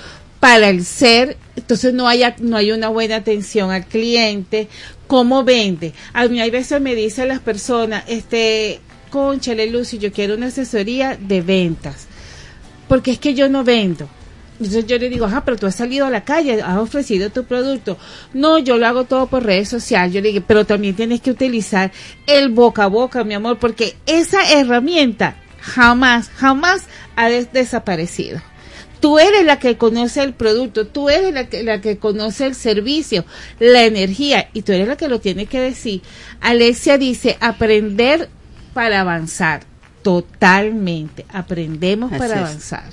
para 0.43 0.71
el 0.71 0.85
ser, 0.85 1.37
entonces 1.55 1.95
no 1.95 2.09
hay, 2.09 2.25
no 2.41 2.57
hay 2.57 2.73
una 2.73 2.89
buena 2.89 3.15
atención 3.15 3.71
al 3.71 3.87
cliente, 3.87 4.67
cómo 5.07 5.45
vende. 5.45 5.93
A 6.13 6.27
mí 6.27 6.41
hay 6.41 6.51
veces 6.51 6.81
me 6.81 6.97
dicen 6.97 7.29
las 7.29 7.39
personas, 7.39 8.03
este, 8.09 8.81
conchale 9.11 9.71
Lucy, 9.71 9.99
yo 9.99 10.11
quiero 10.11 10.35
una 10.35 10.47
asesoría 10.47 11.17
de 11.17 11.43
ventas, 11.43 12.09
porque 12.89 13.13
es 13.13 13.21
que 13.21 13.35
yo 13.35 13.49
no 13.49 13.63
vendo. 13.63 14.09
Entonces 14.55 14.85
yo 14.89 14.99
le 14.99 15.11
digo, 15.11 15.27
ajá, 15.27 15.45
pero 15.45 15.57
tú 15.57 15.67
has 15.67 15.77
salido 15.77 16.07
a 16.07 16.11
la 16.11 16.25
calle, 16.25 16.61
has 16.61 16.77
ofrecido 16.79 17.31
tu 17.31 17.45
producto. 17.45 17.97
No, 18.35 18.59
yo 18.59 18.79
lo 18.79 18.87
hago 18.89 19.05
todo 19.05 19.29
por 19.29 19.45
redes 19.45 19.69
sociales. 19.69 20.13
Yo 20.13 20.21
le 20.21 20.33
digo, 20.33 20.45
pero 20.45 20.67
también 20.67 20.97
tienes 20.97 21.21
que 21.21 21.31
utilizar 21.31 21.93
el 22.27 22.49
boca 22.49 22.83
a 22.83 22.89
boca, 22.89 23.23
mi 23.23 23.35
amor, 23.35 23.61
porque 23.61 23.95
esa 24.07 24.51
herramienta 24.53 25.37
jamás, 25.61 26.31
jamás 26.31 26.87
ha 27.15 27.29
des- 27.29 27.53
desaparecido. 27.53 28.41
Tú 29.03 29.19
eres 29.19 29.45
la 29.45 29.59
que 29.59 29.77
conoce 29.77 30.23
el 30.23 30.33
producto, 30.33 30.87
tú 30.87 31.11
eres 31.11 31.35
la 31.35 31.49
que, 31.49 31.65
la 31.65 31.81
que 31.81 31.99
conoce 31.99 32.47
el 32.47 32.55
servicio, 32.55 33.25
la 33.59 33.83
energía, 33.83 34.49
y 34.53 34.63
tú 34.63 34.71
eres 34.71 34.87
la 34.87 34.97
que 34.97 35.09
lo 35.09 35.21
tiene 35.21 35.47
que 35.47 35.61
decir. 35.61 36.03
Alexia 36.41 36.99
dice, 36.99 37.37
aprender 37.41 38.29
para 38.75 39.01
avanzar. 39.01 39.65
Totalmente. 40.03 41.27
Aprendemos 41.33 42.13
Así 42.13 42.19
para 42.21 42.35
es. 42.35 42.41
avanzar. 42.41 42.85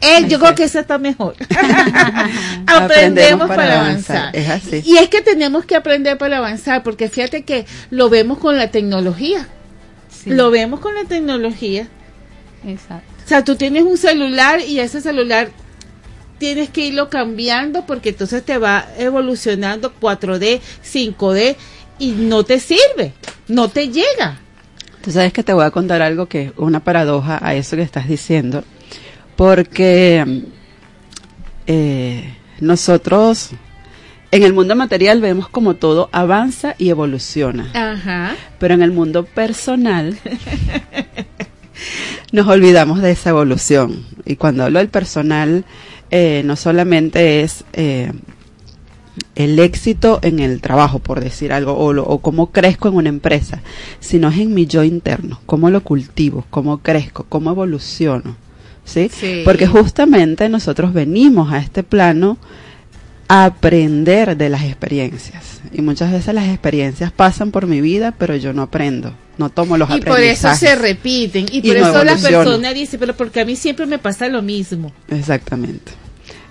Eh, 0.00 0.26
yo 0.28 0.40
creo 0.40 0.54
que 0.54 0.64
esa 0.64 0.80
está 0.80 0.96
mejor. 0.96 1.36
Aprendemos 2.66 3.48
para, 3.48 3.62
para 3.62 3.80
avanzar. 3.80 4.16
avanzar, 4.16 4.36
es 4.36 4.48
así. 4.48 4.82
Y 4.84 4.96
es 4.96 5.10
que 5.10 5.20
tenemos 5.20 5.66
que 5.66 5.76
aprender 5.76 6.16
para 6.16 6.38
avanzar, 6.38 6.82
porque 6.82 7.10
fíjate 7.10 7.44
que 7.44 7.66
lo 7.90 8.08
vemos 8.08 8.38
con 8.38 8.56
la 8.56 8.70
tecnología. 8.70 9.46
Lo 10.24 10.50
vemos 10.50 10.80
con 10.80 10.94
la 10.94 11.04
tecnología. 11.04 11.88
Exacto. 12.66 13.11
O 13.24 13.28
sea, 13.28 13.44
tú 13.44 13.56
tienes 13.56 13.84
un 13.84 13.96
celular 13.96 14.60
y 14.60 14.80
ese 14.80 15.00
celular 15.00 15.50
tienes 16.38 16.70
que 16.70 16.86
irlo 16.86 17.08
cambiando 17.08 17.86
porque 17.86 18.08
entonces 18.08 18.44
te 18.44 18.58
va 18.58 18.86
evolucionando 18.98 19.92
4D, 20.00 20.60
5D 20.84 21.56
y 21.98 22.10
no 22.10 22.44
te 22.44 22.58
sirve, 22.58 23.12
no 23.48 23.68
te 23.68 23.88
llega. 23.88 24.40
Tú 25.02 25.10
sabes 25.12 25.32
que 25.32 25.42
te 25.42 25.52
voy 25.52 25.64
a 25.64 25.70
contar 25.70 26.02
algo 26.02 26.26
que 26.26 26.46
es 26.46 26.52
una 26.56 26.80
paradoja 26.80 27.38
a 27.40 27.54
eso 27.54 27.76
que 27.76 27.82
estás 27.82 28.08
diciendo, 28.08 28.64
porque 29.36 30.42
eh, 31.66 32.34
nosotros 32.60 33.50
en 34.32 34.42
el 34.42 34.52
mundo 34.52 34.74
material 34.74 35.20
vemos 35.20 35.48
como 35.48 35.74
todo 35.74 36.08
avanza 36.10 36.74
y 36.78 36.88
evoluciona, 36.88 37.70
Ajá. 37.74 38.34
pero 38.58 38.74
en 38.74 38.82
el 38.82 38.90
mundo 38.90 39.24
personal 39.24 40.16
nos 42.32 42.46
olvidamos 42.48 43.00
de 43.02 43.10
esa 43.12 43.30
evolución. 43.30 44.04
Y 44.24 44.36
cuando 44.36 44.64
hablo 44.64 44.78
del 44.78 44.88
personal, 44.88 45.64
eh, 46.10 46.42
no 46.44 46.56
solamente 46.56 47.42
es 47.42 47.64
eh, 47.72 48.12
el 49.34 49.58
éxito 49.58 50.18
en 50.22 50.38
el 50.40 50.60
trabajo, 50.60 50.98
por 50.98 51.20
decir 51.20 51.52
algo, 51.52 51.76
o, 51.76 51.92
lo- 51.92 52.04
o 52.04 52.18
cómo 52.18 52.50
crezco 52.50 52.88
en 52.88 52.94
una 52.96 53.08
empresa, 53.08 53.60
sino 54.00 54.28
es 54.28 54.38
en 54.38 54.54
mi 54.54 54.66
yo 54.66 54.84
interno, 54.84 55.40
cómo 55.46 55.70
lo 55.70 55.82
cultivo, 55.82 56.44
cómo 56.50 56.78
crezco, 56.78 57.24
cómo 57.28 57.50
evoluciono. 57.50 58.36
¿sí? 58.84 59.10
Sí. 59.12 59.42
Porque 59.44 59.66
justamente 59.66 60.48
nosotros 60.48 60.92
venimos 60.92 61.52
a 61.52 61.58
este 61.58 61.82
plano 61.82 62.36
a 63.28 63.44
aprender 63.46 64.36
de 64.36 64.48
las 64.48 64.64
experiencias. 64.64 65.60
Y 65.72 65.80
muchas 65.82 66.10
veces 66.12 66.34
las 66.34 66.48
experiencias 66.48 67.12
pasan 67.12 67.50
por 67.50 67.66
mi 67.66 67.80
vida, 67.80 68.12
pero 68.18 68.36
yo 68.36 68.52
no 68.52 68.62
aprendo, 68.62 69.14
no 69.38 69.50
tomo 69.50 69.76
los 69.76 69.88
Y 69.90 70.00
por 70.00 70.20
eso 70.20 70.48
aprendizajes. 70.48 70.58
se 70.58 70.74
repiten. 70.76 71.46
Y 71.50 71.58
Y 71.58 71.72
por 71.72 71.80
no 71.80 71.88
eso 71.88 72.04
la 72.04 72.16
persona 72.16 72.72
dice, 72.72 72.98
pero 72.98 73.14
porque 73.16 73.40
a 73.40 73.44
mí 73.44 73.56
siempre 73.56 73.86
me 73.86 73.98
pasa 73.98 74.28
lo 74.28 74.42
mismo. 74.42 74.92
Exactamente. 75.08 75.92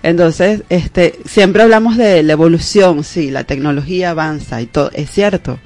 Entonces, 0.02 0.62
este, 0.68 1.18
siempre 1.24 1.62
hablamos 1.62 1.96
de 1.96 2.22
la 2.22 2.32
evolución, 2.32 3.04
sí, 3.04 3.30
la 3.30 3.44
tecnología 3.44 4.10
avanza 4.10 4.60
y 4.60 4.66
todo, 4.66 4.90
es 4.92 5.10
cierto. 5.10 5.58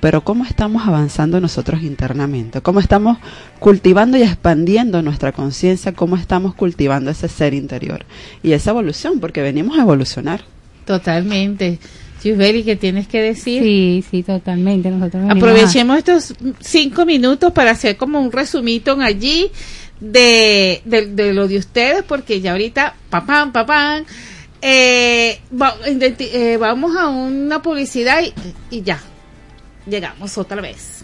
Pero 0.00 0.22
¿cómo 0.24 0.44
estamos 0.46 0.86
avanzando 0.86 1.40
nosotros 1.40 1.82
internamente? 1.82 2.62
¿Cómo 2.62 2.80
estamos 2.80 3.18
cultivando 3.58 4.16
y 4.16 4.22
expandiendo 4.22 5.02
nuestra 5.02 5.32
conciencia? 5.32 5.92
¿Cómo 5.92 6.16
estamos 6.16 6.54
cultivando 6.54 7.10
ese 7.10 7.28
ser 7.28 7.52
interior? 7.52 8.06
Y 8.42 8.52
esa 8.52 8.70
evolución, 8.70 9.20
porque 9.20 9.42
venimos 9.42 9.78
a 9.78 9.82
evolucionar. 9.82 10.42
Totalmente. 10.86 11.78
Yusbeli, 12.22 12.62
¿qué 12.64 12.76
tienes 12.76 13.08
que 13.08 13.20
decir? 13.22 13.62
Sí, 13.62 14.04
sí, 14.10 14.22
totalmente. 14.22 14.90
Nosotros 14.90 15.24
Aprovechemos 15.30 15.98
estos 15.98 16.34
cinco 16.60 17.04
minutos 17.06 17.52
para 17.52 17.70
hacer 17.72 17.96
como 17.96 18.20
un 18.20 18.30
resumito 18.32 18.96
allí 19.00 19.50
de, 20.00 20.82
de, 20.84 21.06
de 21.06 21.32
lo 21.34 21.48
de 21.48 21.58
ustedes, 21.58 22.02
porque 22.02 22.40
ya 22.40 22.52
ahorita, 22.52 22.94
papán, 23.10 23.52
papán, 23.52 24.04
eh, 24.62 25.40
va- 25.60 25.76
eh, 25.86 26.56
vamos 26.58 26.96
a 26.96 27.08
una 27.08 27.60
publicidad 27.62 28.20
y, 28.22 28.32
y 28.76 28.82
ya, 28.82 29.00
llegamos 29.86 30.36
otra 30.38 30.60
vez. 30.60 31.02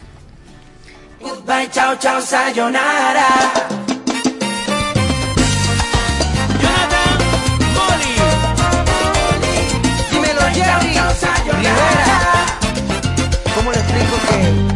Goodbye, 1.21 1.69
chao, 1.73 1.97
chao, 1.99 2.21
sayonara. 2.21 3.27
Rivera. 11.59 12.47
¿Cómo 13.55 13.73
le 13.73 13.79
explico 13.79 14.17
que? 14.29 14.76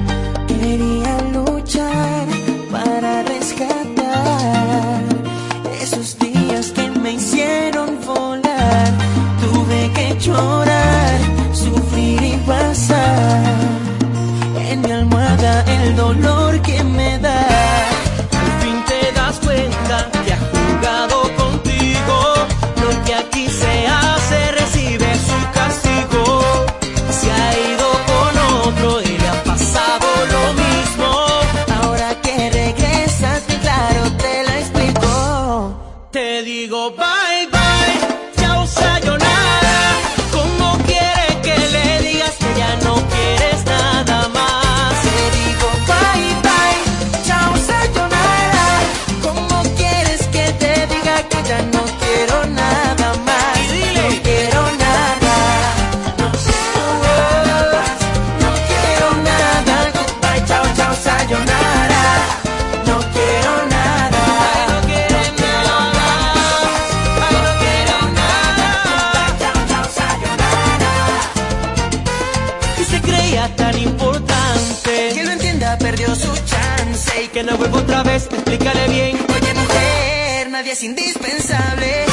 Y 77.22 77.28
que 77.28 77.42
no 77.42 77.58
vuelva 77.58 77.80
otra 77.80 78.02
vez, 78.02 78.28
explícale 78.32 78.88
bien. 78.88 79.16
Oye, 79.16 79.54
mujer, 79.54 80.50
nadie 80.50 80.72
es 80.72 80.82
indispensable. 80.82 82.06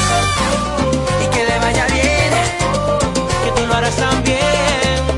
Y 1.24 1.28
que 1.34 1.46
le 1.46 1.60
vaya 1.60 1.86
bien. 1.88 2.32
Que 3.46 3.52
tú 3.62 3.68
lo 3.68 3.74
harás 3.74 3.96
también. 3.96 5.17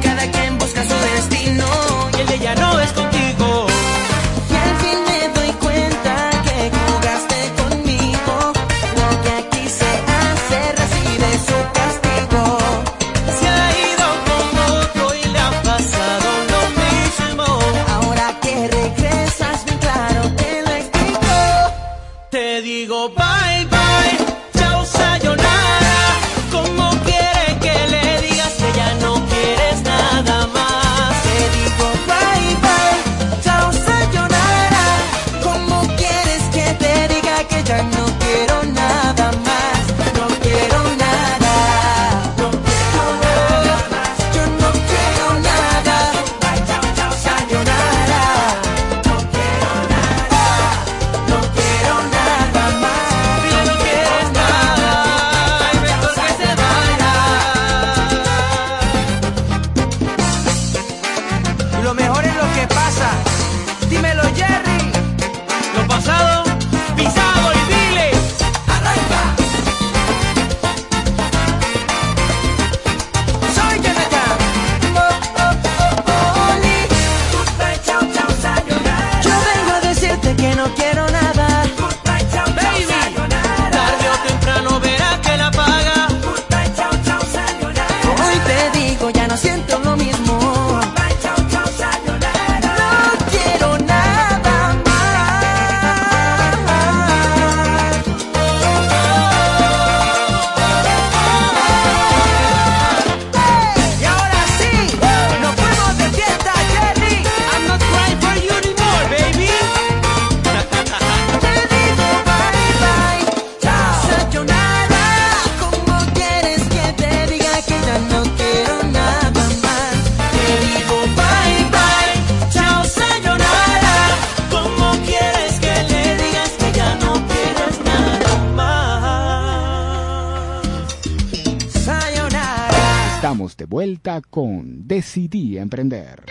Con 134.29 134.87
Decidí 134.87 135.57
Emprender. 135.57 136.23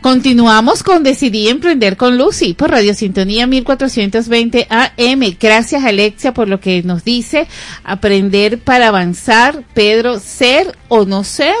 Continuamos 0.00 0.82
con 0.82 1.04
Decidí 1.04 1.48
Emprender 1.48 1.96
con 1.96 2.18
Lucy 2.18 2.54
por 2.54 2.70
Radio 2.72 2.92
Sintonía 2.92 3.46
1420 3.46 4.66
AM. 4.68 5.36
Gracias 5.40 5.84
Alexia 5.84 6.34
por 6.34 6.48
lo 6.48 6.58
que 6.60 6.82
nos 6.82 7.04
dice. 7.04 7.46
Aprender 7.84 8.58
para 8.58 8.88
avanzar. 8.88 9.62
Pedro, 9.74 10.18
ser 10.18 10.76
o 10.88 11.04
no 11.04 11.22
ser. 11.22 11.54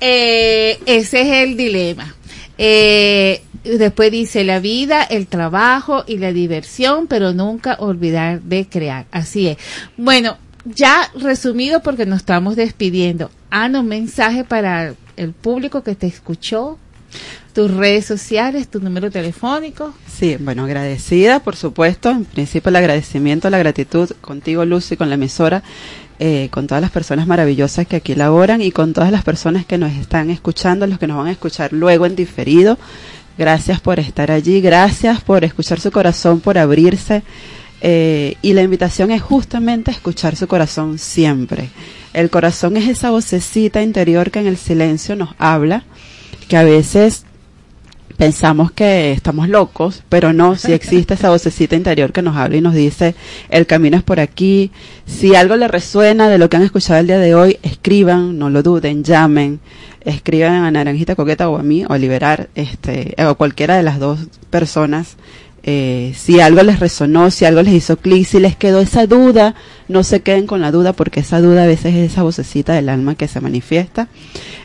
Eh, 0.00 0.78
ese 0.84 1.22
es 1.22 1.48
el 1.48 1.56
dilema. 1.56 2.14
Eh, 2.58 3.42
después 3.64 4.10
dice 4.10 4.44
la 4.44 4.60
vida, 4.60 5.02
el 5.02 5.26
trabajo 5.26 6.04
y 6.06 6.18
la 6.18 6.32
diversión, 6.32 7.06
pero 7.06 7.32
nunca 7.32 7.76
olvidar 7.78 8.42
de 8.42 8.68
crear. 8.68 9.06
Así 9.10 9.48
es. 9.48 9.58
Bueno, 9.96 10.38
ya 10.64 11.10
resumido 11.14 11.80
porque 11.82 12.06
nos 12.06 12.18
estamos 12.18 12.56
despidiendo. 12.56 13.30
Ana, 13.50 13.80
un 13.80 13.88
mensaje 13.88 14.44
para 14.44 14.94
el 15.16 15.32
público 15.32 15.82
que 15.82 15.94
te 15.94 16.06
escuchó, 16.06 16.78
tus 17.54 17.72
redes 17.72 18.04
sociales, 18.04 18.68
tu 18.68 18.80
número 18.80 19.10
telefónico. 19.10 19.92
Sí, 20.06 20.36
bueno, 20.38 20.64
agradecida, 20.64 21.40
por 21.40 21.56
supuesto. 21.56 22.10
En 22.10 22.24
principio, 22.24 22.68
el 22.68 22.76
agradecimiento, 22.76 23.50
la 23.50 23.58
gratitud 23.58 24.10
contigo, 24.20 24.64
Lucy, 24.64 24.96
con 24.96 25.08
la 25.08 25.16
emisora, 25.16 25.62
eh, 26.20 26.48
con 26.50 26.66
todas 26.66 26.82
las 26.82 26.90
personas 26.90 27.26
maravillosas 27.26 27.86
que 27.86 27.96
aquí 27.96 28.14
laboran 28.14 28.60
y 28.60 28.70
con 28.70 28.92
todas 28.92 29.10
las 29.10 29.24
personas 29.24 29.66
que 29.66 29.78
nos 29.78 29.92
están 29.92 30.30
escuchando, 30.30 30.86
los 30.86 30.98
que 30.98 31.06
nos 31.06 31.16
van 31.16 31.28
a 31.28 31.32
escuchar 31.32 31.72
luego 31.72 32.06
en 32.06 32.14
diferido. 32.14 32.78
Gracias 33.38 33.80
por 33.80 34.00
estar 34.00 34.32
allí, 34.32 34.60
gracias 34.60 35.20
por 35.20 35.44
escuchar 35.44 35.78
su 35.78 35.92
corazón, 35.92 36.40
por 36.40 36.58
abrirse. 36.58 37.22
Eh, 37.80 38.34
y 38.42 38.54
la 38.54 38.62
invitación 38.62 39.12
es 39.12 39.22
justamente 39.22 39.92
escuchar 39.92 40.34
su 40.34 40.48
corazón 40.48 40.98
siempre. 40.98 41.70
El 42.12 42.30
corazón 42.30 42.76
es 42.76 42.88
esa 42.88 43.10
vocecita 43.10 43.80
interior 43.80 44.32
que 44.32 44.40
en 44.40 44.48
el 44.48 44.56
silencio 44.56 45.14
nos 45.14 45.30
habla, 45.38 45.84
que 46.48 46.56
a 46.56 46.64
veces 46.64 47.24
pensamos 48.18 48.72
que 48.72 49.12
estamos 49.12 49.48
locos, 49.48 50.02
pero 50.08 50.32
no, 50.32 50.56
si 50.56 50.72
existe 50.72 51.14
esa 51.14 51.30
vocecita 51.30 51.76
interior 51.76 52.12
que 52.12 52.20
nos 52.20 52.36
habla 52.36 52.56
y 52.56 52.60
nos 52.60 52.74
dice, 52.74 53.14
el 53.48 53.64
camino 53.64 53.96
es 53.96 54.02
por 54.02 54.18
aquí. 54.18 54.72
Si 55.06 55.36
algo 55.36 55.54
le 55.56 55.68
resuena 55.68 56.28
de 56.28 56.36
lo 56.36 56.50
que 56.50 56.56
han 56.56 56.64
escuchado 56.64 56.98
el 56.98 57.06
día 57.06 57.18
de 57.18 57.36
hoy, 57.36 57.58
escriban, 57.62 58.36
no 58.36 58.50
lo 58.50 58.64
duden, 58.64 59.04
llamen, 59.04 59.60
escriban 60.00 60.64
a 60.64 60.70
Naranjita 60.72 61.14
Coqueta 61.14 61.48
o 61.48 61.58
a 61.58 61.62
mí, 61.62 61.84
o 61.88 61.92
a 61.92 61.98
Liberar, 61.98 62.48
este, 62.56 63.14
o 63.24 63.36
cualquiera 63.36 63.76
de 63.76 63.84
las 63.84 64.00
dos 64.00 64.18
personas. 64.50 65.16
Eh, 65.70 66.14
si 66.16 66.40
algo 66.40 66.62
les 66.62 66.80
resonó, 66.80 67.30
si 67.30 67.44
algo 67.44 67.60
les 67.60 67.74
hizo 67.74 67.98
clic, 67.98 68.26
si 68.26 68.40
les 68.40 68.56
quedó 68.56 68.80
esa 68.80 69.06
duda, 69.06 69.54
no 69.86 70.02
se 70.02 70.22
queden 70.22 70.46
con 70.46 70.62
la 70.62 70.70
duda 70.70 70.94
porque 70.94 71.20
esa 71.20 71.42
duda 71.42 71.64
a 71.64 71.66
veces 71.66 71.94
es 71.94 72.10
esa 72.10 72.22
vocecita 72.22 72.72
del 72.72 72.88
alma 72.88 73.16
que 73.16 73.28
se 73.28 73.42
manifiesta. 73.42 74.08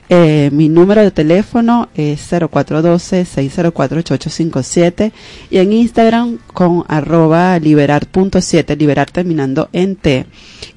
Eh, 0.08 0.50
mi 0.54 0.70
número 0.70 1.02
de 1.02 1.12
teléfono 1.12 1.90
es 1.94 2.32
0412-604-8857 2.32 5.12
y 5.50 5.58
en 5.58 5.74
Instagram 5.74 6.38
con 6.54 6.86
arroba 6.88 7.60
liberar.7, 7.60 8.78
liberar 8.78 9.12
terminando 9.12 9.68
en 9.74 9.98
T. 9.98 10.26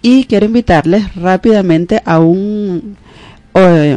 Y 0.02 0.24
quiero 0.24 0.46
invitarles 0.46 1.14
rápidamente 1.14 2.02
a 2.04 2.18
un, 2.18 2.96
eh, 3.54 3.96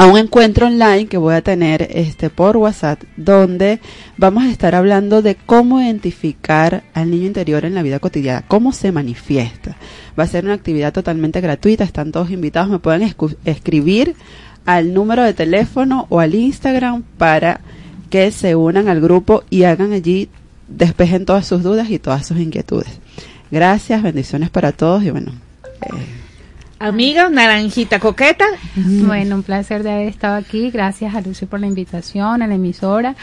a 0.00 0.06
un 0.06 0.16
encuentro 0.16 0.66
online 0.66 1.08
que 1.08 1.18
voy 1.18 1.34
a 1.34 1.42
tener 1.42 1.86
este 1.90 2.30
por 2.30 2.56
WhatsApp 2.56 3.02
donde 3.18 3.80
vamos 4.16 4.44
a 4.44 4.50
estar 4.50 4.74
hablando 4.74 5.20
de 5.20 5.34
cómo 5.34 5.78
identificar 5.78 6.84
al 6.94 7.10
niño 7.10 7.26
interior 7.26 7.66
en 7.66 7.74
la 7.74 7.82
vida 7.82 7.98
cotidiana, 7.98 8.42
cómo 8.48 8.72
se 8.72 8.92
manifiesta. 8.92 9.76
Va 10.18 10.24
a 10.24 10.26
ser 10.26 10.46
una 10.46 10.54
actividad 10.54 10.94
totalmente 10.94 11.42
gratuita, 11.42 11.84
están 11.84 12.12
todos 12.12 12.30
invitados, 12.30 12.70
me 12.70 12.78
pueden 12.78 13.14
escribir 13.44 14.16
al 14.64 14.94
número 14.94 15.22
de 15.22 15.34
teléfono 15.34 16.06
o 16.08 16.20
al 16.20 16.34
Instagram 16.34 17.02
para 17.18 17.60
que 18.08 18.32
se 18.32 18.56
unan 18.56 18.88
al 18.88 19.02
grupo 19.02 19.44
y 19.50 19.64
hagan 19.64 19.92
allí, 19.92 20.30
despejen 20.66 21.26
todas 21.26 21.46
sus 21.46 21.62
dudas 21.62 21.90
y 21.90 21.98
todas 21.98 22.26
sus 22.26 22.38
inquietudes. 22.38 23.00
Gracias, 23.50 24.02
bendiciones 24.02 24.48
para 24.48 24.72
todos 24.72 25.04
y 25.04 25.10
bueno, 25.10 25.32
Amiga, 26.82 27.28
naranjita 27.28 27.98
coqueta. 28.00 28.46
Bueno, 28.74 29.36
un 29.36 29.42
placer 29.42 29.82
de 29.82 29.90
haber 29.92 30.08
estado 30.08 30.36
aquí. 30.36 30.70
Gracias 30.70 31.14
a 31.14 31.20
Lucy 31.20 31.44
por 31.44 31.60
la 31.60 31.66
invitación, 31.66 32.40
a 32.40 32.46
la 32.46 32.54
emisora. 32.54 33.16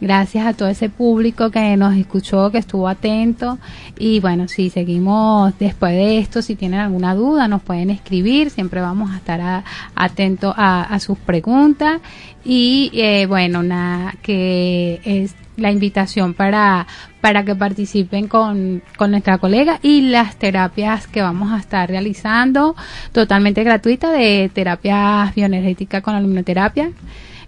Gracias 0.00 0.44
a 0.44 0.52
todo 0.52 0.66
ese 0.68 0.88
público 0.88 1.52
que 1.52 1.76
nos 1.76 1.96
escuchó, 1.96 2.50
que 2.50 2.58
estuvo 2.58 2.88
atento. 2.88 3.58
Y 4.00 4.18
bueno, 4.18 4.48
si 4.48 4.68
seguimos 4.68 5.56
después 5.60 5.92
de 5.92 6.18
esto, 6.18 6.42
si 6.42 6.56
tienen 6.56 6.80
alguna 6.80 7.14
duda, 7.14 7.46
nos 7.46 7.62
pueden 7.62 7.90
escribir. 7.90 8.50
Siempre 8.50 8.80
vamos 8.80 9.12
a 9.12 9.18
estar 9.18 9.40
a- 9.40 9.62
atentos 9.94 10.52
a, 10.56 10.98
sus 10.98 11.16
preguntas. 11.16 12.00
Y 12.44 12.90
eh, 12.94 13.26
bueno, 13.26 13.62
nada, 13.62 14.16
que 14.22 15.00
es 15.04 15.36
la 15.56 15.70
invitación 15.70 16.34
para, 16.34 16.86
para 17.20 17.44
que 17.44 17.54
participen 17.54 18.28
con, 18.28 18.82
con 18.96 19.10
nuestra 19.10 19.38
colega 19.38 19.78
y 19.82 20.02
las 20.02 20.36
terapias 20.36 21.06
que 21.06 21.22
vamos 21.22 21.52
a 21.52 21.58
estar 21.58 21.88
realizando 21.88 22.76
totalmente 23.12 23.64
gratuita 23.64 24.10
de 24.10 24.50
terapias 24.52 25.34
bioenergéticas 25.34 26.02
con 26.02 26.14
alumnoterapia 26.14 26.90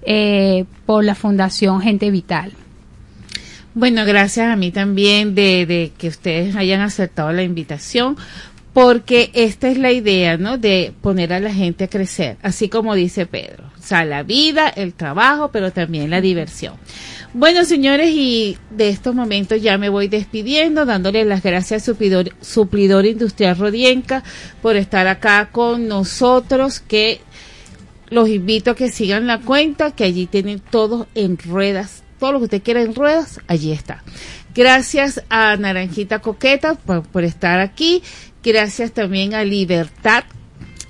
eh, 0.03 0.65
por 0.85 1.05
la 1.05 1.15
Fundación 1.15 1.81
Gente 1.81 2.11
Vital. 2.11 2.53
Bueno, 3.75 4.07
gracias 4.07 4.49
a 4.49 4.57
mí 4.57 4.71
también 4.71 5.35
de, 5.35 5.67
de 5.67 5.93
que 5.99 6.09
ustedes 6.09 6.57
hayan 6.57 6.81
aceptado 6.81 7.31
la 7.33 7.43
invitación, 7.43 8.17
porque 8.73 9.31
esta 9.35 9.69
es 9.69 9.79
la 9.79 9.91
idea, 9.91 10.37
¿no? 10.37 10.59
De 10.59 10.93
poner 11.01 11.33
a 11.33 11.41
la 11.41 11.53
gente 11.53 11.85
a 11.85 11.89
crecer, 11.89 12.37
así 12.43 12.69
como 12.69 12.95
dice 12.95 13.27
Pedro. 13.27 13.65
O 13.79 13.83
sea, 13.83 14.05
la 14.05 14.23
vida, 14.23 14.69
el 14.69 14.95
trabajo, 14.95 15.51
pero 15.51 15.73
también 15.73 16.11
la 16.11 16.21
diversión. 16.21 16.75
Bueno, 17.35 17.65
señores, 17.65 18.11
y 18.11 18.57
de 18.71 18.89
estos 18.89 19.15
momentos 19.15 19.61
ya 19.61 19.77
me 19.79 19.89
voy 19.89 20.09
despidiendo, 20.09 20.87
dándole 20.87 21.25
las 21.25 21.43
gracias 21.43 21.83
a 21.83 21.85
Suplidor, 21.85 22.31
Suplidor 22.41 23.05
Industrial 23.05 23.57
Rodienca 23.57 24.25
por 24.63 24.77
estar 24.77 25.07
acá 25.07 25.51
con 25.53 25.87
nosotros, 25.87 26.81
que 26.81 27.21
los 28.09 28.29
invito 28.29 28.71
a 28.71 28.75
que 28.77 28.91
sigan 28.91 29.27
la 29.27 29.41
cuenta, 29.41 29.91
que 29.91 30.05
allí 30.05 30.27
tienen 30.27 30.61
todo 30.61 31.09
en 31.15 31.37
ruedas, 31.37 32.05
todo 32.19 32.33
lo 32.33 32.39
que 32.39 32.45
usted 32.45 32.63
quiera 32.63 32.83
en 32.83 32.95
ruedas, 32.95 33.41
allí 33.49 33.73
está. 33.73 34.03
Gracias 34.55 35.23
a 35.29 35.57
Naranjita 35.57 36.21
Coqueta 36.21 36.75
por, 36.75 37.03
por 37.03 37.25
estar 37.25 37.61
aquí. 37.61 38.03
Gracias 38.43 38.93
también 38.93 39.35
a 39.35 39.45
Libertad, 39.45 40.25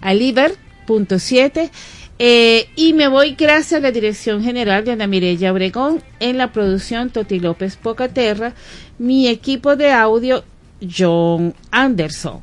a 0.01 0.15
Liber.7. 0.15 1.71
Eh, 2.19 2.69
y 2.77 2.95
me 2.95 3.09
voy 3.09 3.35
gracias 3.35 3.79
a 3.79 3.83
la 3.83 3.93
dirección 3.93 4.43
general 4.43 4.85
de 4.85 4.93
Ana 4.93 5.07
Mireya 5.07 5.53
Obregón 5.53 6.03
en 6.19 6.39
la 6.39 6.51
producción 6.51 7.11
Toti 7.11 7.41
López 7.41 7.77
Pocaterra, 7.77 8.55
mi 8.99 9.29
equipo 9.29 9.77
de 9.77 9.93
audio 9.93 10.43
John 10.81 11.55
Anderson 11.71 12.41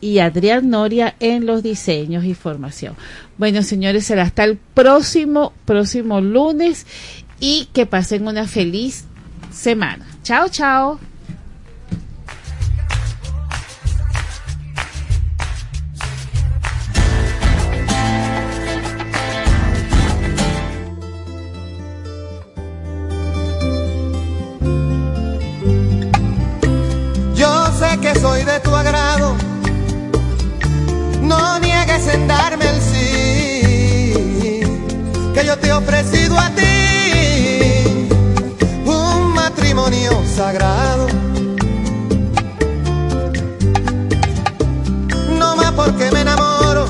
y 0.00 0.18
Adrián 0.18 0.68
Noria 0.68 1.16
en 1.18 1.46
los 1.46 1.62
diseños 1.62 2.24
y 2.24 2.34
formación. 2.34 2.94
Bueno, 3.38 3.62
señores, 3.62 4.04
será 4.04 4.22
hasta 4.22 4.44
el 4.44 4.56
próximo, 4.56 5.52
próximo 5.64 6.20
lunes 6.20 6.86
y 7.40 7.68
que 7.72 7.86
pasen 7.86 8.28
una 8.28 8.46
feliz 8.46 9.04
semana. 9.50 10.06
Chao, 10.22 10.48
chao. 10.48 11.00
Ofrecido 35.86 36.36
a 36.38 36.50
ti. 36.50 38.08
Un 38.84 39.34
matrimonio 39.34 40.10
sagrado. 40.34 41.06
No 45.38 45.56
más 45.56 45.72
porque 45.72 46.10
me 46.12 46.20
enamoro, 46.22 46.86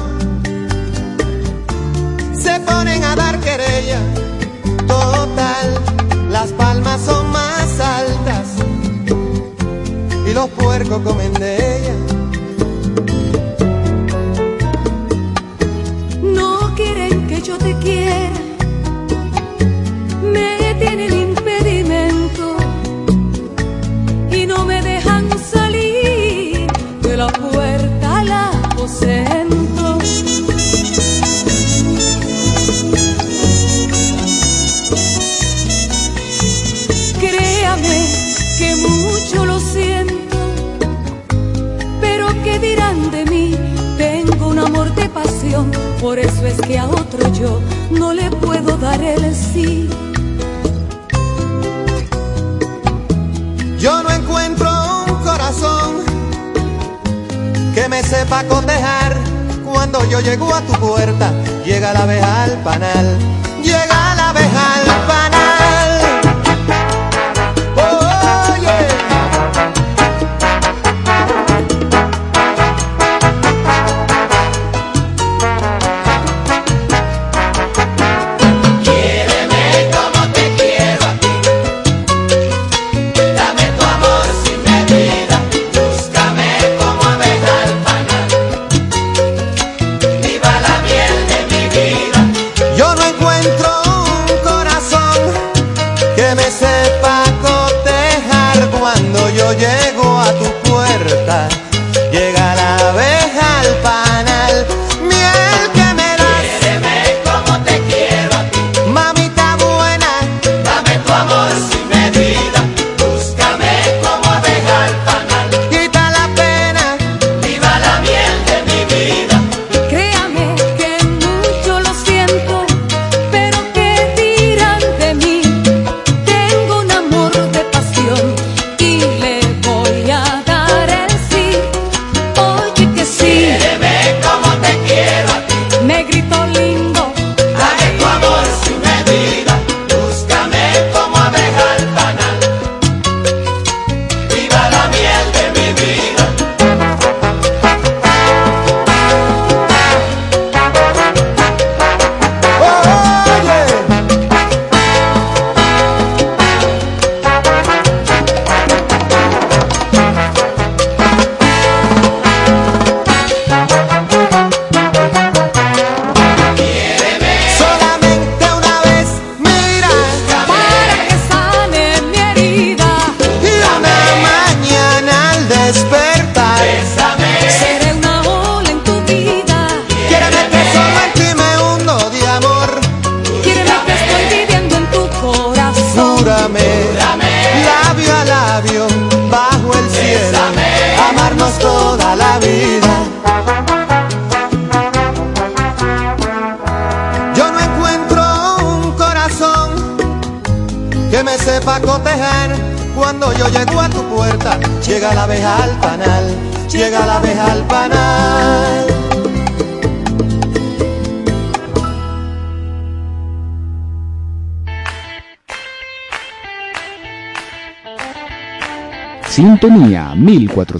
se 2.42 2.60
ponen 2.60 3.04
a 3.04 3.16
dar 3.16 3.38
querella, 3.40 4.00
total, 4.86 5.68
las 6.30 6.52
palmas 6.52 7.00
son 7.02 7.30
más 7.30 7.80
altas. 7.80 8.46
Y 10.28 10.32
los 10.32 10.48
puercos 10.50 11.00
comen 11.02 11.32
de 11.34 11.75
me 57.96 58.02
sepa 58.02 58.44
cotejar. 58.44 59.16
Cuando 59.64 60.04
yo 60.10 60.20
llego 60.20 60.54
a 60.54 60.60
tu 60.60 60.72
puerta, 60.74 61.32
llega 61.64 61.94
la 61.94 62.02
abeja 62.02 62.44
al 62.44 62.52
panal, 62.62 63.18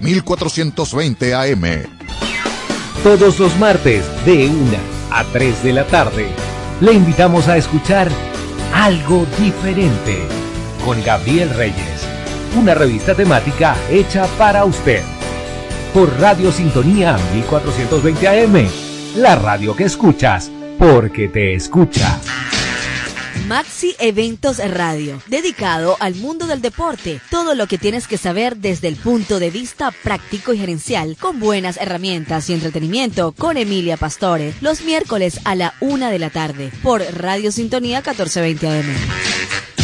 1420 0.00 1.34
AM. 1.34 1.64
Todos 3.02 3.38
los 3.38 3.56
martes 3.58 4.04
de 4.24 4.46
1 4.46 4.56
a 5.10 5.24
3 5.24 5.62
de 5.62 5.72
la 5.72 5.84
tarde 5.84 6.28
le 6.80 6.92
invitamos 6.92 7.48
a 7.48 7.56
escuchar 7.56 8.08
Algo 8.72 9.26
Diferente 9.38 10.22
con 10.84 11.02
Gabriel 11.04 11.50
Reyes, 11.50 12.06
una 12.56 12.74
revista 12.74 13.14
temática 13.14 13.76
hecha 13.90 14.26
para 14.38 14.64
usted. 14.64 15.02
Por 15.92 16.08
Radio 16.20 16.52
Sintonía 16.52 17.16
1420 17.34 18.28
AM, 18.28 18.68
la 19.16 19.36
radio 19.36 19.74
que 19.74 19.84
escuchas 19.84 20.50
porque 20.78 21.28
te 21.28 21.54
escucha. 21.54 22.20
Maxi 23.48 23.96
Eventos 23.98 24.58
Radio, 24.58 25.22
dedicado 25.26 25.96
al 26.00 26.14
mundo 26.16 26.46
del 26.46 26.60
deporte. 26.60 27.18
Todo 27.30 27.54
lo 27.54 27.66
que 27.66 27.78
tienes 27.78 28.06
que 28.06 28.18
saber 28.18 28.58
desde 28.58 28.88
el 28.88 28.96
punto 28.96 29.38
de 29.38 29.50
vista 29.50 29.90
práctico 29.90 30.52
y 30.52 30.58
gerencial, 30.58 31.16
con 31.18 31.40
buenas 31.40 31.78
herramientas 31.78 32.50
y 32.50 32.52
entretenimiento, 32.52 33.32
con 33.32 33.56
Emilia 33.56 33.96
Pastore, 33.96 34.52
los 34.60 34.82
miércoles 34.82 35.40
a 35.44 35.54
la 35.54 35.72
una 35.80 36.10
de 36.10 36.18
la 36.18 36.28
tarde, 36.28 36.70
por 36.82 37.00
Radio 37.00 37.50
Sintonía 37.50 38.00
1420 38.00 38.68
AM. 38.68 39.77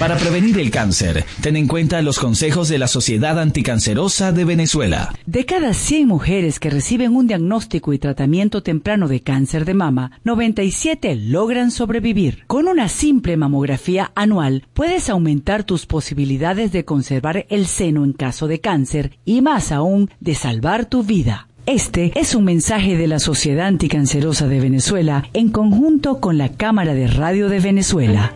Para 0.00 0.16
prevenir 0.16 0.58
el 0.58 0.70
cáncer, 0.70 1.26
ten 1.42 1.56
en 1.56 1.68
cuenta 1.68 2.00
los 2.00 2.18
consejos 2.18 2.70
de 2.70 2.78
la 2.78 2.88
Sociedad 2.88 3.38
Anticancerosa 3.38 4.32
de 4.32 4.46
Venezuela. 4.46 5.12
De 5.26 5.44
cada 5.44 5.74
100 5.74 6.08
mujeres 6.08 6.58
que 6.58 6.70
reciben 6.70 7.14
un 7.14 7.26
diagnóstico 7.26 7.92
y 7.92 7.98
tratamiento 7.98 8.62
temprano 8.62 9.08
de 9.08 9.20
cáncer 9.20 9.66
de 9.66 9.74
mama, 9.74 10.12
97 10.24 11.16
logran 11.16 11.70
sobrevivir. 11.70 12.44
Con 12.46 12.66
una 12.66 12.88
simple 12.88 13.36
mamografía 13.36 14.10
anual, 14.14 14.64
puedes 14.72 15.10
aumentar 15.10 15.64
tus 15.64 15.84
posibilidades 15.84 16.72
de 16.72 16.86
conservar 16.86 17.44
el 17.50 17.66
seno 17.66 18.02
en 18.02 18.14
caso 18.14 18.48
de 18.48 18.58
cáncer 18.58 19.18
y 19.26 19.42
más 19.42 19.70
aún 19.70 20.08
de 20.18 20.34
salvar 20.34 20.86
tu 20.86 21.02
vida. 21.02 21.49
Este 21.70 22.10
es 22.18 22.34
un 22.34 22.42
mensaje 22.42 22.96
de 22.96 23.06
la 23.06 23.20
Sociedad 23.20 23.68
Anticancerosa 23.68 24.48
de 24.48 24.58
Venezuela 24.58 25.28
en 25.34 25.50
conjunto 25.50 26.18
con 26.18 26.36
la 26.36 26.48
Cámara 26.48 26.94
de 26.94 27.06
Radio 27.06 27.48
de 27.48 27.60
Venezuela. 27.60 28.34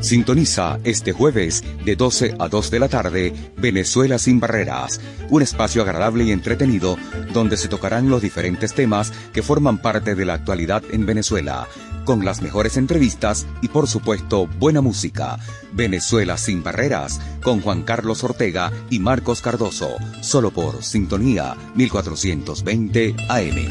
Sintoniza 0.00 0.80
este 0.82 1.12
jueves 1.12 1.62
de 1.84 1.94
12 1.94 2.34
a 2.40 2.48
2 2.48 2.70
de 2.72 2.78
la 2.80 2.88
tarde 2.88 3.32
Venezuela 3.56 4.18
sin 4.18 4.40
barreras, 4.40 5.00
un 5.30 5.42
espacio 5.42 5.82
agradable 5.82 6.24
y 6.24 6.32
entretenido 6.32 6.98
donde 7.32 7.56
se 7.56 7.68
tocarán 7.68 8.10
los 8.10 8.20
diferentes 8.20 8.74
temas 8.74 9.12
que 9.32 9.42
forman 9.42 9.78
parte 9.78 10.16
de 10.16 10.24
la 10.24 10.34
actualidad 10.34 10.82
en 10.90 11.06
Venezuela. 11.06 11.68
Con 12.04 12.24
las 12.24 12.42
mejores 12.42 12.76
entrevistas 12.76 13.46
y 13.62 13.68
por 13.68 13.88
supuesto 13.88 14.46
buena 14.46 14.80
música. 14.80 15.38
Venezuela 15.72 16.36
sin 16.36 16.62
barreras 16.62 17.20
con 17.42 17.60
Juan 17.60 17.82
Carlos 17.82 18.22
Ortega 18.24 18.72
y 18.90 18.98
Marcos 18.98 19.40
Cardoso, 19.40 19.96
solo 20.20 20.50
por 20.50 20.82
Sintonía 20.82 21.56
1420 21.74 23.16
AM. 23.28 23.68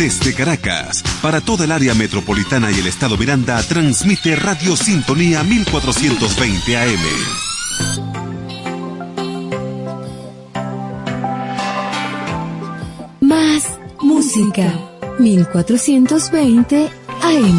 Desde 0.00 0.32
Caracas, 0.32 1.02
para 1.20 1.42
toda 1.42 1.66
el 1.66 1.72
área 1.72 1.92
metropolitana 1.92 2.70
y 2.70 2.78
el 2.78 2.86
estado 2.86 3.18
Miranda, 3.18 3.62
transmite 3.62 4.34
Radio 4.34 4.74
Sintonía 4.74 5.42
1420 5.42 6.76
AM. 6.78 8.09
Música. 14.36 14.70
1420 15.18 16.88
AM. 17.22 17.58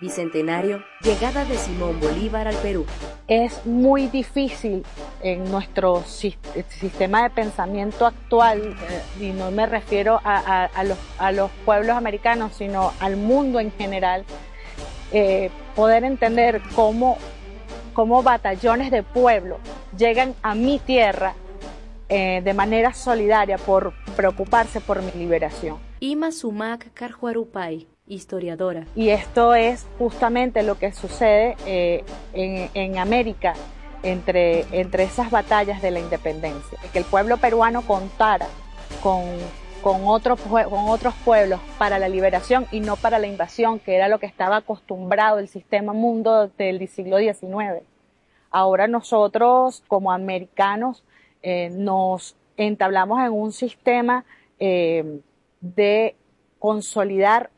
Bicentenario, 0.00 0.82
llegada 1.02 1.44
de 1.44 1.56
Simón 1.56 1.98
Bolívar 2.00 2.48
al 2.48 2.56
Perú. 2.56 2.84
es 3.26 3.64
muy 3.64 4.08
difícil 4.08 4.84
en 5.22 5.50
nuestro 5.50 6.02
sis- 6.04 6.36
sistema 6.68 7.22
de 7.22 7.30
pensamiento 7.30 8.04
actual, 8.04 8.76
eh, 8.90 9.24
y 9.24 9.30
no 9.30 9.50
me 9.50 9.64
refiero 9.66 10.20
a, 10.24 10.36
a- 10.36 10.64
a 10.66 10.84
los, 10.84 10.98
a 11.18 11.32
los 11.32 11.50
pueblos 11.64 11.96
americanos, 11.96 12.52
sino 12.58 12.92
al 13.00 13.16
mundo 13.16 13.60
en 13.60 13.70
general, 13.72 14.24
eh, 15.12 15.50
poder 15.74 16.04
entender 16.04 16.60
cómo, 16.74 17.16
cómo 17.94 18.22
batallones 18.22 18.90
de 18.90 19.02
pueblo 19.02 19.58
llegan 19.96 20.34
a 20.42 20.54
mi 20.54 20.78
tierra 20.78 21.34
eh, 22.10 22.42
de 22.44 22.52
manera 22.52 22.92
solidaria 22.92 23.56
por 23.56 23.94
preocuparse 24.14 24.80
por 24.80 25.00
mi 25.00 25.12
liberación. 25.12 25.78
Ima 26.00 26.32
Sumac 26.32 26.92
Carjuarupay, 26.92 27.86
historiadora. 28.06 28.84
Y 28.94 29.08
esto 29.08 29.54
es 29.54 29.86
justamente 29.98 30.62
lo 30.62 30.78
que 30.78 30.92
sucede 30.92 31.56
eh, 31.64 32.04
en, 32.34 32.68
en 32.74 32.98
América 32.98 33.54
entre, 34.02 34.66
entre 34.72 35.04
esas 35.04 35.30
batallas 35.30 35.80
de 35.80 35.90
la 35.90 36.00
independencia. 36.00 36.78
Que 36.92 36.98
el 36.98 37.04
pueblo 37.06 37.38
peruano 37.38 37.82
contara 37.82 38.48
con, 39.02 39.22
con, 39.84 40.06
otro 40.06 40.36
con 40.36 40.88
otros 40.88 41.14
pueblos 41.26 41.60
para 41.76 41.98
la 41.98 42.08
liberación 42.08 42.66
y 42.72 42.80
no 42.80 42.96
para 42.96 43.18
la 43.18 43.26
invasión, 43.26 43.78
que 43.78 43.94
era 43.94 44.08
lo 44.08 44.18
que 44.18 44.24
estaba 44.24 44.56
acostumbrado 44.56 45.38
el 45.38 45.48
sistema 45.48 45.92
mundo 45.92 46.48
del 46.56 46.88
siglo 46.88 47.18
XIX. 47.18 47.84
Ahora 48.50 48.88
nosotros, 48.88 49.84
como 49.86 50.10
americanos, 50.10 51.04
eh, 51.42 51.68
nos 51.70 52.34
entablamos 52.56 53.20
en 53.20 53.32
un 53.32 53.52
sistema 53.52 54.24
eh, 54.58 55.20
de 55.60 56.16
consolidar 56.58 57.50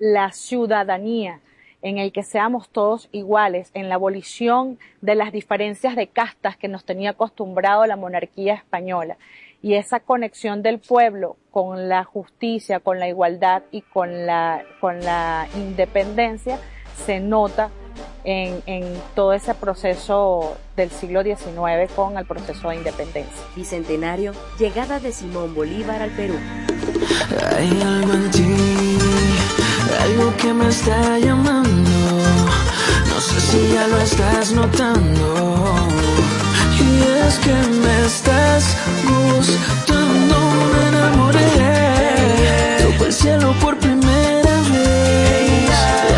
la 0.00 0.32
ciudadanía 0.32 1.40
en 1.82 1.98
el 1.98 2.10
que 2.10 2.24
seamos 2.24 2.68
todos 2.68 3.08
iguales, 3.12 3.70
en 3.74 3.88
la 3.88 3.94
abolición 3.94 4.80
de 5.02 5.14
las 5.14 5.30
diferencias 5.30 5.94
de 5.94 6.08
castas 6.08 6.56
que 6.56 6.66
nos 6.66 6.84
tenía 6.84 7.10
acostumbrado 7.10 7.86
la 7.86 7.94
monarquía 7.94 8.54
española. 8.54 9.18
Y 9.62 9.74
esa 9.74 10.00
conexión 10.00 10.62
del 10.62 10.80
pueblo 10.80 11.36
con 11.54 11.88
la 11.88 12.02
justicia, 12.02 12.80
con 12.80 12.98
la 12.98 13.06
igualdad 13.06 13.62
y 13.70 13.82
con 13.82 14.26
la, 14.26 14.64
con 14.80 14.98
la 14.98 15.46
independencia 15.54 16.58
se 17.06 17.20
nota 17.20 17.70
en, 18.24 18.60
en 18.66 18.82
todo 19.14 19.32
ese 19.34 19.54
proceso 19.54 20.56
del 20.74 20.90
siglo 20.90 21.22
XIX 21.22 21.92
con 21.94 22.18
el 22.18 22.26
proceso 22.26 22.70
de 22.70 22.74
independencia. 22.74 23.40
Bicentenario, 23.54 24.32
llegada 24.58 24.98
de 24.98 25.12
Simón 25.12 25.54
Bolívar 25.54 26.02
al 26.02 26.10
Perú. 26.10 26.34
Hay 27.56 27.82
algo 27.82 28.14
en 28.14 28.30
ti, 28.32 28.98
algo 30.00 30.36
que 30.36 30.52
me 30.52 30.66
está 30.66 31.20
llamando. 31.20 31.90
No 33.10 33.20
sé 33.20 33.40
si 33.40 33.72
ya 33.72 33.86
lo 33.86 33.98
estás 33.98 34.50
notando. 34.50 35.74
Es 37.26 37.38
que 37.38 37.52
me 37.52 38.06
estás 38.06 38.76
gustando, 39.08 40.36
me 40.72 40.88
enamoré. 40.88 41.48
Toco 42.82 43.04
el 43.06 43.12
cielo 43.12 43.54
por 43.60 43.78
primera 43.78 44.56
vez. 44.72 45.70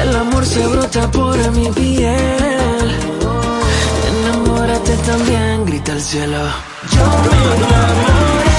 El 0.03 0.17
amor 0.17 0.45
se 0.47 0.67
brota 0.67 1.11
por 1.11 1.37
mi 1.53 1.69
piel. 1.71 2.87
Enamórate 4.11 4.97
también, 4.99 5.67
grita 5.67 5.93
el 5.93 6.01
cielo. 6.01 6.43
Yo. 6.93 8.56